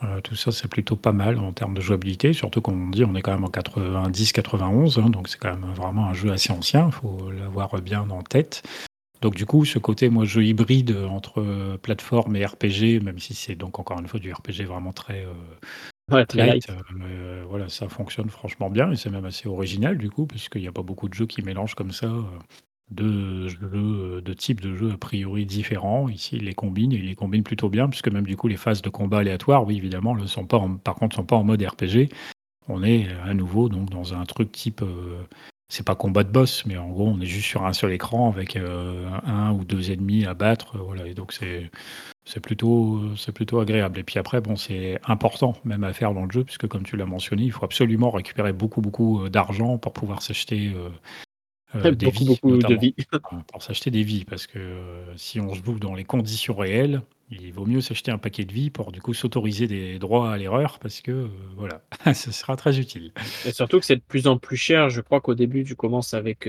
euh, 0.03 0.21
tout 0.21 0.35
ça, 0.35 0.51
c'est 0.51 0.67
plutôt 0.67 0.95
pas 0.95 1.11
mal 1.11 1.37
en 1.39 1.51
termes 1.53 1.73
de 1.73 1.81
jouabilité, 1.81 2.33
surtout 2.33 2.61
qu'on 2.61 2.89
dit 2.89 3.03
on 3.05 3.15
est 3.15 3.21
quand 3.21 3.33
même 3.33 3.43
en 3.43 3.49
90-91, 3.49 4.99
hein, 4.99 5.09
donc 5.09 5.27
c'est 5.27 5.37
quand 5.37 5.51
même 5.51 5.71
vraiment 5.73 6.07
un 6.07 6.13
jeu 6.13 6.31
assez 6.31 6.51
ancien, 6.51 6.87
il 6.87 6.91
faut 6.91 7.31
l'avoir 7.31 7.79
bien 7.81 8.09
en 8.09 8.23
tête. 8.23 8.63
Donc 9.21 9.35
du 9.35 9.45
coup, 9.45 9.65
ce 9.65 9.77
côté, 9.77 10.09
moi, 10.09 10.25
jeu 10.25 10.43
hybride 10.43 10.97
entre 11.09 11.77
plateforme 11.77 12.35
et 12.35 12.45
RPG, 12.45 13.03
même 13.03 13.19
si 13.19 13.35
c'est 13.35 13.55
donc 13.55 13.77
encore 13.77 13.99
une 13.99 14.07
fois 14.07 14.19
du 14.19 14.33
RPG 14.33 14.65
vraiment 14.65 14.93
très, 14.93 15.25
euh, 15.25 15.33
light, 16.33 16.67
euh, 16.69 17.43
voilà, 17.47 17.69
ça 17.69 17.87
fonctionne 17.87 18.29
franchement 18.29 18.69
bien 18.69 18.91
et 18.91 18.95
c'est 18.95 19.09
même 19.09 19.25
assez 19.25 19.47
original 19.47 19.97
du 19.97 20.09
coup, 20.09 20.25
puisqu'il 20.25 20.61
n'y 20.61 20.67
a 20.67 20.71
pas 20.71 20.81
beaucoup 20.81 21.07
de 21.07 21.13
jeux 21.13 21.27
qui 21.27 21.41
mélangent 21.41 21.75
comme 21.75 21.91
ça 21.91 22.11
deux 22.91 23.47
jeux, 23.47 24.21
de 24.21 24.34
types 24.34 24.62
de 24.62 24.75
jeux 24.75 24.91
a 24.91 24.97
priori 24.97 25.45
différents. 25.45 26.10
Ici, 26.10 26.38
ils 26.38 26.45
les 26.45 26.54
combinent 26.54 26.93
et 26.93 26.97
ils 26.97 27.08
les 27.08 27.15
combinent 27.15 27.43
plutôt 27.43 27.69
bien, 27.69 27.89
puisque 27.89 28.10
même 28.10 28.25
du 28.25 28.38
coup, 28.38 28.47
les 28.47 28.58
phases 28.58 28.82
de 28.82 28.89
combat 28.89 29.19
aléatoires, 29.19 29.65
oui, 29.65 29.77
évidemment, 29.77 30.15
ne 30.15 30.25
sont 30.25 30.45
pas 30.45 30.62
par 30.84 30.95
contre, 30.95 31.15
sont 31.15 31.25
pas 31.25 31.36
en 31.36 31.43
mode 31.43 31.62
RPG. 31.62 32.10
On 32.67 32.84
est 32.84 33.08
à 33.23 33.34
nouveau 33.34 33.69
donc 33.69 33.89
dans 33.89 34.13
un 34.13 34.25
truc 34.25 34.51
type, 34.51 34.82
euh, 34.82 35.23
c'est 35.69 35.86
pas 35.86 35.95
combat 35.95 36.23
de 36.23 36.32
boss, 36.32 36.65
mais 36.65 36.77
en 36.77 36.89
gros, 36.89 37.08
on 37.08 37.19
est 37.21 37.25
juste 37.25 37.47
sur 37.47 37.65
un 37.65 37.73
seul 37.73 37.93
écran 37.93 38.30
avec 38.30 38.56
euh, 38.56 39.10
un 39.25 39.51
ou 39.54 39.63
deux 39.63 39.91
ennemis 39.91 40.25
à 40.25 40.34
battre, 40.34 40.77
voilà. 40.77 41.08
Et 41.08 41.13
donc 41.13 41.34
c'est 41.34 41.71
c'est 42.25 42.39
plutôt 42.39 43.15
c'est 43.17 43.32
plutôt 43.32 43.60
agréable. 43.60 43.99
Et 43.99 44.04
puis 44.04 44.19
après, 44.19 44.41
bon, 44.41 44.56
c'est 44.56 44.99
important 45.06 45.56
même 45.65 45.84
à 45.84 45.93
faire 45.93 46.13
dans 46.13 46.25
le 46.25 46.32
jeu, 46.32 46.43
puisque 46.43 46.67
comme 46.67 46.84
tu 46.84 46.97
l'as 46.97 47.06
mentionné, 47.06 47.43
il 47.43 47.51
faut 47.51 47.65
absolument 47.65 48.12
récupérer 48.12 48.54
beaucoup 48.54 48.82
beaucoup 48.82 49.23
euh, 49.23 49.30
d'argent 49.30 49.77
pour 49.77 49.93
pouvoir 49.93 50.21
s'acheter 50.21 50.73
euh, 50.75 50.89
des 51.73 52.05
beaucoup, 52.05 52.25
beaucoup 52.25 52.57
de 52.57 52.75
vies. 52.75 52.95
pour 53.51 53.63
s'acheter 53.63 53.91
des 53.91 54.03
vies, 54.03 54.25
parce 54.25 54.47
que 54.47 54.60
euh, 54.60 55.15
si 55.15 55.39
on 55.39 55.53
se 55.53 55.63
joue 55.63 55.79
dans 55.79 55.95
les 55.95 56.03
conditions 56.03 56.55
réelles, 56.55 57.01
il 57.29 57.51
vaut 57.53 57.65
mieux 57.65 57.81
s'acheter 57.81 58.12
un 58.12 58.17
paquet 58.17 58.43
de 58.43 58.51
vies 58.51 58.69
pour 58.69 58.91
du 58.91 59.01
coup 59.01 59.13
s'autoriser 59.13 59.67
des 59.67 59.99
droits 59.99 60.31
à 60.31 60.38
l'erreur, 60.38 60.79
parce 60.79 61.01
que 61.01 61.12
euh, 61.12 61.27
voilà, 61.55 61.81
ce 62.13 62.31
sera 62.31 62.55
très 62.55 62.79
utile. 62.79 63.13
Et 63.45 63.51
surtout 63.51 63.79
que 63.79 63.86
c'est 63.86 63.95
de 63.95 64.03
plus 64.05 64.27
en 64.27 64.38
plus 64.38 64.57
cher. 64.57 64.89
Je 64.89 65.01
crois 65.01 65.21
qu'au 65.21 65.36
début, 65.36 65.63
tu 65.63 65.75
commences 65.75 66.13
avec 66.13 66.47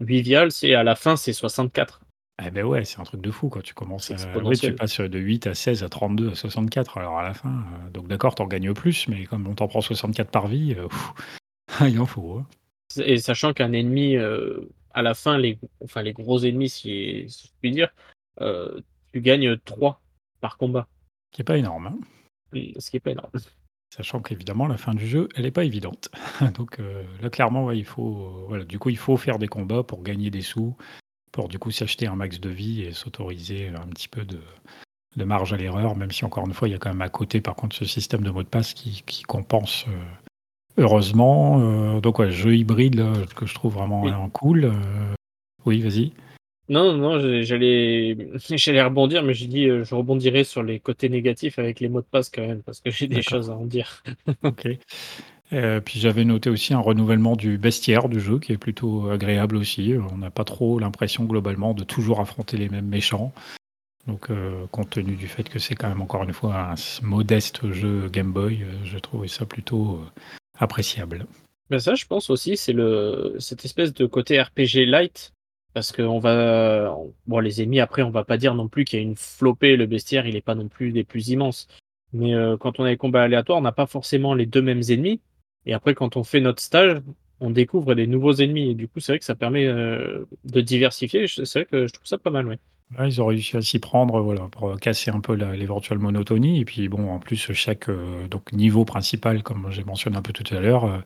8 0.00 0.22
vials, 0.22 0.50
et 0.62 0.74
à 0.74 0.82
la 0.82 0.94
fin, 0.94 1.16
c'est 1.16 1.32
64. 1.32 2.00
Eh 2.44 2.50
beh, 2.50 2.64
ouais, 2.64 2.84
c'est 2.84 2.98
un 2.98 3.04
truc 3.04 3.20
de 3.20 3.30
fou 3.30 3.48
quand 3.48 3.62
tu 3.62 3.74
commences 3.74 4.10
à 4.10 4.16
tu 4.16 4.74
passes, 4.74 5.00
de 5.00 5.18
8 5.20 5.46
à 5.46 5.54
16 5.54 5.84
à 5.84 5.88
32 5.88 6.30
à 6.30 6.34
64 6.34 6.98
alors 6.98 7.16
à 7.16 7.22
la 7.22 7.32
fin, 7.32 7.64
donc 7.92 8.08
d'accord, 8.08 8.34
tu 8.34 8.42
en 8.42 8.48
gagnes 8.48 8.74
plus, 8.74 9.06
mais 9.06 9.24
comme 9.24 9.46
on 9.46 9.54
t'en 9.54 9.68
prend 9.68 9.80
64 9.80 10.32
par 10.32 10.48
vie, 10.48 10.74
il 11.80 12.00
en 12.00 12.06
faut, 12.06 12.38
hein. 12.38 12.46
Et 12.98 13.18
sachant 13.18 13.52
qu'un 13.52 13.72
ennemi, 13.72 14.16
heu, 14.16 14.70
à 14.92 15.02
la 15.02 15.14
fin, 15.14 15.38
les 15.38 15.58
enfin 15.82 16.02
les 16.02 16.12
gros 16.12 16.40
ennemis, 16.44 16.68
si 16.68 17.24
si 17.28 17.48
je 17.48 17.52
puis 17.60 17.70
dire, 17.72 17.90
heu, 18.40 18.82
tu 19.12 19.20
gagnes 19.20 19.56
3 19.58 20.00
par 20.40 20.56
combat. 20.56 20.86
Qui 21.32 21.42
est 21.42 21.44
pas 21.44 21.58
énorme, 21.58 21.86
hein. 21.86 21.98
Ce 22.78 22.90
qui 22.90 22.96
est 22.96 23.00
pas 23.00 23.10
énorme. 23.10 23.30
Sachant 23.94 24.20
qu'évidemment 24.20 24.66
la 24.66 24.76
fin 24.76 24.94
du 24.94 25.06
jeu, 25.06 25.28
elle 25.36 25.46
est 25.46 25.50
pas 25.52 25.64
évidente. 25.64 26.10
Donc 26.56 26.80
heu, 26.80 27.04
là 27.20 27.30
clairement, 27.30 27.66
ouais, 27.66 27.78
il 27.78 27.84
faut, 27.84 28.44
voilà, 28.48 28.64
du 28.64 28.78
coup, 28.78 28.90
il 28.90 28.98
faut 28.98 29.16
faire 29.16 29.38
des 29.38 29.48
combats 29.48 29.82
pour 29.82 30.02
gagner 30.02 30.30
des 30.30 30.42
sous, 30.42 30.76
pour 31.32 31.48
du 31.48 31.58
coup 31.58 31.70
s'acheter 31.70 32.06
un 32.06 32.16
max 32.16 32.40
de 32.40 32.50
vie 32.50 32.82
et 32.82 32.92
s'autoriser 32.92 33.68
un 33.68 33.88
petit 33.88 34.08
peu 34.08 34.24
de 34.24 34.40
de 35.16 35.24
marge 35.24 35.52
à 35.52 35.56
l'erreur, 35.56 35.96
même 35.96 36.10
si 36.10 36.24
encore 36.24 36.46
une 36.46 36.54
fois, 36.54 36.66
il 36.68 36.72
y 36.72 36.74
a 36.74 36.78
quand 36.78 36.90
même 36.90 37.02
à 37.02 37.08
côté 37.08 37.40
par 37.40 37.54
contre 37.54 37.76
ce 37.76 37.84
système 37.84 38.22
de 38.22 38.30
mot 38.30 38.42
de 38.42 38.48
passe 38.48 38.74
qui 38.74 39.02
qui 39.06 39.22
compense, 39.22 39.86
heureusement, 40.76 41.60
heu, 41.60 42.00
donc 42.00 42.18
ouais, 42.18 42.30
jeu 42.30 42.56
hybride 42.56 42.96
là, 42.96 43.12
que 43.36 43.46
je 43.46 43.54
trouve 43.54 43.74
vraiment, 43.74 44.02
Oui. 44.02 44.10
cool, 44.32 44.64
heu 44.66 44.72
oui, 45.66 45.80
vas-y? 45.80 46.12
Non, 46.68 46.94
non, 46.94 47.18
j'allais 47.42 48.16
j'allais 48.50 48.82
rebondir, 48.82 49.22
mais 49.22 49.34
j'ai 49.34 49.46
dit, 49.46 49.66
je 49.66 49.94
rebondirai 49.94 50.44
sur 50.44 50.62
les 50.62 50.80
côtés 50.80 51.08
négatifs 51.08 51.58
avec 51.58 51.80
les 51.80 51.88
mots 51.88 52.00
de 52.00 52.06
passe 52.06 52.30
quand 52.30 52.46
même, 52.46 52.62
parce 52.62 52.80
que 52.80 52.90
j'ai 52.90 53.06
des 53.06 53.22
choses 53.22 53.50
à 53.50 53.54
en 53.54 53.64
dire. 53.64 54.02
OK. 54.44 54.68
Puis 55.50 56.00
j'avais 56.00 56.24
noté 56.24 56.50
aussi 56.50 56.74
un 56.74 56.80
renouvellement 56.80 57.36
du 57.36 57.58
bestiaire 57.58 58.08
du 58.08 58.18
jeu 58.18 58.38
qui 58.38 58.52
est 58.52 58.58
plutôt 58.58 59.08
agréable 59.10 59.56
aussi, 59.56 59.94
on 60.10 60.18
n'a 60.18 60.30
pas 60.30 60.44
trop 60.44 60.78
l'impression 60.78 61.24
globalement 61.24 61.74
de 61.74 61.84
toujours 61.84 62.20
affronter 62.20 62.56
les 62.56 62.68
mêmes 62.68 62.88
méchants. 62.88 63.32
Donc 64.06 64.28
compte 64.70 64.90
tenu 64.90 65.16
du 65.16 65.28
fait 65.28 65.48
que 65.48 65.58
c'est 65.58 65.74
quand 65.74 65.88
même 65.88 66.02
encore 66.02 66.24
une 66.24 66.32
fois 66.32 66.72
un 66.72 66.74
modeste 67.02 67.72
jeu 67.72 68.08
Game 68.12 68.32
Boy, 68.32 68.62
heu, 68.62 68.68
j'ai 68.84 69.00
trouvé 69.00 69.28
ça 69.28 69.46
plutôt, 69.46 70.00
appréciable. 70.58 71.26
Bah, 71.70 71.78
ça, 71.78 71.94
je 71.94 72.04
pense 72.06 72.30
aussi, 72.30 72.56
c'est 72.56 72.72
le 72.72 73.36
cette 73.38 73.64
espèce 73.64 73.94
de 73.94 74.06
côté 74.06 74.40
RPG 74.40 74.86
light, 74.86 75.32
parce 75.72 75.92
qu'on 75.92 76.18
va 76.18 76.94
bon, 77.26 77.38
les 77.40 77.62
ennemis 77.62 77.80
après, 77.80 78.02
on 78.02 78.10
va 78.10 78.24
pas 78.24 78.36
dire 78.36 78.54
non 78.54 78.68
plus 78.68 78.84
qu'il 78.84 78.98
y 78.98 79.02
a 79.02 79.04
une 79.04 79.16
flopée, 79.16 79.76
le 79.76 79.86
bestiaire, 79.86 80.26
il 80.26 80.36
est 80.36 80.40
pas 80.40 80.54
non 80.54 80.68
plus 80.68 80.92
des 80.92 81.04
plus 81.04 81.28
immenses. 81.28 81.66
Mais 82.12 82.34
heu, 82.34 82.56
quand 82.56 82.78
on 82.78 82.84
a 82.84 82.90
les 82.90 82.96
combats 82.96 83.22
aléatoires, 83.22 83.58
on 83.58 83.62
n'a 83.62 83.72
pas 83.72 83.86
forcément 83.86 84.34
les 84.34 84.46
2 84.46 84.62
mêmes 84.62 84.82
ennemis 84.88 85.20
et 85.66 85.72
après 85.74 85.94
quand 85.94 86.16
on 86.16 86.22
fait 86.24 86.40
notre 86.40 86.62
stage, 86.62 87.00
on 87.40 87.50
découvre 87.50 87.94
des 87.94 88.06
nouveaux 88.06 88.34
ennemis 88.34 88.70
et 88.70 88.74
du 88.74 88.86
coup, 88.88 89.00
c'est 89.00 89.12
vrai 89.12 89.18
que 89.18 89.24
ça 89.24 89.34
permet, 89.34 89.66
heu, 89.66 90.28
de 90.44 90.60
diversifier. 90.60 91.26
C'est 91.26 91.52
vrai 91.54 91.64
que 91.66 91.86
je 91.86 91.92
trouve 91.92 92.06
ça 92.06 92.18
pas 92.18 92.30
mal, 92.30 92.46
ouais. 92.46 92.58
Ouais, 92.98 93.08
ils 93.08 93.20
ont 93.20 93.26
réussi 93.26 93.56
à 93.56 93.62
s'y 93.62 93.78
prendre, 93.78 94.20
voilà, 94.20 94.46
pour, 94.48 94.78
casser 94.78 95.10
un 95.10 95.20
peu 95.20 95.34
l'éventuelle 95.34 95.98
monotonie 95.98 96.60
et 96.60 96.64
puis 96.64 96.88
bon, 96.88 97.10
en 97.10 97.18
plus, 97.18 97.52
chaque, 97.52 97.88
heu, 97.88 98.28
donc 98.30 98.52
niveau 98.52 98.84
principal, 98.84 99.42
comme 99.42 99.70
j'ai 99.70 99.82
mentionné 99.84 100.16
un 100.16 100.22
peu 100.22 100.32
tout 100.32 100.54
à 100.54 100.60
l'heure, 100.60 100.86
heu, 100.86 101.02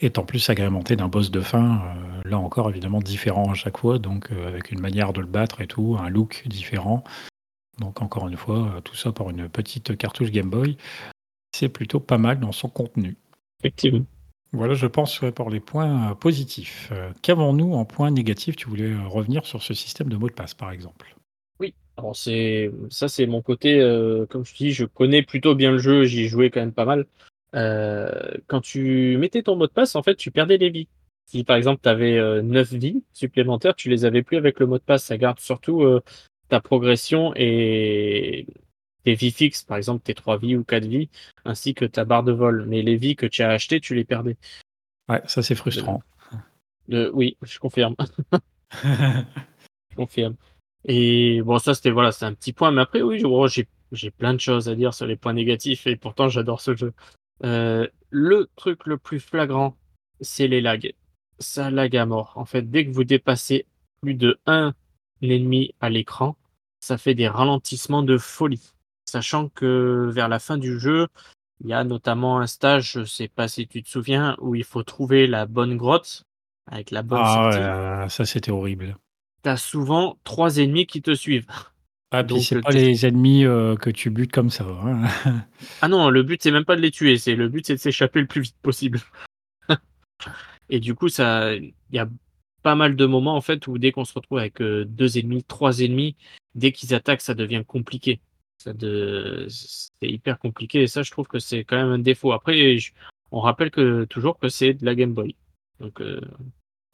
est 0.00 0.18
en 0.18 0.24
plus 0.24 0.50
agrémenté 0.50 0.96
d'un 0.96 1.08
boss 1.08 1.30
de 1.30 1.40
fin, 1.40 1.82
heu, 2.24 2.28
là 2.30 2.38
encore 2.38 2.70
évidemment 2.70 3.00
différent 3.00 3.50
à 3.50 3.54
chaque 3.54 3.78
fois, 3.78 3.98
donc 3.98 4.30
avec 4.32 4.72
une 4.72 4.80
manière 4.80 5.12
de 5.12 5.20
le 5.20 5.26
battre 5.26 5.60
et 5.60 5.66
tout, 5.66 5.96
un 6.00 6.08
look 6.10 6.44
différent. 6.46 7.04
Donc 7.78 8.02
encore 8.02 8.28
une 8.28 8.36
fois, 8.36 8.80
tout 8.84 8.96
ça 8.96 9.12
pour 9.12 9.30
une 9.30 9.48
petite 9.48 9.96
cartouche 9.96 10.30
Game 10.30 10.50
Boy. 10.50 10.76
C'est 11.54 11.68
plutôt 11.68 12.00
pas 12.00 12.18
mal 12.18 12.40
dans 12.40 12.52
son 12.52 12.68
contenu. 12.68 13.16
Effectivement. 13.60 14.06
Voilà, 14.52 14.74
je 14.74 14.86
pense, 14.86 15.20
pour 15.34 15.48
les 15.50 15.60
points, 15.60 16.12
heu, 16.12 16.14
positifs. 16.14 16.90
Heu, 16.92 17.12
qu'avons-nous 17.22 17.72
en 17.72 17.84
points 17.84 18.10
négatifs? 18.10 18.56
Tu 18.56 18.68
voulais, 18.68 18.90
heu, 18.90 19.06
revenir 19.06 19.46
sur 19.46 19.62
ce 19.62 19.72
système 19.72 20.08
de 20.08 20.16
mot 20.16 20.28
de 20.28 20.34
passe, 20.34 20.52
par 20.54 20.70
exemple? 20.70 21.16
Oui, 21.58 21.74
alors 21.96 22.14
c'est 22.16 22.70
ça, 22.90 23.08
c'est 23.08 23.26
mon 23.26 23.40
côté, 23.40 23.78
comme 24.28 24.44
je 24.44 24.52
te 24.52 24.58
dis, 24.58 24.72
je 24.72 24.84
connais 24.84 25.22
plutôt 25.22 25.54
bien 25.54 25.70
le 25.70 25.78
jeu, 25.78 26.04
j'y 26.04 26.22
ai 26.24 26.28
joué 26.28 26.50
quand 26.50 26.60
même 26.60 26.72
pas 26.72 26.84
mal. 26.84 27.06
Quand 28.46 28.60
tu 28.60 29.16
mettais 29.18 29.42
ton 29.42 29.56
mot 29.56 29.66
de 29.66 29.72
passe, 29.72 29.94
en 29.96 30.02
fait, 30.02 30.16
tu 30.16 30.30
perdais 30.30 30.58
des 30.58 30.70
vies. 30.70 30.88
Si 31.26 31.44
par 31.44 31.56
exemple, 31.56 31.80
tu 31.82 31.88
avais, 31.88 32.18
heu, 32.18 32.42
9 32.42 32.72
vies 32.72 33.04
supplémentaires, 33.12 33.74
tu 33.74 33.88
les 33.88 34.04
avais 34.04 34.22
plus 34.22 34.36
avec 34.36 34.60
le 34.60 34.66
mot 34.66 34.76
de 34.78 34.82
passe. 34.82 35.04
Ça 35.04 35.16
garde 35.16 35.40
surtout, 35.40 35.84
ta 36.48 36.60
progression 36.60 37.32
et 37.36 38.46
tes 39.04 39.14
vies 39.14 39.30
fixes, 39.30 39.62
par 39.62 39.76
exemple 39.76 40.02
tes 40.04 40.14
3 40.14 40.38
vies 40.38 40.56
ou 40.56 40.64
4 40.64 40.84
vies, 40.84 41.08
ainsi 41.44 41.74
que 41.74 41.84
ta 41.84 42.04
barre 42.04 42.22
de 42.24 42.32
vol. 42.32 42.66
Mais 42.66 42.82
les 42.82 42.96
vies 42.96 43.16
que 43.16 43.26
tu 43.26 43.42
as 43.42 43.50
achetées, 43.50 43.80
tu 43.80 43.94
les 43.94 44.04
perdais. 44.04 44.36
Ouais, 45.08 45.22
ça 45.26 45.42
c'est 45.42 45.54
frustrant. 45.54 46.02
de 46.88 47.10
oui, 47.14 47.36
je 47.42 47.58
confirme. 47.58 47.96
Je 49.90 49.96
confirme. 49.96 50.36
Et 50.86 51.42
bon, 51.42 51.58
ça, 51.58 51.74
c'était 51.74 51.90
voilà, 51.90 52.12
c'est 52.12 52.24
un 52.24 52.32
petit 52.34 52.52
point, 52.52 52.70
mais 52.72 52.80
après, 52.80 53.02
oui, 53.02 53.22
oh, 53.24 53.46
j'ai 53.46 53.68
j'ai 53.92 54.10
plein 54.10 54.32
de 54.32 54.40
choses 54.40 54.68
à 54.68 54.74
dire 54.74 54.94
sur 54.94 55.06
les 55.06 55.16
points 55.16 55.34
négatifs 55.34 55.86
et 55.86 55.96
pourtant 55.96 56.28
j'adore 56.28 56.62
ce 56.62 56.74
jeu. 56.74 56.94
Heu, 57.44 57.90
le 58.10 58.50
truc 58.56 58.86
le 58.86 58.96
plus 58.96 59.20
flagrant, 59.20 59.76
c'est 60.20 60.48
les 60.48 60.60
lags. 60.62 60.94
Ça 61.38 61.70
lag 61.70 61.94
à 61.96 62.06
mort. 62.06 62.32
En 62.36 62.44
fait, 62.46 62.70
dès 62.70 62.86
que 62.86 62.90
vous 62.90 63.04
dépassez 63.04 63.66
plus 64.00 64.14
de 64.14 64.40
1 64.46 64.74
ennemi 65.20 65.74
à 65.80 65.90
l'écran, 65.90 66.36
ça 66.80 66.98
fait 66.98 67.14
des 67.14 67.28
ralentissements 67.28 68.02
de 68.02 68.16
folie. 68.18 68.72
Sachant 69.04 69.48
que 69.48 70.10
vers 70.12 70.28
la 70.28 70.38
fin 70.38 70.56
du 70.58 70.78
jeu, 70.78 71.08
il 71.60 71.68
y 71.68 71.72
a 71.72 71.84
notamment 71.84 72.38
un 72.40 72.46
stage, 72.46 72.92
je 72.92 73.04
sais 73.04 73.28
pas 73.28 73.48
si 73.48 73.66
tu 73.66 73.82
te 73.82 73.88
souviens, 73.88 74.36
où 74.40 74.54
il 74.54 74.64
faut 74.64 74.82
trouver 74.82 75.26
la 75.26 75.46
bonne 75.46 75.76
grotte 75.76 76.24
avec 76.66 76.90
la 76.90 77.02
bonne 77.02 77.24
Ah 77.24 77.50
sortie. 77.50 77.58
ouais, 78.02 78.08
ça 78.08 78.24
c'était 78.24 78.50
horrible. 78.50 78.96
Tu 79.42 79.50
as 79.50 79.56
souvent 79.56 80.18
3 80.24 80.58
ennemis 80.58 80.86
qui 80.86 81.02
te 81.02 81.14
suivent. 81.14 81.46
Ah 82.10 82.24
puis 82.24 82.42
c'est 82.42 82.56
heu, 82.56 82.60
pas 82.60 82.72
les 82.72 83.06
ennemis, 83.06 83.44
heu, 83.44 83.76
que 83.76 83.90
tu 83.90 84.10
butes 84.10 84.32
comme 84.32 84.50
ça, 84.50 84.64
hein. 84.66 85.02
ah 85.80 85.88
non, 85.88 86.10
le 86.10 86.22
but, 86.22 86.42
c'est 86.42 86.50
même 86.50 86.64
pas 86.64 86.76
de 86.76 86.80
les 86.80 86.90
tuer, 86.90 87.16
c'est 87.18 87.34
le 87.34 87.48
but, 87.48 87.66
c'est 87.66 87.74
de 87.74 87.80
s'échapper 87.80 88.20
le 88.20 88.26
plus 88.26 88.40
vite 88.42 88.56
possible. 88.62 89.00
Et 90.70 90.80
du 90.80 90.94
coup, 90.94 91.08
ça 91.08 91.54
il 91.54 91.74
y 91.92 91.98
a 91.98 92.08
pas 92.62 92.74
mal 92.74 92.96
de 92.96 93.06
moments, 93.06 93.36
en 93.36 93.40
fait, 93.40 93.66
où 93.66 93.78
dès 93.78 93.92
qu'on 93.92 94.04
se 94.04 94.14
retrouve 94.14 94.38
avec, 94.38 94.60
heu, 94.60 94.84
2 94.84 95.18
ennemis, 95.18 95.42
3 95.44 95.80
ennemis, 95.80 96.16
dès 96.54 96.72
qu'ils 96.72 96.94
attaquent, 96.94 97.20
ça 97.20 97.34
devient 97.34 97.64
compliqué. 97.66 98.20
De 98.68 99.46
c'est 99.48 99.90
hyper 100.08 100.38
compliqué 100.38 100.82
et 100.82 100.86
ça, 100.86 101.02
je 101.02 101.10
trouve 101.10 101.26
que 101.26 101.38
c'est 101.38 101.64
quand 101.64 101.76
même 101.76 101.90
un 101.92 101.98
défaut. 101.98 102.32
Après, 102.32 102.76
on 103.30 103.40
rappelle 103.40 103.70
que 103.70 104.04
toujours 104.04 104.38
que 104.38 104.48
c'est 104.48 104.74
de 104.74 104.84
la 104.84 104.94
Game 104.94 105.12
Boy. 105.14 105.36
Donc, 105.80 106.00
heu, 106.00 106.20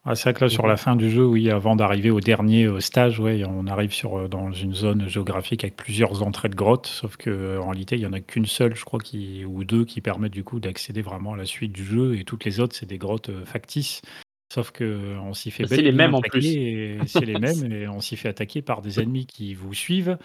Ah 0.05 0.15
c'est 0.15 0.25
vrai 0.31 0.35
que 0.35 0.45
là 0.45 0.49
sur 0.49 0.67
la 0.67 0.77
voilà. 0.77 0.77
fin 0.77 0.97
du 0.97 1.11
jeu, 1.11 1.27
oui, 1.27 1.51
avant 1.51 1.77
d'arriver 1.77 2.11
au 2.11 2.21
dernier, 2.21 2.65
heu, 2.65 2.81
stage, 2.81 3.21
ouais, 3.21 3.45
on 3.45 3.67
arrive 3.67 3.93
sur, 3.93 4.19
heu, 4.19 4.29
dans 4.29 4.53
une 4.53 4.73
zone 4.75 5.09
géographique 5.09 5.65
avec 5.65 5.77
plusieurs 5.77 6.23
entrées 6.23 6.49
de 6.49 6.55
grottes, 6.55 6.87
sauf 6.87 7.17
qu'en 7.17 7.69
réalité, 7.69 7.97
il 7.97 8.01
y 8.03 8.07
en 8.07 8.13
a 8.15 8.21
qu'une 8.21 8.47
seule, 8.47 8.75
je 8.75 8.85
crois, 8.85 9.01
qui 9.01 9.45
ou 9.45 9.65
2 9.65 9.85
qui 9.85 10.01
permettent 10.01 10.33
du 10.33 10.45
coup 10.45 10.61
d'accéder 10.61 11.03
vraiment 11.03 11.35
à 11.35 11.37
la 11.37 11.45
suite 11.45 11.73
du 11.73 11.85
jeu 11.85 12.17
et 12.17 12.25
toutes 12.25 12.45
les 12.45 12.61
autres, 12.61 12.75
c'est 12.75 12.87
des 12.87 12.99
grottes, 12.99 13.31
factices. 13.45 14.01
Sauf 14.51 14.71
qu'on 14.71 15.35
s'y 15.35 15.51
fait 15.51 15.65
Bah, 15.65 15.69
c'est 15.69 15.83
les 15.83 15.93
mêmes 15.93 16.15
en 16.15 16.23
plus. 16.23 16.43
c'est 16.43 17.27
les 17.27 17.37
mêmes 17.39 17.71
et 17.71 17.87
on 17.89 18.01
s'y 18.01 18.17
fait 18.17 18.31
attaquer 18.31 18.63
par 18.63 18.81
des 18.81 18.99
ennemis 19.03 19.27
qui 19.27 19.53
vous 19.53 19.75
suivent, 19.75 20.17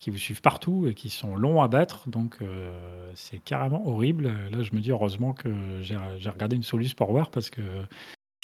qui 0.00 0.10
vous 0.10 0.18
suivent 0.18 0.42
partout 0.42 0.86
et 0.88 0.94
qui 0.94 1.08
sont 1.10 1.36
longs 1.36 1.62
à 1.62 1.68
battre 1.68 2.08
donc 2.10 2.36
heu, 2.42 2.70
c'est 3.14 3.38
carrément 3.42 3.86
horrible. 3.88 4.26
Là, 4.52 4.62
je 4.62 4.74
me 4.74 4.80
dis 4.80 4.90
heureusement 4.90 5.32
que 5.32 5.48
j'ai 5.82 5.96
regardé 6.30 6.56
une 6.56 6.62
soluce 6.62 6.94
pour 6.94 7.10
voir 7.12 7.30
parce 7.30 7.48
que 7.50 7.62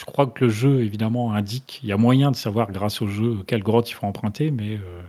je 0.01 0.05
crois 0.07 0.27
que 0.29 0.47
le 0.47 0.51
jeu 0.51 0.83
évidemment 0.83 1.35
indique 1.35 1.81
il 1.83 1.89
y 1.91 1.93
a 1.93 1.99
moyen 1.99 2.31
de 2.33 2.37
savoir 2.37 2.73
grâce 2.73 3.03
au 3.03 3.09
jeu 3.09 3.39
quelle 3.47 3.63
grotte 3.65 3.91
il 3.91 3.95
faut 3.95 4.07
emprunter 4.07 4.51
mais 4.53 4.77
heu, 4.77 5.03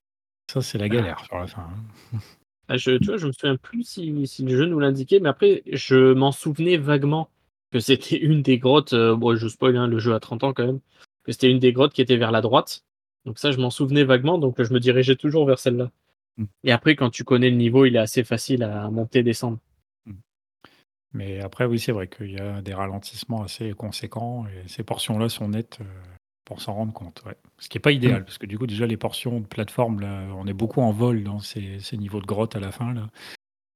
ça 0.52 0.62
c'est 0.62 0.80
la 0.80 0.90
Ah. 0.90 0.90
galère 0.90 1.20
sur 1.26 1.38
la 1.40 1.48
fin, 1.48 1.64
hein. 1.64 2.20
Ah 2.70 2.78
je 2.78 2.92
tu 2.98 3.10
vois, 3.12 3.18
je 3.18 3.28
me 3.28 3.32
souviens 3.34 3.58
plus 3.58 3.84
si 3.84 4.26
si 4.28 4.44
le 4.44 4.56
jeu 4.56 4.66
nous 4.66 4.80
l'indiquait, 4.80 5.20
mais 5.20 5.28
après 5.30 5.64
je 5.72 6.14
m'en 6.14 6.32
souvenais 6.32 6.78
vaguement 6.78 7.30
que 7.72 7.80
c'était 7.80 8.18
une 8.18 8.42
des 8.42 8.58
grottes, 8.58 8.94
heu, 8.94 9.16
bon 9.18 9.36
je 9.36 9.48
spoil, 9.50 9.76
hein, 9.76 9.88
le 9.88 10.00
jeu 10.00 10.14
a 10.14 10.20
30 10.22 10.44
ans 10.46 10.54
quand 10.54 10.66
même, 10.66 10.80
que 11.24 11.32
c'était 11.34 11.52
une 11.52 11.60
des 11.60 11.74
grottes 11.74 11.92
qui 11.94 12.02
était 12.02 12.16
vers 12.16 12.32
la 12.32 12.40
droite. 12.42 12.86
Donc 13.26 13.38
ça, 13.40 13.52
je 13.52 13.58
m'en 13.58 13.70
souvenais 13.70 14.04
vaguement, 14.06 14.38
donc 14.38 14.62
je 14.62 14.74
me 14.74 14.80
dirigeais 14.80 15.16
toujours 15.18 15.46
vers 15.46 15.60
celle-là. 15.60 15.92
Et 16.64 16.72
après 16.72 16.96
quand 16.96 17.10
tu 17.10 17.24
connais 17.24 17.50
le 17.50 17.56
niveau, 17.58 17.86
il 17.86 17.96
est 17.96 18.00
assez 18.00 18.24
facile 18.24 18.64
à 18.64 18.90
monter, 18.90 19.24
descendre. 19.24 19.60
Mais 21.14 21.40
après 21.42 21.66
oui, 21.66 21.80
c'est 21.80 21.92
vrai 21.92 22.08
qu'il 22.08 22.32
y 22.32 22.40
a 22.40 22.62
des 22.62 22.74
ralentissements 22.74 23.44
assez 23.44 23.74
conséquents 23.74 24.46
et 24.48 24.68
ces 24.68 24.84
portions-là 24.84 25.30
sont 25.30 25.50
nettes, 25.50 25.78
heu, 25.82 25.86
pour 26.46 26.62
s'en 26.62 26.74
rendre 26.74 26.94
compte, 26.94 27.24
ouais. 27.26 27.36
Ce 27.60 27.70
qui 27.70 27.78
est 27.78 27.82
pas 27.82 27.92
Mmh. 27.92 27.96
idéal 27.96 28.26
parce 28.26 28.38
que 28.40 28.46
du 28.48 28.58
coup 28.58 28.66
déjà 28.68 28.88
les 28.88 28.98
portions 28.98 29.40
de 29.40 29.46
plateforme 29.46 30.00
là, 30.02 30.24
on 30.36 30.48
est 30.48 30.54
beaucoup 30.54 30.82
en 30.82 30.92
vol 30.92 31.24
dans 31.24 31.40
ces 31.40 31.80
ces 31.80 31.98
niveaux 31.98 32.20
de 32.22 32.26
grotte 32.26 32.56
à 32.56 32.60
la 32.60 32.72
fin 32.72 32.94
là. 32.94 33.10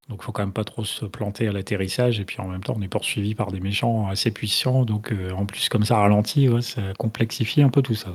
Donc 0.10 0.24
faut 0.24 0.32
quand 0.34 0.44
même 0.44 0.54
pas 0.54 0.66
trop 0.66 0.86
se 0.86 1.06
planter 1.06 1.48
à 1.50 1.54
l'atterrissage 1.54 2.20
et 2.20 2.26
puis 2.26 2.40
en 2.42 2.48
même 2.50 2.64
temps 2.64 2.76
on 2.78 2.82
est 2.84 2.90
poursuivi 2.90 3.36
par 3.36 3.52
des 3.52 3.60
méchants 3.62 4.08
assez 4.10 4.32
puissants 4.32 4.86
donc 4.86 5.12
heu, 5.14 5.34
en 5.34 5.46
plus 5.48 5.70
comme 5.70 5.86
ça 5.86 5.98
ralenti, 5.98 6.50
ouais, 6.50 6.62
ça 6.64 6.94
complexifie 7.00 7.62
un 7.64 7.70
peu 7.70 7.82
tout 7.84 7.96
ça. 7.96 8.12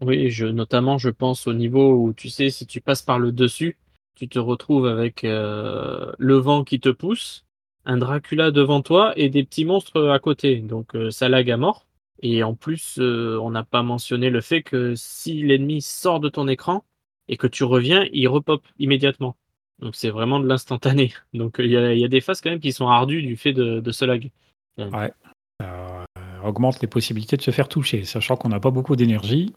Oui, 0.00 0.30
je 0.30 0.46
notamment 0.46 0.96
je 0.98 1.10
pense 1.10 1.46
au 1.46 1.52
niveau 1.52 1.92
où 1.94 2.12
tu 2.14 2.30
sais, 2.30 2.50
si 2.50 2.66
tu 2.66 2.80
passes 2.80 3.02
par 3.02 3.18
le 3.18 3.32
dessus, 3.32 3.76
tu 4.14 4.28
te 4.28 4.38
retrouves 4.38 4.86
avec, 4.86 5.24
heu, 5.24 6.12
le 6.18 6.36
vent 6.36 6.64
qui 6.64 6.80
te 6.80 6.88
pousse, 6.88 7.46
un 7.84 7.96
Dracula 7.98 8.50
devant 8.50 8.82
toi 8.82 9.12
et 9.16 9.28
des 9.30 9.44
petits 9.44 9.64
monstres, 9.64 10.08
à 10.08 10.18
côté. 10.18 10.56
Donc 10.56 10.94
heu, 10.94 11.10
ça 11.10 11.28
lag 11.28 11.50
à 11.50 11.56
mort 11.56 11.86
Et 12.22 12.42
en 12.42 12.54
plus, 12.54 12.98
euh, 12.98 13.38
on 13.40 13.50
n'a 13.50 13.64
pas 13.64 13.82
mentionné 13.82 14.30
le 14.30 14.40
fait 14.40 14.62
que 14.62 14.94
si 14.94 15.42
l'ennemi 15.42 15.80
sort 15.82 16.20
de 16.20 16.28
ton 16.28 16.48
écran 16.48 16.84
et 17.28 17.36
que 17.36 17.46
tu 17.46 17.64
reviens, 17.64 18.06
il 18.12 18.28
repop 18.28 18.62
immédiatement. 18.78 19.36
Donc 19.80 19.94
c'est 19.96 20.10
vraiment 20.10 20.40
de 20.40 20.46
l'instantané. 20.46 21.14
Donc 21.34 21.56
il 21.58 21.70
y, 21.70 22.04
a 22.04 22.08
des 22.08 22.20
phases 22.20 22.40
quand 22.40 22.50
même 22.50 22.60
qui 22.60 22.72
sont 22.72 22.88
ardues 22.88 23.22
du 23.22 23.36
fait 23.36 23.52
de, 23.52 23.90
ce 23.90 24.04
lag. 24.04 24.30
Ouais. 24.76 25.12
Augmente 26.44 26.80
les 26.80 26.88
possibilités 26.88 27.36
de 27.36 27.42
se 27.42 27.50
faire 27.50 27.68
toucher, 27.68 28.04
sachant 28.04 28.36
qu'on 28.36 28.48
n'a 28.48 28.60
pas 28.60 28.70
beaucoup 28.70 28.96
d'énergie. 28.96 29.54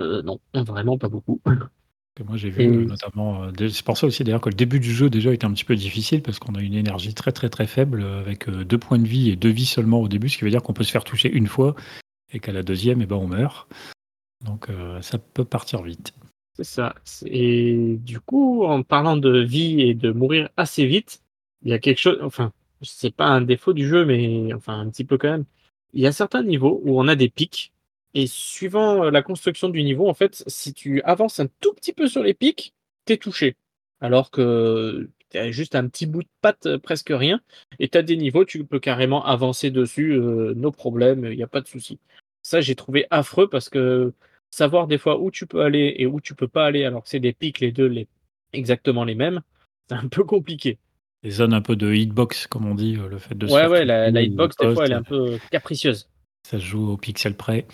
Euh, 0.00 0.22
non, 0.22 0.38
vraiment 0.54 0.98
pas 0.98 1.08
beaucoup. 1.08 1.40
moi 2.24 2.36
j'ai 2.36 2.50
vu 2.50 2.62
euh, 2.62 2.84
notamment, 2.84 3.44
euh, 3.44 3.68
c'est 3.68 3.84
pour 3.84 3.98
ça 3.98 4.06
aussi 4.06 4.24
d'ailleurs 4.24 4.40
que 4.40 4.48
le 4.48 4.54
début 4.54 4.80
du 4.80 4.92
jeu 4.92 5.10
déjà 5.10 5.32
était 5.32 5.44
un 5.44 5.52
petit 5.52 5.64
peu 5.64 5.76
difficile 5.76 6.22
parce 6.22 6.38
qu'on 6.38 6.54
a 6.54 6.60
une 6.60 6.74
énergie 6.74 7.14
très 7.14 7.32
très 7.32 7.48
très 7.48 7.66
faible 7.66 8.02
avec 8.02 8.48
deux 8.48 8.78
points 8.78 8.98
de 8.98 9.06
vie 9.06 9.30
et 9.30 9.36
deux 9.36 9.50
vies 9.50 9.66
seulement 9.66 10.00
au 10.00 10.08
début, 10.08 10.28
ce 10.28 10.38
qui 10.38 10.44
veut 10.44 10.50
dire 10.50 10.62
qu'on 10.62 10.72
peut 10.72 10.84
se 10.84 10.92
faire 10.92 11.04
toucher 11.04 11.30
une 11.30 11.46
fois 11.46 11.74
et 12.32 12.40
qu'à 12.40 12.52
la 12.52 12.62
deuxième, 12.62 13.00
et 13.00 13.04
eh 13.04 13.06
ben, 13.06 13.16
on 13.16 13.26
meurt. 13.26 13.68
Donc 14.44 14.68
ça 15.00 15.18
peut 15.18 15.44
partir 15.44 15.82
vite. 15.82 16.12
C'est 16.54 16.64
ça. 16.64 16.94
Et 17.26 17.96
du 18.00 18.20
coup, 18.20 18.64
en 18.64 18.82
parlant 18.82 19.16
de 19.16 19.38
vie 19.38 19.80
et 19.80 19.94
de 19.94 20.10
mourir 20.10 20.48
assez 20.56 20.86
vite, 20.86 21.22
il 21.62 21.70
y 21.70 21.72
a 21.72 21.78
quelque 21.78 21.98
chose, 21.98 22.18
enfin, 22.22 22.52
c'est 22.82 23.14
pas 23.14 23.26
un 23.26 23.40
défaut 23.40 23.72
du 23.72 23.86
jeu, 23.86 24.04
mais 24.04 24.52
enfin 24.54 24.80
un 24.80 24.90
petit 24.90 25.04
peu 25.04 25.18
quand 25.18 25.30
même. 25.30 25.44
Il 25.92 26.00
y 26.00 26.06
a 26.06 26.12
certains 26.12 26.42
niveaux 26.42 26.80
où 26.84 27.00
on 27.00 27.08
a 27.08 27.16
des 27.16 27.28
pics 27.28 27.72
et 28.18 28.26
suivant 28.26 29.04
euh, 29.04 29.10
la 29.12 29.22
construction 29.22 29.68
du 29.68 29.84
niveau, 29.84 30.08
en 30.08 30.14
fait, 30.14 30.42
si 30.48 30.74
tu 30.74 31.00
avances 31.02 31.38
un 31.38 31.46
tout 31.60 31.72
petit 31.72 31.92
peu 31.92 32.08
sur 32.08 32.24
les 32.24 32.34
pics, 32.34 32.74
t'es 33.04 33.16
touché. 33.16 33.54
Alors 34.00 34.32
que 34.32 35.08
as 35.34 35.52
juste 35.52 35.76
un 35.76 35.86
petit 35.86 36.06
bout 36.06 36.24
de 36.24 36.28
patte, 36.40 36.66
euh, 36.66 36.78
presque 36.78 37.12
rien. 37.14 37.40
Et 37.78 37.88
tu 37.88 37.96
as 37.96 38.02
des 38.02 38.16
niveaux, 38.16 38.44
tu 38.44 38.64
peux 38.64 38.80
carrément 38.80 39.24
avancer 39.24 39.70
dessus, 39.70 40.14
euh, 40.14 40.52
nos 40.54 40.72
problèmes, 40.72 41.26
il 41.26 41.36
n'y 41.36 41.44
a 41.44 41.48
pas 41.48 41.60
de 41.60 41.68
souci. 41.68 42.00
Ça, 42.42 42.60
j'ai 42.60 42.74
trouvé 42.74 43.06
affreux 43.10 43.48
parce 43.48 43.68
que 43.68 44.12
savoir 44.50 44.88
des 44.88 44.98
fois 44.98 45.20
où 45.20 45.30
tu 45.30 45.46
peux 45.46 45.60
aller 45.60 45.94
et 45.98 46.06
où 46.06 46.20
tu 46.20 46.34
peux 46.34 46.48
pas 46.48 46.66
aller, 46.66 46.84
alors 46.84 47.04
que 47.04 47.08
c'est 47.08 47.20
des 47.20 47.32
pics, 47.32 47.60
les 47.60 47.70
deux 47.70 47.86
les... 47.86 48.08
exactement 48.52 49.04
les 49.04 49.14
mêmes, 49.14 49.42
c'est 49.88 49.94
un 49.94 50.08
peu 50.08 50.24
compliqué. 50.24 50.78
Les 51.22 51.30
zones 51.30 51.54
un 51.54 51.62
peu 51.62 51.76
de 51.76 51.94
hitbox, 51.94 52.48
comme 52.48 52.66
on 52.66 52.74
dit, 52.74 52.94
le 52.94 53.18
fait 53.18 53.36
de 53.36 53.46
Ouais, 53.46 53.68
ouais, 53.68 53.84
la, 53.84 54.10
la 54.10 54.22
hitbox, 54.22 54.56
des 54.56 54.74
fois, 54.74 54.86
elle 54.86 54.92
est 54.92 54.96
un 54.96 55.02
peu 55.04 55.38
capricieuse. 55.52 56.08
Ça 56.42 56.58
se 56.58 56.64
joue 56.64 56.90
au 56.90 56.96
pixel 56.96 57.36
près. 57.36 57.66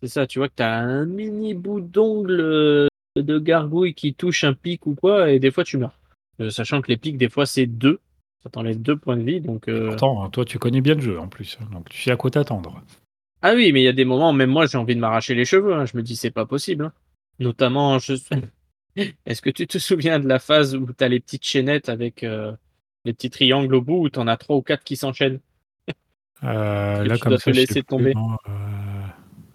C'est 0.00 0.08
ça, 0.08 0.26
tu 0.26 0.38
vois 0.38 0.48
que 0.48 0.54
tu 0.56 0.62
as 0.62 0.76
un 0.76 1.06
mini 1.06 1.54
bout 1.54 1.80
d'ongle 1.80 2.40
euh, 2.40 2.88
de 3.16 3.38
gargouille 3.38 3.94
qui 3.94 4.14
touche 4.14 4.44
un 4.44 4.54
pic 4.54 4.86
ou 4.86 4.94
quoi, 4.94 5.30
et 5.30 5.40
des 5.40 5.50
fois 5.50 5.64
tu 5.64 5.76
meurs. 5.76 5.98
Euh, 6.40 6.50
sachant 6.50 6.80
que 6.80 6.88
les 6.88 6.96
pics, 6.96 7.18
des 7.18 7.28
fois, 7.28 7.46
c'est 7.46 7.66
deux. 7.66 8.00
Ça 8.42 8.50
t'enlève 8.50 8.80
deux 8.80 8.96
points 8.96 9.16
de 9.16 9.22
vie. 9.22 9.40
Donc, 9.40 9.68
euh... 9.68 9.88
Pourtant, 9.88 10.30
toi, 10.30 10.44
tu 10.44 10.58
connais 10.58 10.80
bien 10.80 10.94
le 10.94 11.00
jeu 11.00 11.18
en 11.18 11.26
plus. 11.26 11.58
Donc 11.72 11.88
tu 11.88 12.00
sais 12.00 12.12
à 12.12 12.16
quoi 12.16 12.30
t'attendre. 12.30 12.80
Ah 13.42 13.54
oui, 13.54 13.72
mais 13.72 13.80
il 13.80 13.84
y 13.84 13.88
a 13.88 13.92
des 13.92 14.04
moments, 14.04 14.32
même 14.32 14.50
moi, 14.50 14.66
j'ai 14.66 14.78
envie 14.78 14.94
de 14.94 15.00
m'arracher 15.00 15.34
les 15.34 15.44
cheveux. 15.44 15.74
Hein. 15.74 15.86
Je 15.86 15.96
me 15.96 16.02
dis, 16.02 16.16
c'est 16.16 16.30
pas 16.30 16.46
possible. 16.46 16.86
Hein. 16.86 16.92
Notamment, 17.40 17.98
je... 17.98 18.14
est-ce 19.26 19.42
que 19.42 19.50
tu 19.50 19.66
te 19.66 19.78
souviens 19.78 20.20
de 20.20 20.28
la 20.28 20.38
phase 20.38 20.76
où 20.76 20.86
tu 20.92 21.04
as 21.04 21.08
les 21.08 21.20
petites 21.20 21.44
chaînettes 21.44 21.88
avec 21.88 22.22
euh, 22.22 22.52
les 23.04 23.12
petits 23.12 23.30
triangles 23.30 23.74
au 23.74 23.80
bout, 23.80 24.04
où 24.04 24.10
tu 24.10 24.18
en 24.18 24.28
as 24.28 24.36
trois 24.36 24.56
ou 24.56 24.62
quatre 24.62 24.84
qui 24.84 24.96
s'enchaînent? 24.96 25.40
Là, 26.42 27.02
tu 27.02 27.18
comme 27.18 27.30
dois 27.30 27.38
te 27.38 27.50
laisser 27.50 27.82
tomber. 27.82 28.14
Euh, 28.16 28.50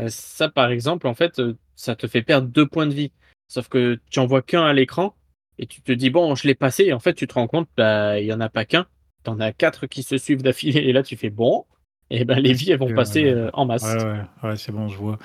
ça, 0.10 0.50
par 0.50 0.70
exemple, 0.70 1.08
en 1.08 1.14
fait, 1.14 1.40
euh, 1.40 1.58
ça 1.76 1.96
te 1.96 2.08
fait 2.08 2.22
perdre 2.22 2.48
deux 2.48 2.68
points 2.68 2.88
de 2.88 2.94
vie. 2.94 3.12
Sauf 3.48 3.68
que 3.68 4.00
tu 4.10 4.20
en 4.20 4.26
vois 4.26 4.42
qu'un 4.42 4.64
à 4.64 4.74
l'écran 4.74 5.16
et 5.60 5.68
tu 5.68 5.82
te 5.82 5.92
dis, 5.92 6.10
bon, 6.10 6.36
je 6.36 6.48
l'ai 6.48 6.56
passé. 6.56 6.86
Et 6.86 6.94
en 6.94 7.00
fait, 7.00 7.14
tu 7.14 7.28
te 7.28 7.34
rends 7.34 7.48
compte, 7.48 7.70
bah, 7.78 8.20
il 8.20 8.26
n'y 8.26 8.34
en 8.34 8.42
a 8.42 8.50
pas 8.50 8.66
qu'un. 8.66 8.88
Tu 9.24 9.30
en 9.30 9.40
as 9.40 9.52
quatre 9.52 9.88
qui 9.88 10.04
se 10.04 10.18
suivent 10.18 10.42
d'affilée. 10.42 10.82
Et 10.82 10.94
là, 10.94 11.04
tu 11.04 11.16
fais, 11.16 11.30
bon, 11.30 11.66
et 12.10 12.26
ben 12.26 12.40
les 12.40 12.54
vies, 12.54 12.72
elles 12.72 12.80
vont 12.80 12.94
passer 12.94 13.26
euh, 13.26 13.50
en 13.54 13.66
masse. 13.66 13.84
Ouais, 13.84 14.50
ouais, 14.50 14.56
c'est 14.56 14.72
bon, 14.72 14.88
je 14.88 14.98
vois. 14.98 15.18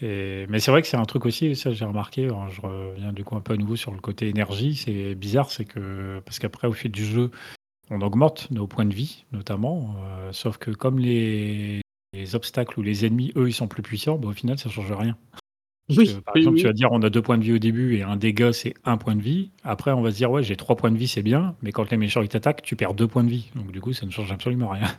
Et... 0.00 0.46
Mais 0.48 0.60
c'est 0.60 0.70
vrai 0.70 0.82
que 0.82 0.86
c'est 0.86 0.96
un 0.96 1.04
truc 1.04 1.26
aussi, 1.26 1.56
ça 1.56 1.72
j'ai 1.72 1.84
remarqué, 1.84 2.28
hein, 2.28 2.46
je 2.50 2.60
reviens 2.60 3.12
du 3.12 3.24
coup 3.24 3.34
un 3.34 3.40
peu 3.40 3.54
à 3.54 3.56
nouveau 3.56 3.74
sur 3.74 3.92
le 3.92 3.98
côté 3.98 4.28
énergie, 4.28 4.76
c'est 4.76 5.14
bizarre, 5.14 5.50
c'est 5.50 5.64
que, 5.64 6.20
parce 6.24 6.38
qu'après 6.38 6.68
au 6.68 6.72
fil 6.72 6.92
du 6.92 7.04
jeu, 7.04 7.30
on 7.90 8.00
augmente 8.00 8.48
nos 8.50 8.66
points 8.66 8.84
de 8.84 8.94
vie, 8.94 9.24
notamment, 9.32 9.96
sauf 10.30 10.58
que 10.58 10.70
comme 10.70 10.98
les, 10.98 11.80
les 12.16 12.34
obstacles 12.34 12.78
ou 12.78 12.82
les 12.82 13.04
ennemis, 13.04 13.32
eux, 13.36 13.48
ils 13.48 13.52
sont 13.52 13.68
plus 13.68 13.82
puissants, 13.82 14.18
bah, 14.18 14.28
au 14.28 14.32
final, 14.32 14.58
ça 14.58 14.68
change 14.68 14.90
rien. 14.92 15.16
par 16.24 16.36
exemple, 16.36 16.58
tu 16.58 16.64
vas 16.64 16.72
dire 16.72 16.88
on 16.90 17.02
a 17.02 17.10
deux 17.10 17.22
points 17.22 17.38
de 17.38 17.44
vie 17.44 17.52
au 17.52 17.58
début 17.58 17.96
et 17.96 18.02
un 18.02 18.16
dégât 18.16 18.52
c'est 18.52 18.74
un 18.84 18.96
point 18.96 19.14
de 19.14 19.22
vie. 19.22 19.50
Après, 19.62 19.92
on 19.92 20.02
va 20.02 20.10
se 20.10 20.16
dire 20.16 20.30
ouais, 20.30 20.42
j'ai 20.42 20.56
trois 20.56 20.76
points 20.76 20.90
de 20.90 20.98
vie, 20.98 21.08
c'est 21.08 21.22
bien, 21.22 21.56
mais 21.62 21.72
quand 21.72 21.90
les 21.90 21.96
méchants 21.96 22.22
ils 22.22 22.28
t'attaquent, 22.28 22.62
tu 22.62 22.76
perds 22.76 22.94
deux 22.94 23.06
points 23.06 23.24
de 23.24 23.30
vie. 23.30 23.50
Donc 23.54 23.70
du 23.70 23.80
coup, 23.80 23.92
ça 23.92 24.06
ne 24.06 24.10
change 24.10 24.32
absolument 24.32 24.68
rien. 24.68 24.86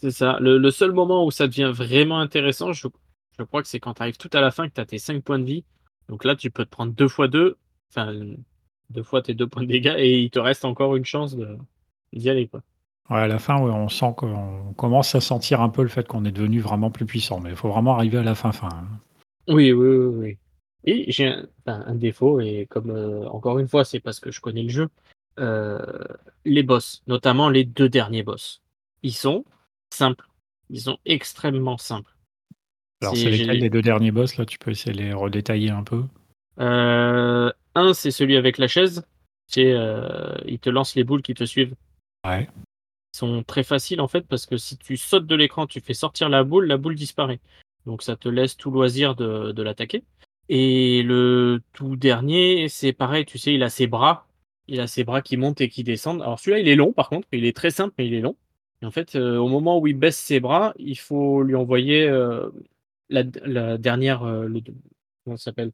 C'est 0.00 0.10
ça. 0.10 0.38
Le, 0.40 0.70
seul 0.70 0.92
moment 0.92 1.26
où 1.26 1.30
ça 1.30 1.46
devient 1.46 1.70
vraiment 1.74 2.20
intéressant, 2.20 2.72
je, 2.72 2.88
crois 3.44 3.60
que 3.60 3.68
c'est 3.68 3.80
quand 3.80 3.92
tu 3.92 4.02
arrives 4.02 4.16
tout 4.16 4.30
à 4.32 4.40
la 4.40 4.50
fin 4.50 4.66
que 4.66 4.72
tu 4.72 4.80
as 4.80 4.86
tes 4.86 4.98
cinq 4.98 5.22
points 5.22 5.38
de 5.38 5.44
vie. 5.44 5.62
Donc 6.08 6.24
là, 6.24 6.34
tu 6.36 6.50
peux 6.50 6.64
te 6.64 6.70
prendre 6.70 6.94
deux 6.94 7.06
fois 7.06 7.28
deux, 7.28 7.58
enfin 7.90 8.14
deux 8.88 9.02
fois 9.02 9.20
tes 9.20 9.34
deux 9.34 9.46
points 9.46 9.62
de 9.62 9.68
dégâts 9.68 9.96
et 9.98 10.20
il 10.20 10.30
te 10.30 10.38
reste 10.38 10.64
encore 10.64 10.96
une 10.96 11.04
chance 11.04 11.36
d'y 12.14 12.30
aller 12.30 12.48
quoi 12.48 12.62
à 13.18 13.26
la 13.26 13.38
fin, 13.38 13.56
on 13.60 13.88
sent 13.88 14.14
qu'on 14.16 14.72
commence 14.76 15.14
à 15.14 15.20
sentir 15.20 15.60
un 15.60 15.68
peu 15.68 15.82
le 15.82 15.88
fait 15.88 16.06
qu'on 16.06 16.24
est 16.24 16.32
devenu 16.32 16.60
vraiment 16.60 16.90
plus 16.90 17.06
puissant, 17.06 17.40
mais 17.40 17.50
il 17.50 17.56
faut 17.56 17.68
vraiment 17.68 17.94
arriver 17.94 18.18
à 18.18 18.22
la 18.22 18.34
fin 18.34 18.52
fin. 18.52 18.68
Hein. 18.68 18.86
Oui, 19.48 19.72
oui, 19.72 19.96
oui, 19.96 20.38
Et 20.84 21.10
j'ai 21.10 21.34
un, 21.66 21.94
défaut, 21.94 22.40
et 22.40 22.66
comme 22.70 22.90
euh, 22.90 23.28
encore 23.28 23.58
une 23.58 23.66
fois, 23.66 23.84
c'est 23.84 24.00
parce 24.00 24.20
que 24.20 24.30
je 24.30 24.40
connais 24.40 24.62
le 24.62 24.68
jeu, 24.68 24.88
euh, 25.40 25.80
les 26.44 26.62
boss, 26.62 27.02
notamment 27.08 27.48
les 27.48 27.64
deux 27.64 27.88
derniers 27.88 28.22
boss, 28.22 28.62
ils 29.02 29.14
sont 29.14 29.44
simples. 29.92 30.28
Ils 30.68 30.82
sont 30.82 30.98
extrêmement 31.04 31.78
simples. 31.78 32.14
Alors, 33.02 33.16
c'est 33.16 33.30
lesquels 33.30 33.58
les 33.58 33.70
deux 33.70 33.82
derniers 33.82 34.12
boss 34.12 34.36
là? 34.36 34.44
Tu 34.44 34.58
peux 34.58 34.70
essayer 34.70 34.92
de 34.92 34.98
les 34.98 35.12
redétailler 35.12 35.70
un 35.70 35.82
peu 35.82 36.04
euh, 36.60 37.50
Un, 37.74 37.92
c'est 37.92 38.10
celui 38.12 38.36
avec 38.36 38.58
la 38.58 38.68
chaise. 38.68 39.04
C'est, 39.48 39.74
il 40.44 40.58
te 40.60 40.70
lance 40.70 40.94
les 40.94 41.02
boules 41.02 41.22
qui 41.22 41.34
te 41.34 41.42
suivent. 41.42 41.74
Ouais 42.24 42.46
sont 43.12 43.42
très 43.42 43.62
faciles 43.62 44.00
en 44.00 44.08
fait 44.08 44.26
parce 44.26 44.46
que 44.46 44.56
si 44.56 44.76
tu 44.76 44.96
sautes 44.96 45.26
de 45.26 45.34
l'écran, 45.34 45.66
tu 45.66 45.80
fais 45.80 45.94
sortir 45.94 46.28
la 46.28 46.44
boule, 46.44 46.66
la 46.66 46.76
boule 46.76 46.94
disparaît. 46.94 47.40
Donc 47.86 48.02
ça 48.02 48.16
te 48.16 48.28
laisse 48.28 48.56
tout 48.56 48.70
loisir 48.70 49.14
de, 49.14 49.62
l'attaquer. 49.62 50.04
Et 50.48 51.02
le 51.02 51.62
tout 51.72 51.96
dernier, 51.96 52.68
c'est 52.68 52.92
pareil, 52.92 53.24
tu 53.24 53.38
sais, 53.38 53.54
il 53.54 53.62
a 53.62 53.70
ses 53.70 53.86
bras. 53.86 54.26
Il 54.68 54.80
a 54.80 54.86
ses 54.86 55.04
bras 55.04 55.22
qui 55.22 55.36
montent 55.36 55.60
et 55.60 55.68
qui 55.68 55.84
descendent. 55.84 56.22
Alors 56.22 56.38
celui-là, 56.38 56.60
il 56.60 56.68
est 56.68 56.76
long 56.76 56.92
par 56.92 57.08
contre, 57.08 57.28
il 57.32 57.44
est 57.44 57.56
très 57.56 57.70
simple, 57.70 57.94
mais 57.98 58.06
il 58.06 58.14
est 58.14 58.20
long. 58.20 58.36
Et 58.82 58.86
en 58.86 58.90
fait, 58.90 59.16
euh, 59.16 59.36
au 59.36 59.48
moment 59.48 59.78
où 59.78 59.86
il 59.86 59.96
baisse 59.96 60.18
ses 60.18 60.40
bras, 60.40 60.72
il 60.78 60.98
faut 60.98 61.42
lui 61.42 61.54
envoyer 61.54 62.08
euh, 62.08 62.50
la, 63.08 63.24
dernière, 63.78 64.22
euh, 64.22 64.46
le, 64.46 64.62
s'appelle, 65.36 65.72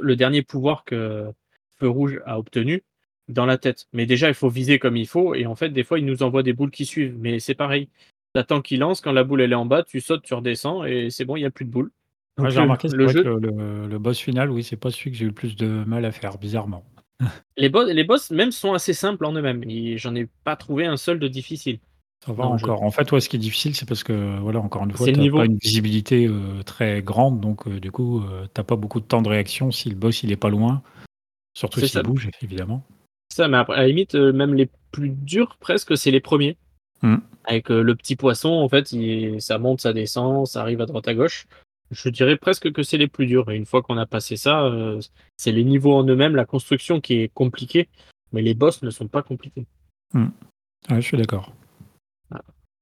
le 0.00 0.16
dernier 0.16 0.42
pouvoir 0.42 0.84
que 0.84 1.30
Feu 1.78 1.88
Rouge 1.88 2.20
a 2.24 2.38
obtenu 2.38 2.82
dans 3.28 3.46
la 3.46 3.58
tête. 3.58 3.86
Mais 3.92 4.06
déjà, 4.06 4.28
il 4.28 4.34
faut 4.34 4.48
viser 4.48 4.78
comme 4.78 4.96
il 4.96 5.06
faut. 5.06 5.34
Et 5.34 5.46
en 5.46 5.54
fait, 5.54 5.70
des 5.70 5.84
fois, 5.84 5.98
il 5.98 6.04
nous 6.04 6.22
envoie 6.22 6.42
des 6.42 6.52
boules 6.52 6.70
qui 6.70 6.86
suivent. 6.86 7.16
Mais 7.18 7.38
c'est 7.40 7.54
pareil. 7.54 7.88
T'attends 8.32 8.60
qu'il 8.60 8.80
lance. 8.80 9.00
Quand 9.00 9.12
la 9.12 9.24
boule 9.24 9.40
elle 9.40 9.52
est 9.52 9.56
en 9.56 9.66
bas, 9.66 9.82
tu 9.82 10.00
sautes, 10.00 10.22
tu 10.22 10.34
redescends 10.34 10.84
et 10.84 11.08
c'est 11.10 11.24
bon, 11.24 11.36
il 11.36 11.40
n'y 11.40 11.46
a 11.46 11.50
plus 11.50 11.64
de 11.64 11.70
boules. 11.70 11.90
j'ai 12.38 12.60
remarqué 12.60 12.88
le, 12.88 13.08
jeu... 13.08 13.22
que 13.22 13.28
le, 13.28 13.98
boss 13.98 14.18
final, 14.18 14.50
oui, 14.50 14.62
c'est 14.62 14.76
pas 14.76 14.90
celui 14.90 15.10
que 15.10 15.16
j'ai 15.16 15.24
eu 15.24 15.28
le 15.28 15.34
plus 15.34 15.56
de 15.56 15.84
mal 15.86 16.04
à 16.04 16.12
faire, 16.12 16.36
bizarrement. 16.36 16.84
les, 17.56 17.70
boss, 17.70 17.90
les 17.90 18.04
boss 18.04 18.30
même 18.30 18.52
sont 18.52 18.74
assez 18.74 18.92
simples 18.92 19.24
en 19.24 19.32
eux-mêmes. 19.32 19.64
J'en 19.96 20.14
ai 20.14 20.28
pas 20.44 20.54
trouvé 20.54 20.84
un 20.84 20.98
seul 20.98 21.18
de 21.18 21.28
difficile. 21.28 21.78
Ça 22.24 22.32
va 22.32 22.44
encore. 22.44 22.82
En 22.82 22.90
fait, 22.90 23.10
ouais, 23.12 23.20
ce 23.20 23.28
qui 23.28 23.36
est 23.36 23.40
difficile, 23.40 23.74
c'est 23.74 23.88
parce 23.88 24.02
que, 24.02 24.38
voilà, 24.40 24.60
encore 24.60 24.84
une 24.84 24.92
fois, 24.92 25.06
tu 25.06 25.12
n'as 25.12 25.30
pas 25.30 25.44
une 25.44 25.58
visibilité 25.58 26.26
euh, 26.26 26.62
très 26.62 27.02
grande, 27.02 27.40
donc 27.40 27.66
euh, 27.66 27.80
du 27.80 27.90
coup, 27.90 28.22
tu 28.22 28.32
euh, 28.32 28.46
t'as 28.52 28.64
pas 28.64 28.76
beaucoup 28.76 29.00
de 29.00 29.06
temps 29.06 29.22
de 29.22 29.28
réaction 29.28 29.70
si 29.70 29.88
le 29.88 29.94
boss 29.96 30.22
il 30.22 30.32
est 30.32 30.36
pas 30.36 30.50
loin, 30.50 30.82
surtout 31.54 31.80
s'il 31.80 32.02
bouge, 32.02 32.30
évidemment 32.42 32.84
ça, 33.30 33.48
mais 33.48 33.56
après, 33.56 33.76
à 33.76 33.82
la 33.82 33.88
limite, 33.88 34.14
euh, 34.14 34.32
même 34.32 34.54
les 34.54 34.70
plus 34.92 35.10
durs, 35.10 35.56
presque, 35.60 35.96
c'est 35.96 36.10
les 36.10 36.20
premiers. 36.20 36.56
Hmm. 37.02 37.16
Avec 37.44 37.70
euh, 37.70 37.82
le 37.82 37.94
petit 37.94 38.16
poisson, 38.16 38.48
en 38.48 38.68
fait, 38.68 38.94
ça 39.40 39.58
monte, 39.58 39.80
ça 39.80 39.92
descend, 39.92 40.46
ça 40.46 40.62
arrive 40.62 40.80
à 40.80 40.86
droite 40.86 41.08
à 41.08 41.14
gauche. 41.14 41.46
Je 41.90 42.08
dirais 42.08 42.36
presque 42.36 42.72
que 42.72 42.82
c'est 42.82 42.96
les 42.96 43.06
plus 43.06 43.26
durs. 43.26 43.50
Et 43.50 43.56
une 43.56 43.66
fois 43.66 43.82
qu'on 43.82 43.98
a 43.98 44.06
passé 44.06 44.36
ça, 44.36 44.64
euh, 44.64 45.00
c'est 45.36 45.52
les 45.52 45.64
niveaux 45.64 45.94
en 45.94 46.04
eux-mêmes, 46.04 46.34
la 46.34 46.46
construction 46.46 47.00
qui 47.00 47.14
est 47.20 47.28
compliquée, 47.28 47.88
mais 48.32 48.42
les 48.42 48.54
boss 48.54 48.82
ne 48.82 48.90
sont 48.90 49.06
pas 49.06 49.22
compliqués. 49.22 49.66
Hmm. 50.12 50.28
je 50.88 51.00
suis 51.00 51.16
d'accord. 51.16 51.52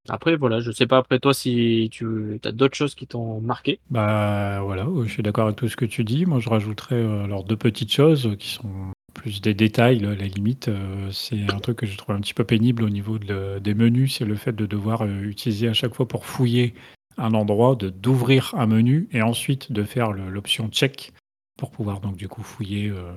Après, 0.09 0.37
voilà, 0.37 0.61
je 0.61 0.71
sais 0.71 0.87
pas 0.87 0.99
après 0.99 1.19
toi 1.19 1.33
si 1.33 1.89
tu 1.91 2.39
as 2.45 2.53
d'autres 2.53 2.77
choses 2.77 2.95
qui 2.95 3.07
t'ont 3.07 3.41
marqué. 3.41 3.81
Bah 3.91 4.61
voilà, 4.63 4.87
je 5.03 5.09
suis 5.09 5.23
d'accord 5.23 5.47
avec 5.47 5.57
tout 5.57 5.69
ce 5.69 5.77
que 5.77 5.87
tu 5.87 6.05
dis. 6.05 6.27
Moi, 6.27 6.41
je 6.41 6.51
rajouterais 6.51 7.03
alors 7.03 7.43
deux 7.43 7.57
petites 7.57 7.93
choses 7.93 8.37
qui 8.39 8.51
sont 8.51 8.93
plus 9.25 9.41
des 9.41 9.55
détails, 9.55 10.01
la 10.01 10.15
limite, 10.15 10.69
euh, 10.69 11.11
c'est 11.11 11.51
un 11.51 11.59
truc 11.59 11.79
que 11.79 11.87
je 11.87 11.97
trouve 11.97 12.15
un 12.15 12.21
petit 12.21 12.35
peu 12.35 12.45
pénible 12.45 12.85
au 12.85 12.91
niveau 12.91 13.19
des 13.19 13.75
menus, 13.75 14.19
c'est 14.19 14.27
le 14.27 14.35
fait 14.35 14.53
de 14.53 14.67
devoir 14.67 15.01
euh, 15.01 15.23
utiliser 15.23 15.67
à 15.67 15.73
chaque 15.73 15.95
fois 15.95 16.07
pour 16.07 16.27
fouiller 16.27 16.75
un 17.17 17.33
endroit, 17.33 17.75
de 17.75 17.89
d'ouvrir 17.89 18.55
un 18.55 18.67
menu 18.67 19.09
et 19.13 19.23
ensuite 19.23 19.73
de 19.73 19.83
faire 19.83 20.13
l'option 20.13 20.69
check 20.69 21.15
pour 21.57 21.71
pouvoir 21.71 22.01
donc 22.01 22.17
du 22.17 22.29
coup 22.29 22.43
fouiller 22.43 22.91
euh, 22.91 23.15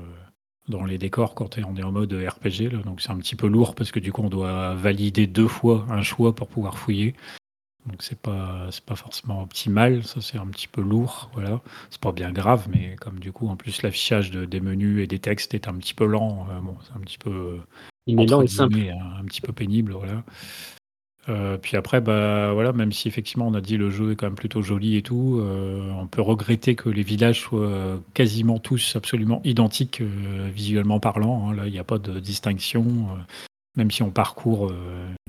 dans 0.70 0.86
les 0.86 0.98
décors 0.98 1.36
quand 1.36 1.58
on 1.58 1.76
est 1.76 1.84
en 1.84 1.92
mode 1.92 2.14
RPG. 2.14 2.70
Donc 2.86 3.02
c'est 3.02 3.12
un 3.12 3.18
petit 3.18 3.36
peu 3.36 3.48
lourd 3.48 3.76
parce 3.76 3.92
que 3.92 4.00
du 4.00 4.14
coup 4.14 4.22
on 4.22 4.30
doit 4.30 4.76
valider 4.76 5.28
deux 5.28 5.50
fois 5.50 5.86
un 5.90 6.04
choix 6.04 6.34
pour 6.34 6.48
pouvoir 6.48 6.78
fouiller. 6.78 7.16
Donc 7.88 8.04
c'est 8.04 8.20
pas 8.20 8.68
c'est 8.72 8.84
pas 8.84 8.96
forcément 8.96 9.42
optimal. 9.42 10.04
Ça 10.04 10.22
c'est 10.22 10.38
un 10.38 10.48
petit 10.48 10.68
peu 10.68 10.82
lourd, 10.82 11.30
voilà. 11.34 11.62
C'est 11.90 12.02
pas 12.02 12.12
bien 12.12 12.32
grave, 12.32 12.68
mais 12.70 12.96
comme 13.00 13.20
du 13.20 13.32
coup 13.32 13.48
en 13.48 13.56
plus 13.56 13.82
l'affichage 13.82 14.32
de, 14.32 14.46
des 14.46 14.60
menus 14.60 15.04
et 15.04 15.08
des 15.08 15.20
textes 15.20 15.54
est 15.54 15.68
un 15.68 15.74
petit 15.76 15.94
peu 15.94 16.06
lent, 16.06 16.48
euh, 16.52 16.60
bon 16.60 16.76
c'est 16.84 16.96
un 16.96 17.02
petit 17.02 17.18
peu 17.18 17.60
il 18.06 18.20
est 18.20 18.26
lent 18.26 18.42
et 18.42 18.48
simple, 18.48 18.80
un, 18.80 19.22
un, 19.22 19.26
petit 19.26 19.42
peu 19.42 19.54
pénible, 19.54 19.94
voilà. 19.94 20.24
Euh, 21.30 21.58
puis 21.58 21.76
après, 21.76 22.00
bah 22.00 22.54
voilà, 22.54 22.72
même 22.72 22.94
si 22.94 23.10
effectivement 23.10 23.48
on 23.48 23.54
a 23.54 23.60
dit 23.60 23.76
le 23.76 23.90
jeu 23.90 24.14
est 24.14 24.16
quand 24.16 24.28
même 24.28 24.36
plutôt 24.36 24.62
joli 24.62 24.96
et 24.96 25.02
tout, 25.02 25.40
euh, 25.42 25.92
on 26.00 26.08
peut 26.08 26.22
regretter 26.22 26.76
que 26.76 26.88
les 26.88 27.04
villages 27.04 27.42
soient 27.42 28.00
quasiment 28.14 28.60
tous 28.60 28.96
absolument 28.96 29.42
identiques 29.44 30.02
visuellement 30.02 31.02
parlant. 31.02 31.50
Hein. 31.50 31.54
Là, 31.54 31.68
il 31.68 31.74
n'y 31.74 31.80
a 31.80 31.84
pas 31.84 32.00
de 32.00 32.20
distinction. 32.20 33.08
Même 33.78 33.92
si 33.92 34.04
on 34.04 34.12
parcourt 34.12 34.74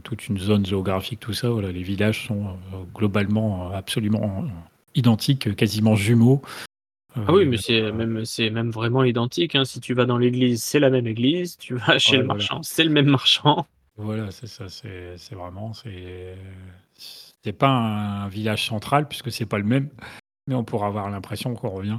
toute 0.03 0.27
une 0.29 0.39
zone 0.39 0.67
géographique, 0.67 1.21
tout 1.21 1.35
ça, 1.35 1.51
voilà, 1.51 1.71
les 1.71 1.83
villages 1.83 2.27
sont 2.27 2.57
globalement 2.95 3.71
absolument 3.73 4.45
identiques, 4.95 5.55
quasiment 5.55 5.95
jumeaux. 5.95 6.43
ah 7.15 7.33
oui, 7.33 7.47
mais 7.47 7.59
c'est 7.59 7.93
même, 7.93 8.25
c'est 8.25 8.51
même 8.51 8.71
vraiment 8.71 9.05
identique. 9.05 9.55
Hein. 9.55 9.65
Si 9.65 9.81
tu 9.81 9.95
vas 9.95 10.07
dans 10.07 10.19
l'église, 10.19 10.63
c'est 10.63 10.81
la 10.81 10.91
même 10.91 11.07
église. 11.07 11.59
Tu 11.59 11.75
vas 11.75 11.99
chez 11.99 12.17
le 12.17 12.25
marchand, 12.25 12.63
c'est 12.63 12.85
le 12.85 12.91
même 12.91 13.09
marchand. 13.09 13.67
Voilà, 13.97 14.31
c'est 14.31 14.47
ça, 14.47 14.69
c'est 14.69 15.35
vraiment, 15.35 15.75
c'est 15.75 16.37
c'est 16.95 17.53
pas 17.53 17.69
un 17.69 18.29
village 18.29 18.67
central 18.67 19.09
puisque 19.09 19.31
c'est 19.31 19.47
pas 19.47 19.59
le 19.59 19.65
même, 19.65 19.91
mais 20.47 20.55
on 20.55 20.65
pourra 20.65 20.87
avoir 20.87 21.09
l'impression 21.11 21.55
qu'on 21.55 21.71
revient 21.71 21.99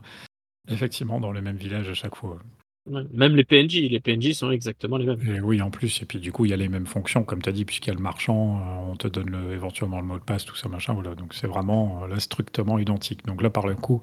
effectivement 0.68 1.20
dans 1.20 1.32
le 1.32 1.42
même 1.42 1.58
village 1.58 1.90
à 1.90 1.94
chaque 1.94 2.16
fois. 2.16 2.40
Même 2.88 3.36
les 3.36 3.44
PNJ, 3.44 3.90
les 3.90 4.00
PNJ 4.00 4.34
sont 4.34 4.52
exactement 4.52 4.98
les 4.98 5.06
mêmes. 5.06 5.44
Oui, 5.44 5.62
en 5.62 5.70
plus, 5.70 6.02
et 6.02 6.06
puis 6.06 6.20
du 6.20 6.32
coup, 6.32 6.46
il 6.46 6.52
y 6.52 6.54
a 6.54 6.58
les 6.58 6.70
mêmes 6.70 6.88
fonctions, 6.88 7.24
comme 7.24 7.42
tu 7.42 7.50
as 7.50 7.52
dit, 7.52 7.66
puisqu'il 7.66 7.90
y 7.90 7.92
a 7.92 7.96
le 7.96 8.02
marchand, 8.02 8.58
euh, 8.58 8.92
on 8.92 8.96
te 8.96 9.08
donne 9.08 9.30
le, 9.30 9.54
éventuellement 9.54 10.00
le 10.00 10.08
mot 10.08 10.18
de 10.18 10.24
passe, 10.24 10.46
tout 10.46 10.56
ça, 10.56 10.70
machin, 10.70 10.94
voilà. 10.94 11.16
Donc 11.16 11.34
c'est 11.34 11.48
vraiment 11.48 12.04
euh, 12.04 12.08
là 12.08 12.20
strictement 12.20 12.80
identique. 12.80 13.26
Donc 13.26 13.42
là, 13.42 13.50
par 13.50 13.68
le 13.68 13.76
coup, 13.76 14.02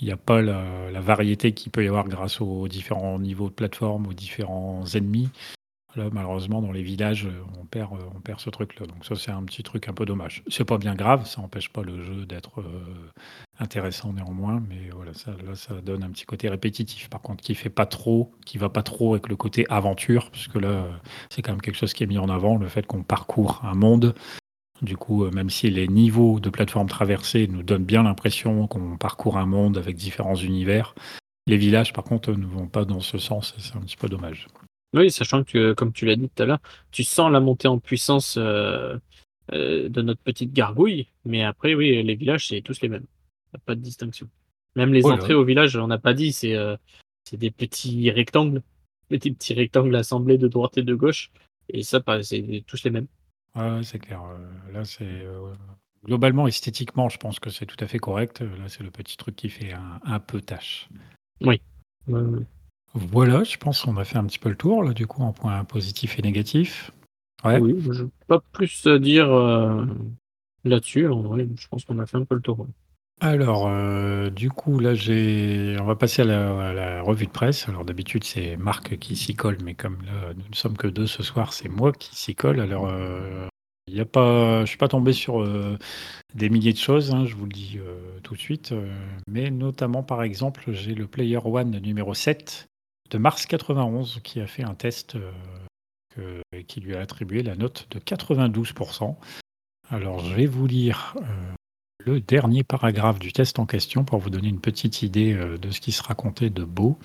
il 0.00 0.06
n'y 0.06 0.12
a 0.12 0.16
pas 0.16 0.42
la, 0.42 0.90
la 0.90 1.00
variété 1.00 1.52
qu'il 1.52 1.72
peut 1.72 1.84
y 1.84 1.88
avoir 1.88 2.08
grâce 2.08 2.40
aux 2.40 2.68
différents 2.68 3.18
niveaux 3.18 3.48
de 3.48 3.54
plateforme, 3.54 4.06
aux 4.06 4.14
différents 4.14 4.84
ennemis. 4.94 5.28
Là, 5.96 6.04
malheureusement, 6.12 6.62
dans 6.62 6.70
les 6.70 6.82
villages, 6.82 7.26
euh, 7.26 7.42
on 7.60 7.64
perd, 7.64 7.92
euh, 7.94 8.04
on 8.14 8.20
perd 8.20 8.38
ce 8.38 8.48
truc-là. 8.48 8.86
Donc 8.86 9.04
ça, 9.04 9.16
c'est 9.16 9.32
un 9.32 9.42
petit 9.42 9.62
truc 9.62 9.88
un 9.88 9.92
peu 9.92 10.06
dommage. 10.06 10.44
C'est 10.48 10.64
pas 10.64 10.78
bien 10.78 10.94
grave, 10.94 11.26
ça 11.26 11.40
n'empêche 11.40 11.68
pas 11.68 11.82
le 11.82 12.00
jeu 12.00 12.26
d'être 12.26 12.60
euh, 12.60 13.10
intéressant 13.58 14.12
néanmoins, 14.12 14.62
mais 14.68 14.90
voilà, 14.94 15.12
ça, 15.14 15.32
là, 15.44 15.56
ça 15.56 15.74
donne 15.80 16.04
un 16.04 16.10
petit 16.10 16.26
côté 16.26 16.48
répétitif. 16.48 17.08
Par 17.10 17.20
contre, 17.20 17.42
qui 17.42 17.56
fait 17.56 17.70
pas 17.70 17.86
trop, 17.86 18.32
qui 18.46 18.56
va 18.56 18.68
pas 18.68 18.82
trop 18.82 19.14
avec 19.14 19.28
le 19.28 19.34
côté 19.34 19.66
aventure, 19.68 20.30
puisque 20.30 20.56
là, 20.56 20.86
c'est 21.28 21.42
quand 21.42 21.52
même 21.52 21.60
quelque 21.60 21.76
chose 21.76 21.92
qui 21.92 22.04
est 22.04 22.08
mis 22.08 22.18
en 22.18 22.28
avant, 22.28 22.56
le 22.56 22.68
fait 22.68 22.86
qu'on 22.86 23.02
parcourt 23.02 23.60
un 23.64 23.74
monde. 23.74 24.14
Du 24.82 24.96
coup, 24.96 25.28
même 25.30 25.50
si 25.50 25.70
les 25.70 25.88
niveaux 25.88 26.40
de 26.40 26.48
plateforme 26.48 26.88
traversée 26.88 27.48
nous 27.48 27.62
donnent 27.62 27.84
bien 27.84 28.04
l'impression 28.04 28.66
qu'on 28.66 28.96
parcourt 28.96 29.36
un 29.36 29.44
monde 29.44 29.76
avec 29.76 29.96
différents 29.96 30.36
univers, 30.36 30.94
les 31.46 31.56
villages, 31.56 31.92
par 31.92 32.04
contre, 32.04 32.32
ne 32.32 32.46
vont 32.46 32.68
pas 32.68 32.84
dans 32.84 33.00
ce 33.00 33.18
sens, 33.18 33.54
c'est 33.58 33.76
un 33.76 33.80
petit 33.80 33.96
peu 33.96 34.08
dommage. 34.08 34.46
Oui, 34.92 35.10
sachant 35.10 35.44
que, 35.44 35.72
comme 35.72 35.92
tu 35.92 36.04
l'as 36.04 36.16
dit 36.16 36.28
tout 36.28 36.42
à 36.42 36.46
l'heure, 36.46 36.60
tu 36.90 37.04
sens 37.04 37.30
la 37.30 37.40
montée 37.40 37.68
en 37.68 37.78
puissance 37.78 38.36
euh, 38.38 38.98
euh, 39.52 39.88
de 39.88 40.02
notre 40.02 40.20
petite 40.20 40.52
gargouille, 40.52 41.06
mais 41.24 41.44
après, 41.44 41.74
oui, 41.74 42.02
les 42.02 42.14
villages, 42.16 42.48
c'est 42.48 42.60
tous 42.60 42.80
les 42.80 42.88
mêmes. 42.88 43.06
Il 43.52 43.56
n'y 43.56 43.60
a 43.60 43.62
pas 43.64 43.74
de 43.74 43.80
distinction. 43.80 44.28
Même 44.76 44.92
les 44.92 45.04
entrées 45.04 45.34
au 45.34 45.44
village, 45.44 45.76
on 45.76 45.86
n'a 45.86 45.98
pas 45.98 46.14
dit, 46.14 46.32
c'est 46.32 46.54
euh, 46.54 46.76
des 47.32 47.50
petits 47.50 48.10
rectangles, 48.10 48.62
petits 49.08 49.32
petits 49.32 49.54
rectangles 49.54 49.94
assemblés 49.94 50.38
de 50.38 50.48
droite 50.48 50.76
et 50.76 50.82
de 50.82 50.94
gauche, 50.94 51.30
et 51.68 51.84
ça, 51.84 52.02
c'est 52.22 52.64
tous 52.66 52.82
les 52.82 52.90
mêmes. 52.90 53.06
Ouais, 53.54 53.82
c'est 53.82 53.98
clair. 53.98 54.22
Là, 54.72 54.84
c'est 54.84 55.24
globalement 56.04 56.48
esthétiquement, 56.48 57.08
je 57.08 57.18
pense 57.18 57.38
que 57.38 57.50
c'est 57.50 57.66
tout 57.66 57.76
à 57.80 57.86
fait 57.86 57.98
correct. 57.98 58.40
Là, 58.40 58.68
c'est 58.68 58.82
le 58.82 58.90
petit 58.90 59.16
truc 59.16 59.36
qui 59.36 59.50
fait 59.50 59.72
un, 60.04 60.18
peu 60.18 60.40
tâche. 60.40 60.88
Oui. 61.40 61.60
Voilà, 62.94 63.44
je 63.44 63.56
pense 63.56 63.82
qu'on 63.82 63.96
a 63.96 64.04
fait 64.04 64.18
un 64.18 64.24
petit 64.24 64.38
peu 64.38 64.48
le 64.48 64.56
tour, 64.56 64.82
là, 64.82 64.92
du 64.92 65.06
coup, 65.06 65.22
en 65.22 65.32
points 65.32 65.62
positifs 65.64 66.18
et 66.18 66.22
négatifs. 66.22 66.90
Ouais. 67.44 67.58
Oui, 67.58 67.76
je 67.90 68.04
pas 68.26 68.40
plus 68.52 68.86
à 68.86 68.98
dire 68.98 69.30
euh, 69.32 69.86
là-dessus. 70.64 71.02
je 71.04 71.68
pense 71.68 71.84
qu'on 71.84 71.98
a 72.00 72.06
fait 72.06 72.16
un 72.16 72.24
peu 72.24 72.34
le 72.34 72.40
tour. 72.40 72.66
Alors, 73.20 73.66
euh, 73.68 74.30
du 74.30 74.50
coup, 74.50 74.78
là, 74.78 74.94
j'ai. 74.94 75.76
On 75.80 75.84
va 75.84 75.94
passer 75.94 76.22
à 76.22 76.24
la, 76.24 77.02
revue 77.02 77.26
de 77.26 77.30
presse. 77.30 77.68
Alors, 77.68 77.84
d'habitude, 77.84 78.24
c'est 78.24 78.56
Marc 78.56 78.98
qui 78.98 79.14
s'y 79.14 79.34
colle, 79.34 79.58
mais 79.62 79.74
comme 79.74 79.98
là, 80.02 80.34
nous 80.34 80.48
ne 80.48 80.54
sommes 80.54 80.76
que 80.76 80.86
deux 80.86 81.06
ce 81.06 81.22
soir, 81.22 81.52
c'est 81.52 81.68
moi 81.68 81.92
qui 81.92 82.16
s'y 82.16 82.34
colle. 82.34 82.60
Alors, 82.60 82.88
euh, 82.88 83.46
il 83.86 83.94
y 83.94 84.00
a 84.00 84.04
pas, 84.04 84.62
je 84.62 84.66
suis 84.66 84.78
pas 84.78 84.88
tombé 84.88 85.12
sur 85.12 85.44
des 86.34 86.48
milliers 86.48 86.72
de 86.72 86.78
choses, 86.78 87.12
hein, 87.12 87.26
je 87.26 87.34
vous 87.34 87.44
le 87.44 87.52
dis 87.52 87.78
tout 88.22 88.34
de 88.34 88.38
suite, 88.38 88.72
mais 89.26 89.50
notamment, 89.50 90.04
par 90.04 90.22
exemple, 90.22 90.62
j'ai 90.68 90.94
le 90.94 91.08
Player 91.08 91.40
One 91.44 91.76
numéro 91.80 92.14
7 92.14 92.69
de 93.10 93.18
mars 93.18 93.46
91 93.46 94.20
qui 94.22 94.40
a 94.40 94.46
fait 94.46 94.62
un 94.62 94.74
test 94.74 95.16
euh, 96.18 96.40
qui 96.66 96.80
lui 96.80 96.96
a 96.96 97.00
attribué 97.00 97.42
la 97.42 97.54
note 97.54 97.86
de 97.90 97.98
92%. 97.98 99.16
Alors 99.88 100.20
je 100.20 100.34
vais 100.34 100.46
vous 100.46 100.66
lire 100.66 101.16
euh, 101.22 101.54
le 102.04 102.20
dernier 102.20 102.64
paragraphe 102.64 103.18
du 103.18 103.32
test 103.32 103.58
en 103.58 103.66
question 103.66 104.04
pour 104.04 104.18
vous 104.18 104.30
donner 104.30 104.48
une 104.48 104.60
petite 104.60 105.02
idée 105.02 105.34
euh, 105.34 105.56
de 105.56 105.70
ce 105.70 105.80
qui 105.80 105.92
se 105.92 106.02
racontait 106.02 106.50
de 106.50 106.64
beau. 106.64 106.98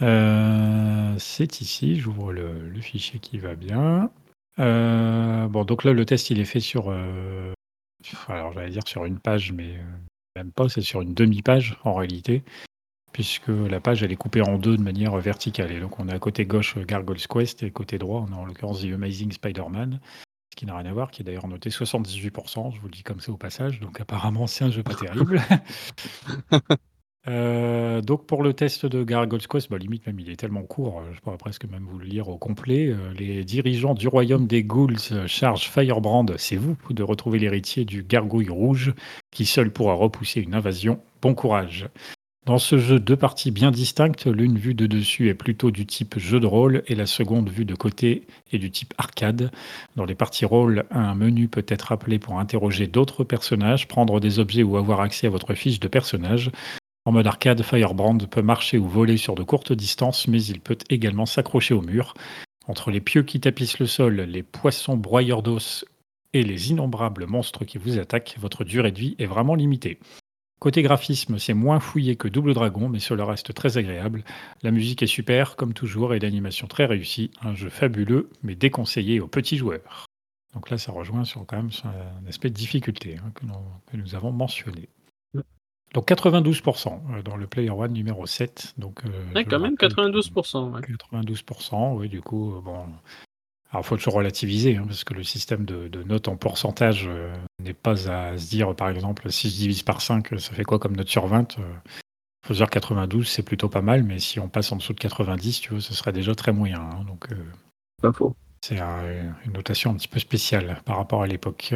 c'est 0.00 1.60
ici, 1.60 1.96
j'ouvre 1.96 2.32
le, 2.32 2.68
le, 2.68 2.80
fichier 2.80 3.18
qui 3.20 3.38
va 3.38 3.54
bien. 3.54 4.10
bon, 4.56 5.64
donc 5.64 5.84
là, 5.84 5.92
le 5.92 6.04
test, 6.06 6.30
il 6.30 6.40
est 6.40 6.44
fait 6.44 6.60
sur, 6.60 6.90
alors 8.28 8.52
j'allais 8.52 8.70
dire 8.70 8.86
sur 8.86 9.04
une 9.04 9.18
page, 9.18 9.52
mais 9.52 9.78
même 10.36 10.52
pas, 10.52 10.68
c'est 10.68 10.82
sur 10.82 11.02
une 11.02 11.14
demi-page 11.14 11.78
en 11.84 11.94
réalité 11.94 12.44
puisque 13.18 13.48
la 13.48 13.80
page 13.80 14.04
elle 14.04 14.12
est 14.12 14.16
coupée 14.16 14.42
en 14.42 14.58
deux 14.58 14.76
de 14.76 14.82
manière 14.82 15.16
verticale. 15.16 15.72
Et 15.72 15.80
donc 15.80 15.98
on 15.98 16.06
a 16.06 16.14
à 16.14 16.18
côté 16.20 16.46
gauche 16.46 16.78
Gargoyle's 16.78 17.26
Quest 17.26 17.64
et 17.64 17.72
côté 17.72 17.98
droit 17.98 18.24
on 18.28 18.32
a 18.32 18.36
en 18.36 18.44
l'occurrence 18.44 18.80
The 18.82 18.92
Amazing 18.94 19.32
Spider-Man, 19.32 19.98
ce 20.52 20.56
qui 20.56 20.66
n'a 20.66 20.76
rien 20.76 20.86
à 20.88 20.92
voir, 20.92 21.10
qui 21.10 21.22
est 21.22 21.24
d'ailleurs 21.24 21.48
noté 21.48 21.68
78%, 21.68 22.72
je 22.76 22.80
vous 22.80 22.86
le 22.86 22.92
dis 22.92 23.02
comme 23.02 23.18
ça 23.18 23.32
au 23.32 23.36
passage, 23.36 23.80
donc 23.80 24.00
apparemment 24.00 24.46
c'est 24.46 24.62
un 24.62 24.70
jeu 24.70 24.84
pas 24.84 24.94
terrible. 24.94 25.42
Euh, 27.26 28.00
donc 28.00 28.26
pour 28.26 28.42
le 28.42 28.54
test 28.54 28.86
de 28.86 29.04
Gargoyle's 29.04 29.48
Quest, 29.48 29.68
bah, 29.68 29.76
limite 29.76 30.06
même 30.06 30.18
il 30.18 30.30
est 30.30 30.36
tellement 30.36 30.62
court, 30.62 31.00
euh, 31.00 31.12
je 31.12 31.20
pourrais 31.20 31.36
presque 31.36 31.66
même 31.66 31.84
vous 31.84 31.98
le 31.98 32.06
lire 32.06 32.28
au 32.28 32.38
complet. 32.38 32.86
Euh, 32.86 33.12
les 33.12 33.44
dirigeants 33.44 33.92
du 33.92 34.08
royaume 34.08 34.46
des 34.46 34.64
ghouls 34.64 34.96
chargent 35.26 35.68
Firebrand, 35.68 36.24
c'est 36.38 36.56
vous, 36.56 36.74
de 36.88 37.02
retrouver 37.02 37.38
l'héritier 37.38 37.84
du 37.84 38.02
gargouille 38.02 38.48
rouge, 38.48 38.94
qui 39.30 39.44
seul 39.44 39.70
pourra 39.70 39.92
repousser 39.92 40.40
une 40.40 40.54
invasion. 40.54 41.02
Bon 41.20 41.34
courage. 41.34 41.90
Dans 42.48 42.56
ce 42.56 42.78
jeu, 42.78 42.98
deux 42.98 43.14
parties 43.14 43.50
bien 43.50 43.70
distinctes, 43.70 44.26
l'une 44.26 44.56
vue 44.56 44.72
de 44.72 44.86
dessus 44.86 45.28
est 45.28 45.34
plutôt 45.34 45.70
du 45.70 45.84
type 45.84 46.18
jeu 46.18 46.40
de 46.40 46.46
rôle 46.46 46.82
et 46.86 46.94
la 46.94 47.04
seconde 47.04 47.50
vue 47.50 47.66
de 47.66 47.74
côté 47.74 48.26
est 48.52 48.58
du 48.58 48.70
type 48.70 48.94
arcade. 48.96 49.50
Dans 49.96 50.06
les 50.06 50.14
parties 50.14 50.46
rôle, 50.46 50.86
un 50.90 51.14
menu 51.14 51.48
peut 51.48 51.66
être 51.68 51.92
appelé 51.92 52.18
pour 52.18 52.38
interroger 52.38 52.86
d'autres 52.86 53.22
personnages, 53.22 53.86
prendre 53.86 54.18
des 54.18 54.38
objets 54.38 54.62
ou 54.62 54.78
avoir 54.78 55.02
accès 55.02 55.26
à 55.26 55.30
votre 55.30 55.52
fiche 55.52 55.78
de 55.78 55.88
personnage. 55.88 56.50
En 57.04 57.12
mode 57.12 57.26
arcade, 57.26 57.62
Firebrand 57.62 58.16
peut 58.16 58.40
marcher 58.40 58.78
ou 58.78 58.88
voler 58.88 59.18
sur 59.18 59.34
de 59.34 59.42
courtes 59.42 59.74
distances, 59.74 60.26
mais 60.26 60.42
il 60.42 60.60
peut 60.60 60.78
également 60.88 61.26
s'accrocher 61.26 61.74
au 61.74 61.82
mur. 61.82 62.14
Entre 62.66 62.90
les 62.90 63.02
pieux 63.02 63.24
qui 63.24 63.40
tapissent 63.40 63.78
le 63.78 63.84
sol, 63.84 64.22
les 64.22 64.42
poissons 64.42 64.96
broyeurs 64.96 65.42
d'os 65.42 65.84
et 66.32 66.42
les 66.42 66.70
innombrables 66.70 67.26
monstres 67.26 67.66
qui 67.66 67.76
vous 67.76 67.98
attaquent, 67.98 68.36
votre 68.40 68.64
durée 68.64 68.92
de 68.92 69.00
vie 69.00 69.16
est 69.18 69.26
vraiment 69.26 69.54
limitée. 69.54 69.98
Côté 70.58 70.82
graphisme, 70.82 71.38
c'est 71.38 71.54
moins 71.54 71.78
fouillé 71.78 72.16
que 72.16 72.26
Double 72.26 72.52
Dragon, 72.52 72.88
mais 72.88 72.98
cela 72.98 73.24
reste 73.24 73.54
très 73.54 73.78
agréable. 73.78 74.24
La 74.62 74.72
musique 74.72 75.04
est 75.04 75.06
super, 75.06 75.54
comme 75.54 75.72
toujours, 75.72 76.14
et 76.14 76.18
l'animation 76.18 76.66
très 76.66 76.86
réussie. 76.86 77.30
Un 77.42 77.54
jeu 77.54 77.68
fabuleux, 77.68 78.28
mais 78.42 78.56
déconseillé 78.56 79.20
aux 79.20 79.28
petits 79.28 79.56
joueurs. 79.56 80.06
Donc 80.54 80.70
là, 80.70 80.78
ça 80.78 80.90
rejoint 80.90 81.24
sur 81.24 81.46
quand 81.46 81.58
même 81.58 81.70
un 81.84 82.28
aspect 82.28 82.50
de 82.50 82.54
difficulté 82.54 83.18
hein, 83.24 83.30
que, 83.34 83.96
nous, 83.96 84.14
avons 84.16 84.32
mentionné. 84.32 84.88
Donc 85.94 86.08
92% 86.08 86.88
euh, 86.88 87.22
dans 87.22 87.36
le 87.36 87.46
Player 87.46 87.70
One 87.70 87.92
numéro 87.92 88.26
7. 88.26 88.74
Donc, 88.78 89.04
euh, 89.04 89.44
quand 89.48 89.60
même 89.60 89.74
92%. 89.74 90.80
92%, 90.80 91.96
oui, 91.96 92.08
du 92.08 92.20
coup, 92.20 92.56
euh, 92.56 92.60
bon, 92.60 92.86
alors, 93.70 93.84
il 93.84 93.88
faut 93.88 93.96
toujours 93.96 94.14
relativiser, 94.14 94.76
hein, 94.76 94.84
parce 94.86 95.04
que 95.04 95.12
le 95.12 95.22
système 95.22 95.66
de, 95.66 96.02
notes 96.04 96.28
en 96.28 96.36
pourcentage 96.36 97.04
euh, 97.06 97.34
n'est 97.62 97.74
pas 97.74 98.10
à 98.10 98.38
se 98.38 98.48
dire, 98.48 98.74
par 98.74 98.88
exemple, 98.88 99.30
si 99.30 99.50
je 99.50 99.56
divise 99.56 99.82
par 99.82 100.00
5, 100.00 100.40
ça 100.40 100.54
fait 100.54 100.64
quoi 100.64 100.78
comme 100.78 100.96
note 100.96 101.08
sur 101.08 101.26
20 101.26 101.56
Il 101.58 101.62
euh, 101.62 101.66
faut 102.46 102.54
se 102.54 102.58
dire 102.58 102.70
92, 102.70 103.28
c'est 103.28 103.42
plutôt 103.42 103.68
pas 103.68 103.82
mal, 103.82 104.04
mais 104.04 104.20
si 104.20 104.40
on 104.40 104.48
passe 104.48 104.72
en 104.72 104.76
dessous 104.76 104.94
de 104.94 105.00
90, 105.00 105.60
tu 105.60 105.70
vois, 105.70 105.80
ce 105.82 105.92
serait 105.92 106.12
déjà 106.12 106.34
très 106.34 106.52
moyen. 106.52 106.80
Hein, 106.80 107.04
donc, 107.06 107.30
euh, 107.30 107.36
pas 108.00 108.12
faux. 108.12 108.34
C'est 108.64 108.80
une 108.80 109.52
notation 109.52 109.92
un 109.92 109.94
petit 109.94 110.08
peu 110.08 110.18
spéciale 110.18 110.80
par 110.84 110.96
rapport 110.96 111.22
à 111.22 111.28
l'époque. 111.28 111.72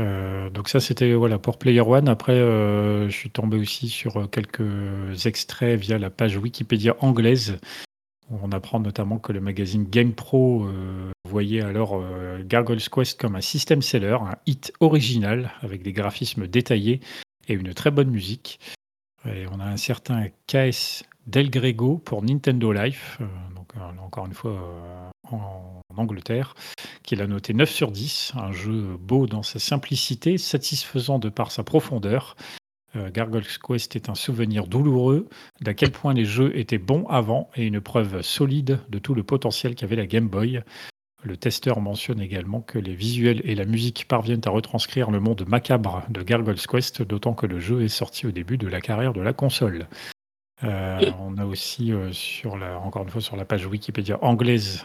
donc 0.53 0.69
ça, 0.69 0.81
c'était 0.81 1.15
voilà 1.15 1.39
pour 1.39 1.57
Player 1.57 1.81
One. 1.81 2.09
Après, 2.09 2.35
je 2.35 3.09
suis 3.09 3.31
tombé 3.31 3.57
aussi 3.57 3.89
sur 3.89 4.29
quelques 4.29 5.27
extraits 5.27 5.79
via 5.79 5.97
la 5.99 6.11
page 6.11 6.37
Wikipédia 6.37 6.97
anglaise 6.99 7.57
On 8.41 8.51
apprend 8.53 8.81
notamment 8.81 9.19
que 9.19 9.33
le 9.33 9.41
magazine 9.41 9.85
Game 9.85 10.13
Pro 10.13 10.67
voyait 11.29 11.61
alors 11.61 12.03
Gargoyle's 12.45 12.89
Quest 12.89 13.21
comme 13.21 13.37
un 13.37 13.43
système 13.43 13.83
seller, 13.83 14.17
un 14.23 14.37
hit 14.47 14.73
original 14.81 15.53
avec 15.61 15.83
des 15.83 15.93
graphismes 15.93 16.47
détaillés 16.47 17.01
et 17.49 17.53
une 17.55 17.75
très 17.75 17.91
bonne 17.91 18.11
musique. 18.11 18.59
Et 19.27 19.47
on 19.53 19.61
a 19.61 19.65
un 19.65 19.77
certain 19.77 20.29
KS 20.47 21.05
Del 21.27 21.51
Grego 21.51 21.99
pour 21.99 22.23
Nintendo 22.23 22.73
Life, 22.73 23.19
donc 23.55 23.73
encore 24.01 24.27
une 24.27 24.35
fois 24.35 25.11
en, 25.31 25.81
Angleterre, 25.97 26.55
qui 27.03 27.17
l'a 27.17 27.27
noté 27.27 27.53
9 27.55 27.71
sur 27.71 27.93
10, 27.93 28.33
un 28.37 28.53
jeu 28.53 28.97
beau 28.99 29.27
dans 29.27 29.43
sa 29.43 29.59
simplicité, 29.59 30.39
satisfaisant 30.39 31.19
de 31.19 31.29
par 31.29 31.53
sa 31.53 31.63
profondeur. 31.63 32.35
Euh, 32.95 33.11
Gargoyle's 33.11 33.59
Quest 33.59 33.97
est 33.97 34.09
un 34.09 34.15
souvenir 34.15 34.67
douloureux 34.67 35.29
d'à 35.61 35.73
quel 35.75 35.93
point 35.93 36.13
les 36.13 36.25
jeux 36.25 36.57
étaient 36.59 36.79
bons 36.79 37.07
avant 37.07 37.49
et 37.57 37.67
une 37.67 37.81
preuve 37.81 38.23
solide 38.23 38.81
de 38.91 38.99
tout 38.99 39.15
le 39.15 39.23
potentiel 39.23 39.75
qu'avait 39.75 39.97
la 39.97 40.07
Game 40.07 40.29
Boy. 40.29 40.63
Le 41.25 41.37
testeur 41.37 41.81
mentionne 41.81 42.21
également 42.21 42.61
que 42.61 42.79
les 42.79 42.95
visuels 42.95 43.41
et 43.45 43.55
la 43.55 43.65
musique 43.65 44.07
parviennent 44.09 44.43
à 44.45 44.51
retranscrire 44.51 45.11
le 45.11 45.21
monde 45.21 45.45
macabre 45.47 46.03
de 46.11 46.23
Gargoyle's 46.23 46.67
Quest, 46.67 47.03
d'autant 47.03 47.33
que 47.33 47.47
le 47.47 47.61
jeu 47.61 47.83
est 47.83 47.89
sorti 47.89 48.27
au 48.27 48.33
début 48.33 48.59
de 48.59 48.67
la 48.67 48.81
carrière 48.81 49.13
de 49.13 49.21
la 49.21 49.33
console. 49.33 49.87
Euh, 50.65 51.01
on 51.19 51.39
a 51.39 51.45
aussi, 51.45 51.93
euh, 51.93 52.13
sur 52.13 52.57
la, 52.57 52.79
encore 52.79 53.03
une 53.03 53.09
fois, 53.09 53.21
sur 53.21 53.37
la 53.37 53.45
page 53.45 53.67
Wikipédia 53.67 54.19
anglaise, 54.23 54.85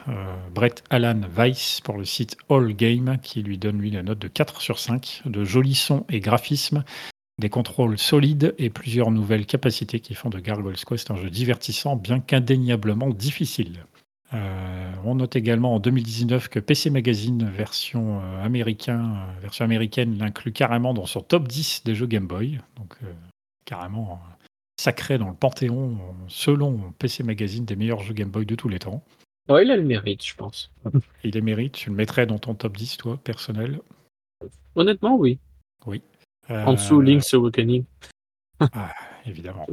Brett 0.53 0.83
Alan 0.89 1.21
Weiss 1.35 1.81
pour 1.81 1.97
le 1.97 2.05
site 2.05 2.37
All 2.49 2.73
Game, 2.73 3.17
qui 3.21 3.43
lui 3.43 3.57
donne 3.57 3.79
lui 3.79 3.91
la 3.91 4.01
note 4.01 4.19
de 4.19 4.27
4 4.27 4.61
sur 4.61 4.79
5, 4.79 5.23
de 5.25 5.43
jolis 5.43 5.75
sons 5.75 6.05
et 6.09 6.19
graphismes, 6.19 6.83
des 7.39 7.49
contrôles 7.49 7.97
solides 7.97 8.55
et 8.57 8.69
plusieurs 8.69 9.11
nouvelles 9.11 9.45
capacités 9.45 9.99
qui 9.99 10.15
font 10.15 10.29
de 10.29 10.39
Gargoyle's 10.39 10.85
Quest 10.85 11.11
un 11.11 11.15
jeu 11.15 11.29
divertissant, 11.29 11.95
bien 11.95 12.19
qu'indéniablement 12.19 13.09
difficile. 13.09 13.85
on 15.03 15.15
note 15.15 15.35
également 15.35 15.75
en 15.75 15.79
2019 15.79 16.49
que 16.49 16.59
PC 16.59 16.89
Magazine 16.89 17.45
version, 17.45 18.21
américain, 18.41 19.27
version 19.41 19.65
américaine 19.65 20.17
l'inclut 20.17 20.51
carrément 20.51 20.93
dans 20.93 21.05
son 21.05 21.21
top 21.21 21.47
10 21.47 21.83
des 21.85 21.95
jeux 21.95 22.07
Game 22.07 22.27
Boy. 22.27 22.59
Donc 22.75 22.97
carrément 23.65 24.19
sacré 24.79 25.17
dans 25.17 25.29
le 25.29 25.35
panthéon, 25.35 25.97
selon 26.27 26.93
PC 26.99 27.23
Magazine, 27.23 27.65
des 27.65 27.75
meilleurs 27.75 28.01
jeux 28.01 28.13
Game 28.13 28.29
Boy 28.29 28.45
de 28.45 28.55
tous 28.55 28.69
les 28.69 28.79
temps. 28.79 29.03
Ouais, 29.49 29.63
il 29.63 29.71
a 29.71 29.77
le 29.77 29.83
mérite, 29.83 30.25
je 30.25 30.35
pense. 30.35 30.71
Il 31.23 31.31
les 31.31 31.41
mérite. 31.41 31.73
Tu 31.73 31.89
le 31.89 31.95
mettrais 31.95 32.25
dans 32.25 32.37
ton 32.37 32.53
top 32.53 32.75
10, 32.75 32.97
toi, 32.97 33.17
personnel? 33.23 33.79
Honnêtement, 34.75 35.15
oui. 35.15 35.39
Oui. 35.85 36.01
En 36.49 36.73
dessous, 36.73 36.99
euh, 36.99 37.03
Link's 37.03 37.33
Awakening. 37.33 37.83
ah, 38.59 38.93
évidemment. 39.25 39.67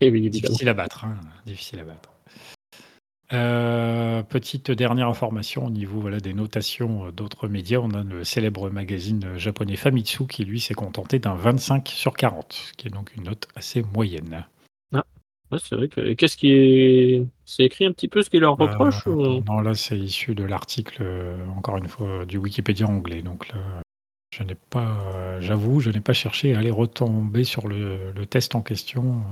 Difficile 0.00 0.68
à 0.68 0.74
battre. 0.74 1.04
Hein. 1.04 1.16
Difficile 1.46 1.80
à 1.80 1.84
battre. 1.84 2.12
Euh, 3.32 4.22
petite 4.22 4.70
dernière 4.70 5.08
information 5.08 5.64
au 5.64 5.70
niveau 5.70 6.00
voilà, 6.00 6.20
des 6.20 6.34
notations 6.34 7.06
euh, 7.06 7.12
d'autres 7.12 7.48
médias. 7.48 7.78
On 7.78 7.90
a 7.92 8.02
le 8.02 8.24
célèbre 8.24 8.68
magazine 8.68 9.38
japonais 9.38 9.76
Famitsu 9.76 10.26
qui, 10.26 10.44
lui, 10.44 10.60
s'est 10.60 10.74
contenté 10.74 11.18
d'un 11.18 11.34
25 11.34 11.88
sur 11.88 12.12
40, 12.12 12.52
ce 12.52 12.72
qui 12.74 12.88
est 12.88 12.90
donc 12.90 13.16
une 13.16 13.24
note 13.24 13.48
assez 13.56 13.82
moyenne. 13.94 14.44
Ah, 14.92 15.04
c'est 15.58 15.76
vrai 15.76 15.88
que. 15.88 16.12
Qu'est-ce 16.12 16.36
qui 16.36 16.52
est. 16.52 17.26
C'est 17.46 17.64
écrit 17.64 17.86
un 17.86 17.92
petit 17.92 18.08
peu 18.08 18.22
ce 18.22 18.28
qui 18.28 18.38
leur 18.38 18.56
reproche 18.56 19.06
euh, 19.06 19.40
Non, 19.48 19.60
là, 19.60 19.74
c'est 19.74 19.98
issu 19.98 20.34
de 20.34 20.44
l'article, 20.44 21.02
encore 21.56 21.78
une 21.78 21.88
fois, 21.88 22.26
du 22.26 22.36
Wikipédia 22.38 22.86
anglais. 22.86 23.22
Donc 23.22 23.48
là, 23.48 23.82
je 24.32 24.42
n'ai 24.42 24.56
pas. 24.56 25.40
J'avoue, 25.40 25.80
je 25.80 25.90
n'ai 25.90 26.00
pas 26.00 26.12
cherché 26.12 26.54
à 26.54 26.58
aller 26.58 26.70
retomber 26.70 27.44
sur 27.44 27.68
le, 27.68 28.12
le 28.12 28.26
test 28.26 28.54
en 28.54 28.62
question 28.62 29.22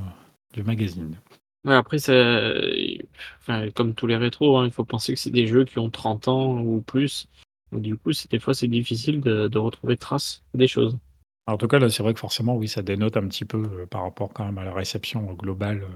du 0.54 0.62
magazine. 0.62 1.16
Ouais, 1.64 1.74
après, 1.74 1.98
enfin, 1.98 3.70
comme 3.74 3.94
tous 3.94 4.06
les 4.06 4.16
rétros, 4.16 4.58
hein, 4.58 4.66
il 4.66 4.72
faut 4.72 4.84
penser 4.84 5.12
que 5.12 5.20
c'est 5.20 5.30
des 5.30 5.46
jeux 5.46 5.64
qui 5.64 5.78
ont 5.78 5.90
30 5.90 6.28
ans 6.28 6.58
ou 6.58 6.80
plus. 6.80 7.28
Donc, 7.70 7.82
du 7.82 7.96
coup, 7.96 8.10
des 8.30 8.38
fois, 8.38 8.54
c'est 8.54 8.68
difficile 8.68 9.20
de, 9.20 9.58
retrouver 9.58 9.96
trace 9.96 10.42
des 10.54 10.68
choses. 10.68 10.98
En 11.46 11.56
tout 11.56 11.68
cas, 11.68 11.78
là, 11.78 11.90
c'est 11.90 12.02
vrai 12.02 12.14
que 12.14 12.20
forcément, 12.20 12.56
oui, 12.56 12.68
ça 12.68 12.82
dénote 12.82 13.16
un 13.16 13.26
petit 13.26 13.44
peu 13.44 13.58
euh, 13.58 13.86
par 13.86 14.02
rapport 14.02 14.32
quand 14.32 14.44
même 14.44 14.58
à 14.58 14.64
la 14.64 14.72
réception 14.72 15.20
globale 15.34 15.82
euh, 15.82 15.88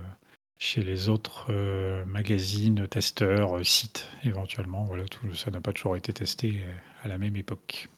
chez 0.59 0.83
les 0.83 1.09
autres 1.09 1.47
euh, 1.51 2.05
magazines, 2.07 2.87
testeurs, 2.89 3.65
sites, 3.65 4.09
éventuellement. 4.25 4.85
Voilà, 4.85 5.05
tout 5.05 5.35
ça 5.35 5.51
n'a 5.51 5.61
pas 5.61 5.73
toujours 5.73 5.97
été 5.97 6.13
testé 6.13 6.63
à 7.03 7.09
la 7.09 7.19
même 7.19 7.37
époque. 7.37 7.89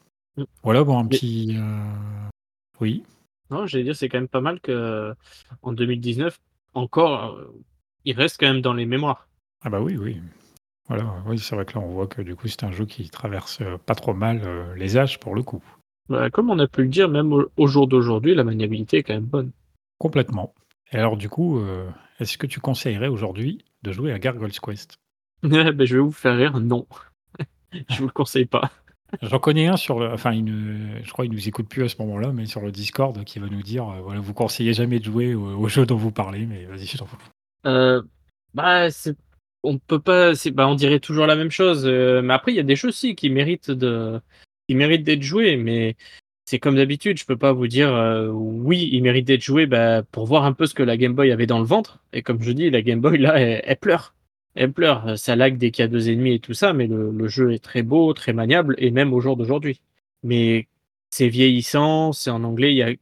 Voilà, 0.63 0.85
bon, 0.85 0.99
un 0.99 1.07
petit. 1.07 1.57
Oui. 2.81 3.05
Non, 3.51 3.67
j'allais 3.67 3.85
dire, 3.85 3.97
c'est 3.97 4.09
quand 4.09 4.19
même 4.19 4.29
pas 4.29 4.41
mal 4.41 4.61
que 4.61 5.15
en 5.63 5.73
2019, 5.73 6.39
encore, 6.75 7.37
euh, 7.37 7.55
il 8.05 8.15
reste 8.15 8.39
quand 8.39 8.47
même 8.47 8.61
dans 8.61 8.75
les 8.75 8.87
mémoires. 8.87 9.29
Ah 9.65 9.71
bah 9.71 9.81
oui, 9.81 9.97
oui. 9.97 10.21
Voilà, 10.89 11.23
oui, 11.27 11.39
c'est 11.39 11.57
vrai 11.57 11.65
que 11.65 11.75
là 11.75 11.81
on 11.81 11.91
voit 11.91 12.07
que 12.07 12.23
du 12.23 12.37
coup 12.37 12.47
c'est 12.47 12.63
un 12.63 12.71
jeu 12.71 12.87
qui 12.87 13.11
traverse 13.11 13.61
euh, 13.61 13.77
pas 13.77 13.97
trop 13.97 14.15
mal 14.15 14.41
euh, 14.45 14.73
les 14.77 14.97
âges 14.97 15.19
pour 15.19 15.35
le 15.35 15.43
coup. 15.43 15.63
Bah, 16.09 16.31
comme 16.31 16.51
on 16.51 16.59
a 16.61 16.69
pu 16.69 16.83
le 16.83 16.89
dire, 16.89 17.09
même 17.09 17.33
au, 17.33 17.67
jour 17.67 17.89
d'aujourd'hui, 17.89 18.37
la 18.37 18.45
maniabilité 18.45 18.99
est 18.99 19.03
quand 19.03 19.15
même 19.15 19.25
bonne. 19.25 19.51
Complètement. 19.99 20.55
Et 20.93 20.97
alors 20.97 21.17
du 21.17 21.29
coup, 21.29 21.61
est-ce 22.21 22.39
que 22.39 22.47
tu 22.47 22.61
conseillerais 22.61 23.09
aujourd'hui 23.09 23.65
de 23.83 23.91
jouer 23.91 24.13
à 24.13 24.21
Gargoyle's 24.21 24.61
Quest? 24.61 24.99
Ben, 25.43 25.85
Je 25.85 25.97
vais 25.97 26.03
vous 26.03 26.13
faire 26.13 26.37
rire, 26.37 26.61
non. 26.61 26.87
je 27.73 27.99
vous 27.99 28.07
le 28.07 28.13
conseille 28.13 28.47
pas. 28.47 28.71
J'en 29.23 29.39
connais 29.39 29.67
un 29.67 29.77
sur 29.77 30.01
le. 30.01 30.13
Enfin, 30.13 30.33
je 30.33 31.13
crois 31.13 31.25
qu'il 31.25 31.35
nous 31.35 31.49
écoute 31.49 31.69
plus 31.69 31.85
à 31.85 31.89
ce 31.89 31.97
moment-là, 32.01 32.33
mais 32.33 32.47
sur 32.47 32.61
le 32.61 32.73
Discord 32.73 33.25
qui 33.25 33.39
va 33.39 33.49
nous 33.49 33.63
dire 33.63 33.89
euh, 33.89 34.01
voilà, 34.03 34.21
vous 34.21 34.35
conseillez 34.35 34.73
jamais 34.73 34.99
de 34.99 35.05
jouer 35.05 35.35
au, 35.35 35.69
jeu 35.69 35.87
dont 35.87 35.97
vous 35.97 36.11
parlez, 36.11 36.47
mais 36.47 36.65
vas-y, 36.65 36.87
je 36.87 36.99
t'en 36.99 37.07
fous. 37.07 37.17
Euh, 37.67 38.03
bah, 38.55 38.89
on 39.63 39.79
peut 39.79 40.01
pas. 40.01 40.33
Bah, 40.53 40.69
on 40.69 40.75
dirait 40.75 41.01
toujours 41.01 41.27
la 41.27 41.37
même 41.37 41.51
chose. 41.51 41.87
Euh, 41.87 42.21
mais 42.23 42.35
après, 42.35 42.53
il 42.53 42.57
y 42.57 42.61
a 42.61 42.65
des 42.65 42.77
choses 42.77 42.91
aussi 42.91 43.15
qui 43.15 43.31
méritent 43.31 43.71
de, 43.71 44.21
qui 44.69 44.75
méritent 44.75 45.05
d'être 45.05 45.23
jouées, 45.23 45.57
mais 45.57 45.97
c'est 46.45 46.59
comme 46.59 46.77
d'habitude. 46.77 47.19
Je 47.19 47.27
peux 47.27 47.37
pas 47.37 47.53
vous 47.53 47.69
dire 47.69 47.93
oui, 48.33 48.89
il 48.93 49.03
mérite 49.03 49.27
d'être 49.27 49.43
joué 49.43 49.67
bah, 49.67 50.03
pour 50.03 50.27
voir 50.27 50.45
un 50.45 50.53
peu 50.53 50.67
ce 50.67 50.75
que 50.75 50.83
la 50.83 50.97
Game 50.97 51.15
Boy 51.15 51.31
avait 51.31 51.47
dans 51.47 51.61
le 51.61 51.65
ventre. 51.65 52.01
Et 52.13 52.23
comme 52.23 52.43
je 52.43 52.51
dis, 52.51 52.71
la 52.71 52.83
Game 52.83 53.01
Boy 53.01 53.19
là, 53.19 53.39
elle 53.39 53.77
pleure 53.77 54.16
elle 54.57 54.73
pleure. 54.73 55.19
Ça 55.19 55.37
lag 55.37 55.59
dès 55.59 55.71
qu'il 55.71 55.83
y 55.83 55.87
a 55.87 55.89
deux 55.89 56.11
ennemis 56.11 56.35
et 56.35 56.41
tout 56.41 56.55
ça, 56.55 56.73
mais 56.73 56.87
le, 56.89 57.29
jeu 57.29 57.53
est 57.53 57.63
très 57.63 57.83
beau, 57.83 58.13
très 58.15 58.33
maniable, 58.33 58.75
et 58.79 58.91
même 58.91 59.13
au 59.13 59.21
jour 59.21 59.37
d'aujourd'hui. 59.37 59.81
Mais 60.23 60.69
c'est 61.11 61.29
vieillissant, 61.29 62.13
c'est 62.13 62.31
en 62.31 62.45
anglais, 62.45 62.73
il 62.73 62.77
y 62.79 62.83
a, 62.83 62.93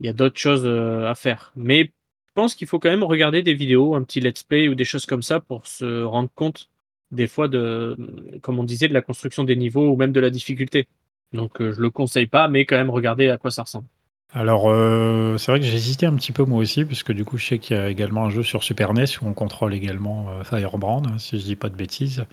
y 0.00 0.08
a 0.08 0.12
d'autres 0.12 0.38
choses 0.38 0.64
euh, 0.66 1.08
à 1.08 1.14
faire. 1.14 1.52
Mais 1.56 1.84
je 1.84 2.32
pense 2.34 2.54
qu'il 2.54 2.66
faut 2.68 2.78
quand 2.80 2.90
même 2.90 3.04
regarder 3.04 3.42
des 3.42 3.54
vidéos, 3.54 3.94
un 3.94 4.02
petit 4.04 4.20
let's 4.20 4.42
play 4.42 4.68
ou 4.68 4.74
des 4.74 4.84
choses 4.84 5.06
comme 5.06 5.22
ça 5.22 5.40
pour 5.40 5.66
se 5.66 6.02
rendre 6.02 6.30
compte 6.34 6.70
des 7.10 7.26
fois 7.28 7.48
de, 7.48 7.96
comme 8.42 8.58
on 8.58 8.64
disait, 8.64 8.88
de 8.88 8.94
la 8.94 9.02
construction 9.02 9.44
des 9.44 9.56
niveaux 9.56 9.90
ou 9.92 9.96
même 9.96 10.12
de 10.12 10.20
la 10.20 10.30
difficulté. 10.30 10.88
Donc 11.32 11.60
euh, 11.60 11.72
je 11.72 11.80
le 11.80 11.90
conseille 11.90 12.26
pas, 12.26 12.48
mais 12.48 12.66
quand 12.66 12.76
même 12.76 12.90
regarder 12.90 13.28
à 13.28 13.38
quoi 13.38 13.50
ça 13.50 13.62
ressemble. 13.62 13.86
Alors, 14.34 14.70
euh, 14.70 15.36
c'est 15.36 15.52
vrai 15.52 15.60
que 15.60 15.66
j'ai 15.66 15.74
hésité 15.74 16.06
un 16.06 16.14
petit 16.16 16.32
peu 16.32 16.44
moi 16.44 16.58
aussi, 16.58 16.84
puisque 16.84 17.12
du 17.12 17.24
coup, 17.24 17.36
je 17.36 17.46
sais 17.46 17.58
qu'il 17.58 17.76
y 17.76 17.78
a 17.78 17.90
également 17.90 18.24
un 18.24 18.30
jeu 18.30 18.42
sur 18.42 18.62
Super 18.62 18.94
NES 18.94 19.04
où 19.20 19.26
on 19.26 19.34
contrôle 19.34 19.74
également 19.74 20.30
euh, 20.30 20.42
Firebrand, 20.42 21.02
hein, 21.06 21.18
si 21.18 21.38
je 21.38 21.44
dis 21.44 21.56
pas 21.56 21.68
de 21.68 21.76
bêtises. 21.76 22.24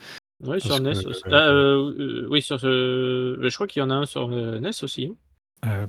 Oui, 0.41 0.61
sur 0.61 0.79
NES 0.79 1.05
aussi. 1.05 1.23
Ah, 1.25 1.49
euh, 1.49 2.25
oui, 2.29 2.41
sur 2.41 2.57
je 2.57 3.53
crois 3.53 3.67
qu'il 3.67 3.81
y 3.81 3.83
en 3.83 3.89
a 3.89 3.95
un 3.95 4.05
sur 4.05 4.29
NES 4.29 4.69
aussi. 4.81 5.13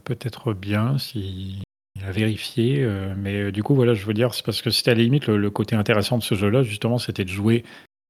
Peut-être 0.04 0.52
bien 0.52 0.98
si 0.98 1.62
a 2.04 2.10
vérifié, 2.10 2.84
mais 3.16 3.52
du 3.52 3.62
coup, 3.62 3.76
voilà, 3.76 3.94
je 3.94 4.04
veux 4.04 4.14
dire, 4.14 4.34
c'est 4.34 4.44
parce 4.44 4.62
que 4.62 4.70
c'était 4.70 4.90
à 4.90 4.94
la 4.94 5.02
limite 5.02 5.28
le 5.28 5.50
côté 5.50 5.76
intéressant 5.76 6.18
de 6.18 6.24
ce 6.24 6.34
jeu-là, 6.34 6.64
justement, 6.64 6.98
c'était 6.98 7.24
de 7.24 7.28
jouer 7.28 7.64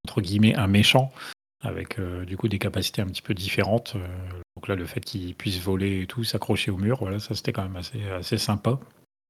entre 0.07 0.21
guillemets 0.21 0.55
un 0.55 0.65
méchant 0.65 1.11
avec 1.61 1.99
euh, 1.99 2.25
du 2.25 2.37
coup 2.37 2.47
des 2.47 2.59
capacités 2.59 3.01
un 3.01 3.07
petit 3.07 3.21
peu 3.21 3.33
différentes. 3.33 3.93
Euh, 3.95 4.07
donc 4.55 4.67
là, 4.67 4.75
le 4.75 4.85
fait 4.85 5.01
qu'il 5.01 5.35
puisse 5.35 5.59
voler 5.59 6.01
et 6.01 6.07
tout, 6.07 6.23
s'accrocher 6.23 6.71
au 6.71 6.77
mur, 6.77 6.97
voilà, 6.99 7.19
ça 7.19 7.35
c'était 7.35 7.53
quand 7.53 7.63
même 7.63 7.77
assez, 7.77 8.37
sympa. 8.37 8.79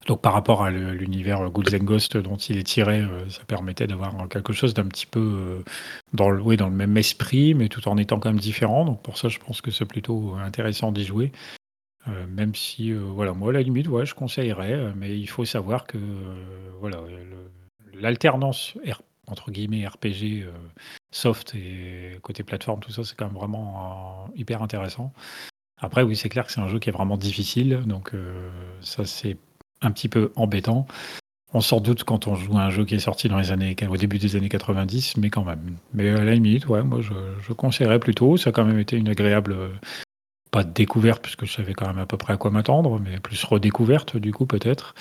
Donc 0.07 0.21
par 0.21 0.33
rapport 0.33 0.63
à 0.63 0.71
l'univers 0.71 1.51
Ghouls 1.51 1.75
and 1.75 1.83
Ghost 1.83 2.17
dont 2.17 2.37
il 2.37 2.57
est 2.57 2.63
tiré, 2.63 3.01
euh, 3.01 3.29
ça 3.29 3.43
permettait 3.45 3.85
d'avoir 3.85 4.27
quelque 4.29 4.51
chose 4.51 4.73
d'un 4.73 4.87
petit 4.87 5.05
peu 5.05 5.63
dans, 6.13 6.31
le, 6.31 6.41
oui, 6.41 6.57
dans 6.57 6.69
le 6.69 6.75
même 6.75 6.97
esprit, 6.97 7.53
mais 7.53 7.67
tout 7.67 7.87
en 7.87 7.97
étant 7.97 8.19
quand 8.19 8.29
même 8.29 8.39
différent. 8.39 8.85
Donc 8.85 9.03
pour 9.03 9.17
ça, 9.17 9.27
je 9.27 9.37
pense 9.37 9.61
que 9.61 9.69
c'est 9.69 9.85
plutôt 9.85 10.35
intéressant 10.35 10.91
d'y 10.91 11.05
jouer. 11.05 11.31
même 12.29 12.55
si, 12.55 12.91
voilà, 12.93 13.33
moi, 13.33 13.51
à 13.51 13.53
la 13.53 13.61
limite, 13.61 13.85
je 13.85 14.15
conseillerais, 14.15 14.91
mais 14.95 15.19
il 15.19 15.27
faut 15.27 15.45
savoir 15.45 15.85
que 15.85 15.99
voilà, 16.79 16.97
l'alternance 17.93 18.75
entre 19.31 19.49
guillemets 19.49 19.87
RPG 19.87 20.43
euh, 20.43 20.51
soft 21.11 21.55
et 21.55 22.19
côté 22.21 22.43
plateforme, 22.43 22.81
tout 22.81 22.91
ça, 22.91 23.03
c'est 23.03 23.15
quand 23.15 23.25
même 23.25 23.35
vraiment 23.35 24.27
euh, 24.27 24.37
hyper 24.37 24.61
intéressant. 24.61 25.13
Après, 25.79 26.03
oui, 26.03 26.15
c'est 26.15 26.29
clair 26.29 26.45
que 26.45 26.51
c'est 26.51 26.61
un 26.61 26.67
jeu 26.67 26.79
qui 26.79 26.89
est 26.89 26.93
vraiment 26.93 27.17
difficile, 27.17 27.81
donc 27.85 28.13
euh, 28.13 28.49
ça 28.81 29.05
c'est 29.05 29.37
un 29.81 29.91
petit 29.91 30.09
peu 30.09 30.31
embêtant. 30.35 30.85
On 31.53 31.61
sort 31.61 31.81
doute 31.81 32.03
quand 32.03 32.27
on 32.27 32.35
joue 32.35 32.57
à 32.57 32.61
un 32.61 32.69
jeu 32.69 32.85
qui 32.85 32.95
est 32.95 32.99
sorti 32.99 33.27
dans 33.27 33.37
les 33.37 33.51
années, 33.51 33.75
au 33.89 33.97
début 33.97 34.19
des 34.19 34.35
années 34.35 34.47
90, 34.47 35.17
mais 35.17 35.29
quand 35.29 35.43
même. 35.43 35.77
Mais 35.93 36.09
à 36.09 36.23
la 36.23 36.33
limite, 36.33 36.67
ouais, 36.67 36.83
moi 36.83 37.01
je, 37.01 37.13
je 37.41 37.53
conseillerais 37.53 37.99
plutôt. 37.99 38.37
Ça 38.37 38.51
a 38.51 38.53
quand 38.53 38.63
même 38.63 38.79
été 38.79 38.95
une 38.95 39.09
agréable, 39.09 39.57
pas 40.51 40.63
de 40.63 40.71
découverte, 40.71 41.21
puisque 41.21 41.45
je 41.45 41.51
savais 41.51 41.73
quand 41.73 41.87
même 41.87 41.99
à 41.99 42.05
peu 42.05 42.15
près 42.15 42.33
à 42.33 42.37
quoi 42.37 42.51
m'attendre, 42.51 42.99
mais 42.99 43.19
plus 43.19 43.43
redécouverte 43.43 44.15
du 44.15 44.31
coup 44.31 44.45
peut-être 44.45 44.93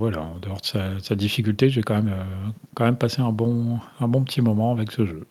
voilà, 0.00 0.22
en 0.22 0.38
dehors 0.38 0.60
de 0.60 0.98
sa, 0.98 1.14
difficulté, 1.14 1.70
j'ai 1.70 1.82
quand 1.82 1.94
même, 1.94 2.12
euh, 2.12 2.50
quand 2.74 2.84
même 2.84 2.96
passé 2.96 3.22
un 3.22 3.32
bon, 3.32 3.78
un 4.00 4.08
bon 4.08 4.24
petit 4.24 4.40
moment 4.40 4.72
avec 4.72 4.90
ce 4.90 5.06
jeu. 5.06 5.26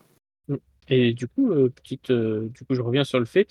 Mm. 0.48 0.56
Et 0.88 1.14
du 1.14 1.28
coup, 1.28 1.50
petite, 1.70 2.12
du 2.12 2.66
coup, 2.66 2.76
je 2.76 2.82
reviens 2.82 3.04
sur 3.04 3.20
le 3.20 3.26
fait, 3.26 3.48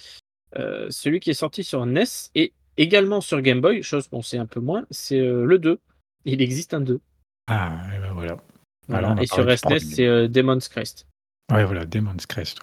celui 0.88 1.20
qui 1.20 1.30
est 1.30 1.34
sorti 1.34 1.62
sur 1.62 1.84
NES 1.86 2.04
et 2.34 2.52
également 2.76 3.20
sur 3.20 3.40
Game 3.42 3.60
Boy, 3.60 3.82
chose 3.82 4.08
qu'on 4.08 4.22
sait 4.22 4.38
un 4.38 4.46
peu 4.46 4.60
moins, 4.60 4.86
c'est 4.90 5.20
le 5.20 5.58
2. 5.58 5.78
Il 6.24 6.42
existe 6.42 6.74
un 6.74 6.80
2. 6.80 7.00
Ah, 7.46 7.80
et 7.94 8.00
ben 8.00 8.12
voilà. 8.12 9.22
et 9.22 9.26
sur 9.26 9.44
SNES, 9.44 9.78
c'est 9.78 10.28
Demon's 10.28 10.68
Crest. 10.68 11.06
Ouais, 11.52 11.64
voilà, 11.64 11.84
Demon's 11.84 12.26
Crest. 12.26 12.58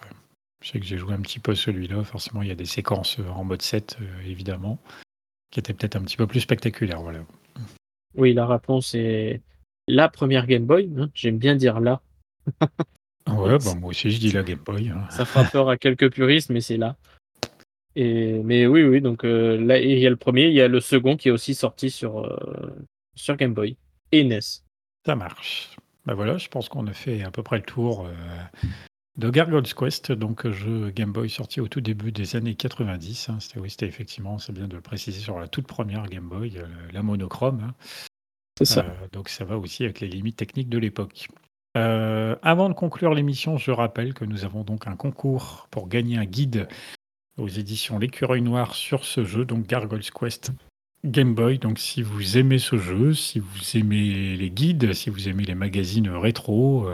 Je 0.62 0.72
sais 0.72 0.80
que 0.80 0.84
j'ai 0.84 0.98
joué 0.98 1.14
un 1.14 1.20
petit 1.20 1.38
peu 1.38 1.54
celui-là. 1.54 2.04
Forcément, 2.04 2.42
il 2.42 2.48
y 2.48 2.52
a 2.52 2.56
des 2.56 2.66
séquences 2.66 3.18
en 3.34 3.44
mode 3.44 3.62
7, 3.62 3.96
évidemment 4.26 4.78
qui 5.50 5.60
était 5.60 5.72
peut-être 5.72 5.96
un 5.96 6.02
petit 6.02 6.16
peu 6.16 6.26
plus 6.26 6.40
spectaculaire. 6.40 7.00
Voilà. 7.00 7.20
Oui, 8.16 8.32
la 8.32 8.46
réponse 8.46 8.94
est 8.94 9.40
la 9.88 10.08
première 10.08 10.46
Game 10.46 10.64
Boy. 10.64 10.90
Hein. 10.98 11.10
J'aime 11.14 11.38
bien 11.38 11.54
dire 11.54 11.80
là. 11.80 12.00
ouais, 13.28 13.58
bon, 13.58 13.76
moi 13.76 13.90
aussi 13.90 14.10
je 14.10 14.18
dis 14.18 14.32
la 14.32 14.42
Game 14.42 14.60
Boy. 14.64 14.90
Hein. 14.90 15.06
Ça 15.10 15.24
fera 15.24 15.44
peur 15.44 15.68
à 15.68 15.76
quelques 15.76 16.12
puristes, 16.12 16.50
mais 16.50 16.60
c'est 16.60 16.76
là. 16.76 16.96
Et, 17.94 18.42
mais 18.44 18.66
oui, 18.66 18.82
oui, 18.82 19.00
donc 19.00 19.24
euh, 19.24 19.56
là, 19.56 19.78
il 19.78 19.98
y 19.98 20.06
a 20.06 20.10
le 20.10 20.16
premier, 20.16 20.48
il 20.48 20.54
y 20.54 20.60
a 20.60 20.68
le 20.68 20.80
second 20.80 21.16
qui 21.16 21.28
est 21.28 21.30
aussi 21.30 21.54
sorti 21.54 21.90
sur, 21.90 22.24
euh, 22.24 22.70
sur 23.14 23.36
Game 23.36 23.54
Boy 23.54 23.76
et 24.12 24.22
NES. 24.22 24.40
Ça 25.06 25.16
marche. 25.16 25.76
Ben 26.04 26.14
voilà, 26.14 26.36
je 26.36 26.48
pense 26.48 26.68
qu'on 26.68 26.86
a 26.86 26.92
fait 26.92 27.22
à 27.22 27.30
peu 27.30 27.42
près 27.42 27.56
le 27.56 27.62
tour 27.62 28.06
euh, 28.06 28.68
de 29.16 29.30
Gargoyle's 29.30 29.72
Quest, 29.72 30.12
donc 30.12 30.48
jeu 30.50 30.90
Game 30.90 31.12
Boy 31.12 31.30
sorti 31.30 31.60
au 31.60 31.68
tout 31.68 31.80
début 31.80 32.12
des 32.12 32.36
années 32.36 32.54
90. 32.54 33.28
Hein. 33.28 33.38
C'était, 33.40 33.58
oui, 33.58 33.70
c'était 33.70 33.86
effectivement, 33.86 34.38
c'est 34.38 34.52
bien 34.52 34.68
de 34.68 34.74
le 34.74 34.82
préciser, 34.82 35.20
sur 35.20 35.38
la 35.38 35.48
toute 35.48 35.66
première 35.66 36.06
Game 36.06 36.28
Boy, 36.28 36.58
euh, 36.58 36.66
la 36.92 37.02
monochrome. 37.02 37.60
Hein. 37.68 37.74
C'est 38.58 38.66
ça. 38.66 38.84
Euh, 38.84 39.08
donc 39.12 39.28
ça 39.28 39.44
va 39.44 39.56
aussi 39.58 39.84
avec 39.84 40.00
les 40.00 40.08
limites 40.08 40.36
techniques 40.36 40.68
de 40.68 40.78
l'époque. 40.78 41.28
Euh, 41.76 42.36
avant 42.42 42.68
de 42.68 42.74
conclure 42.74 43.14
l'émission, 43.14 43.56
je 43.56 43.70
rappelle 43.70 44.14
que 44.14 44.24
nous 44.24 44.44
avons 44.44 44.64
donc 44.64 44.86
un 44.86 44.96
concours 44.96 45.68
pour 45.70 45.88
gagner 45.88 46.16
un 46.16 46.24
guide 46.24 46.68
aux 47.38 47.48
éditions 47.48 47.98
L'écureuil 47.98 48.40
noir 48.40 48.74
sur 48.74 49.04
ce 49.04 49.24
jeu, 49.24 49.44
donc 49.44 49.66
Gargoyle's 49.66 50.10
Quest 50.10 50.52
Game 51.04 51.34
Boy. 51.34 51.58
Donc 51.58 51.78
si 51.78 52.02
vous 52.02 52.38
aimez 52.38 52.58
ce 52.58 52.76
jeu, 52.76 53.12
si 53.14 53.40
vous 53.40 53.76
aimez 53.76 54.36
les 54.36 54.50
guides, 54.50 54.92
si 54.94 55.10
vous 55.10 55.28
aimez 55.28 55.44
les 55.44 55.54
magazines 55.54 56.08
rétro, 56.08 56.88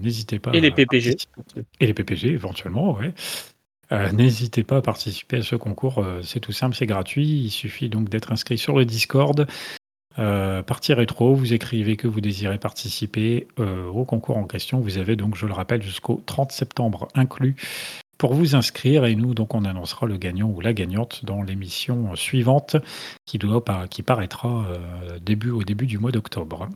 n'hésitez 0.00 0.38
pas. 0.38 0.52
Et 0.52 0.60
les 0.60 0.70
PPG. 0.70 1.16
Et 1.80 1.86
les 1.86 1.94
PPG, 1.94 2.28
éventuellement, 2.28 2.92
ouais. 2.94 3.12
Euh, 3.92 4.10
n'hésitez 4.10 4.64
pas 4.64 4.78
à 4.78 4.82
participer 4.82 5.38
à 5.38 5.42
ce 5.42 5.54
concours. 5.56 5.98
Euh, 5.98 6.22
c'est 6.22 6.40
tout 6.40 6.52
simple, 6.52 6.74
c'est 6.74 6.86
gratuit. 6.86 7.42
Il 7.44 7.50
suffit 7.50 7.88
donc 7.88 8.08
d'être 8.08 8.32
inscrit 8.32 8.58
sur 8.58 8.76
le 8.76 8.84
Discord. 8.84 9.46
Euh, 10.18 10.62
partie 10.62 10.94
rétro, 10.94 11.34
vous 11.34 11.52
écrivez 11.52 11.96
que 11.96 12.06
vous 12.06 12.20
désirez 12.20 12.58
participer 12.58 13.48
au 13.56 14.04
concours 14.04 14.36
en 14.36 14.44
question. 14.44 14.80
Vous 14.80 14.98
avez 14.98 15.16
donc, 15.16 15.36
je 15.36 15.46
le 15.46 15.52
rappelle, 15.52 15.82
jusqu'au 15.82 16.22
30 16.24 16.52
septembre 16.52 17.08
inclus 17.14 17.56
pour 18.18 18.34
vous 18.34 18.54
inscrire 18.54 19.04
et 19.04 19.16
nous 19.16 19.34
donc 19.34 19.52
on 19.54 19.64
annoncera 19.64 20.06
le 20.06 20.16
gagnant 20.16 20.48
ou 20.48 20.60
la 20.60 20.72
gagnante 20.72 21.24
dans 21.24 21.42
l'émission 21.42 22.14
suivante 22.14 22.76
qui 23.26 23.38
doit 23.38 23.64
qui 23.90 24.02
paraîtra 24.04 24.64
début 25.20 25.50
au 25.50 25.64
début 25.64 25.86
du 25.86 25.98
mois 25.98 26.12
d'octobre. 26.12 26.68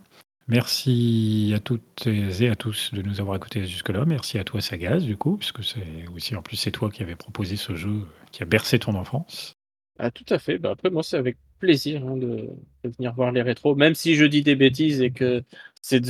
Merci 0.48 1.52
à 1.56 1.58
toutes 1.58 2.06
et 2.06 2.48
à 2.48 2.54
tous 2.54 2.94
de 2.94 3.02
nous 3.02 3.20
avoir 3.20 3.36
écoutés 3.36 3.66
jusque-là. 3.66 4.04
Merci 4.06 4.38
à 4.38 4.44
toi, 4.44 4.60
Sagaz, 4.60 5.00
du 5.00 5.16
coup, 5.16 5.36
puisque 5.38 5.64
c'est 5.64 6.06
aussi, 6.14 6.36
en 6.36 6.42
plus, 6.42 6.56
c'est 6.56 6.70
toi 6.70 6.88
qui 6.88 7.02
avais 7.02 7.16
proposé 7.16 7.56
ce 7.56 7.74
jeu 7.74 8.06
qui 8.30 8.44
a 8.44 8.46
bercé 8.46 8.78
ton 8.78 8.94
enfance. 8.94 9.56
Ah, 9.98 10.12
tout 10.12 10.26
à 10.28 10.38
fait. 10.38 10.58
Bah, 10.58 10.70
après, 10.70 10.90
moi, 10.90 11.02
c'est 11.02 11.16
avec 11.16 11.36
plaisir 11.58 12.06
hein, 12.06 12.16
de, 12.16 12.48
venir 12.84 13.12
voir 13.14 13.32
les 13.32 13.42
rétros, 13.42 13.74
même 13.74 13.94
si 13.94 14.14
je 14.14 14.24
dis 14.24 14.42
des 14.42 14.54
bêtises 14.54 15.00
et 15.00 15.10
que 15.10 15.42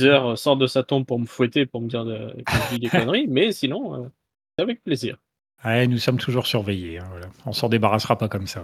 heures 0.03 0.37
sort 0.37 0.57
de 0.57 0.67
sa 0.67 0.83
tombe 0.83 1.05
pour 1.05 1.19
me 1.19 1.25
fouetter, 1.25 1.65
pour 1.65 1.81
me 1.81 1.87
dire 1.87 2.05
de, 2.05 2.33
que 2.45 2.53
je 2.53 2.75
dis 2.75 2.79
des 2.79 2.89
conneries, 2.89 3.27
mais 3.27 3.51
sinon, 3.51 3.95
euh, 3.95 4.07
c'est 4.55 4.63
avec 4.63 4.83
plaisir. 4.83 5.17
Ouais, 5.65 5.87
nous 5.87 5.97
sommes 5.97 6.19
toujours 6.19 6.45
surveillés. 6.45 6.99
Hein, 6.99 7.07
voilà. 7.09 7.27
On 7.47 7.53
s'en 7.53 7.69
débarrassera 7.69 8.17
pas 8.17 8.29
comme 8.29 8.45
ça. 8.45 8.63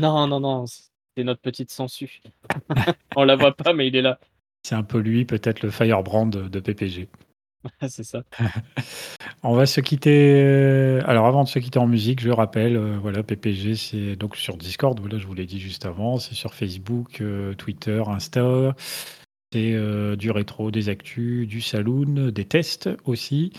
non, 0.00 0.26
non, 0.26 0.40
non. 0.40 0.64
C'est 0.66 1.24
notre 1.24 1.42
petite 1.42 1.70
sangsue. 1.70 2.22
On 3.16 3.24
la 3.24 3.36
voit 3.36 3.54
pas, 3.54 3.72
mais 3.74 3.88
il 3.88 3.96
est 3.96 4.02
là. 4.02 4.18
C'est 4.64 4.74
un 4.74 4.82
peu 4.82 4.98
lui, 4.98 5.26
peut-être 5.26 5.62
le 5.62 5.70
Firebrand 5.70 6.26
de, 6.26 6.60
PPG. 6.60 7.08
c'est 7.88 8.02
ça. 8.02 8.22
On 9.42 9.54
va 9.54 9.66
se 9.66 9.80
quitter. 9.80 10.42
Euh, 10.42 11.02
alors, 11.06 11.26
avant 11.26 11.44
de 11.44 11.48
se 11.48 11.58
quitter 11.58 11.78
en 11.78 11.86
musique, 11.86 12.20
je 12.20 12.30
rappelle, 12.30 12.76
euh, 12.76 12.98
voilà, 12.98 13.22
PPG, 13.22 13.76
c'est 13.76 14.16
donc 14.16 14.36
sur 14.36 14.56
Discord. 14.56 14.98
Voilà, 14.98 15.18
je 15.18 15.26
vous 15.26 15.34
l'ai 15.34 15.44
dit 15.44 15.60
juste 15.60 15.84
avant. 15.84 16.18
C'est 16.18 16.34
sur 16.34 16.54
Facebook, 16.54 17.20
euh, 17.20 17.52
Twitter, 17.54 18.02
Insta. 18.06 18.74
C'est 19.52 20.16
du 20.16 20.32
rétro, 20.32 20.72
des 20.72 20.88
actus, 20.88 21.46
du 21.46 21.60
saloon, 21.60 22.30
des 22.32 22.44
tests 22.44 22.90
aussi. 23.04 23.52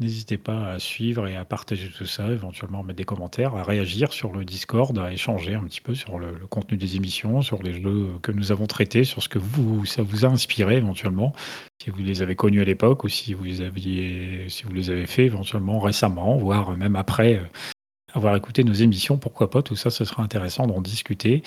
N'hésitez 0.00 0.38
pas 0.38 0.72
à 0.72 0.78
suivre 0.78 1.28
et 1.28 1.36
à 1.36 1.44
partager 1.44 1.88
tout 1.90 2.06
ça, 2.06 2.26
éventuellement 2.28 2.82
mettre 2.82 2.96
des 2.96 3.04
commentaires, 3.04 3.54
à 3.54 3.62
réagir 3.62 4.12
sur 4.12 4.32
le 4.32 4.44
Discord, 4.44 4.98
à 4.98 5.12
échanger 5.12 5.54
un 5.54 5.64
petit 5.64 5.82
peu 5.82 5.94
sur 5.94 6.18
le, 6.18 6.32
contenu 6.48 6.78
des 6.78 6.96
émissions, 6.96 7.42
sur 7.42 7.62
les 7.62 7.80
jeux 7.80 8.08
que 8.22 8.32
nous 8.32 8.52
avons 8.52 8.66
traités, 8.66 9.04
sur 9.04 9.22
ce 9.22 9.28
que 9.28 9.38
vous, 9.38 9.84
ça 9.84 10.02
vous 10.02 10.24
a 10.24 10.28
inspiré 10.28 10.78
éventuellement, 10.78 11.34
si 11.82 11.90
vous 11.90 11.98
les 11.98 12.22
avez 12.22 12.34
connus 12.36 12.62
à 12.62 12.64
l'époque 12.64 13.04
ou 13.04 13.08
si 13.08 13.34
vous 13.34 13.44
les 13.44 13.60
aviez, 13.60 14.48
si 14.48 14.64
vous 14.64 14.72
les 14.72 14.88
avez 14.88 15.06
fait 15.06 15.26
éventuellement 15.26 15.78
récemment, 15.78 16.36
voire 16.36 16.76
même 16.76 16.96
après 16.96 17.36
euh, 17.36 17.44
avoir 18.14 18.34
écouté 18.34 18.64
nos 18.64 18.72
émissions, 18.72 19.18
pourquoi 19.18 19.50
pas, 19.50 19.62
tout 19.62 19.76
ça, 19.76 19.90
ce 19.90 20.04
sera 20.04 20.22
intéressant 20.22 20.66
d'en 20.66 20.80
discuter. 20.80 21.42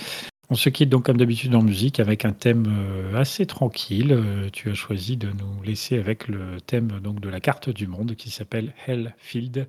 On 0.49 0.55
se 0.55 0.69
quitte 0.69 0.89
donc 0.89 1.05
comme 1.05 1.17
d'habitude 1.17 1.55
en 1.55 1.63
musique 1.63 1.99
avec 1.99 2.23
un 2.23 2.31
thème 2.31 2.65
euh, 2.67 3.15
assez 3.15 3.47
tranquille. 3.47 4.11
Euh, 4.11 4.49
tu 4.51 4.69
as 4.69 4.75
choisi 4.75 5.17
de 5.17 5.29
nous 5.29 5.63
laisser 5.63 5.97
avec 5.97 6.27
le 6.27 6.61
thème 6.61 6.99
donc 6.99 7.19
de 7.19 7.29
la 7.29 7.39
carte 7.39 7.69
du 7.69 7.87
monde 7.87 8.15
qui 8.15 8.29
s'appelle 8.29 8.73
Hellfield. 8.85 9.67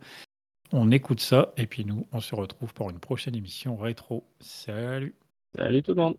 On 0.73 0.91
écoute 0.91 1.21
ça 1.21 1.55
et 1.57 1.67
puis 1.67 1.87
nous 1.87 2.07
on 2.13 2.21
se 2.21 2.35
retrouve 2.35 2.75
pour 2.75 2.91
une 2.91 2.99
prochaine 2.99 3.35
émission 3.35 3.77
rétro. 3.77 4.25
Salut. 4.41 5.15
Salut 5.57 5.83
tout 5.83 5.95
le 5.95 6.03
monde. 6.03 6.17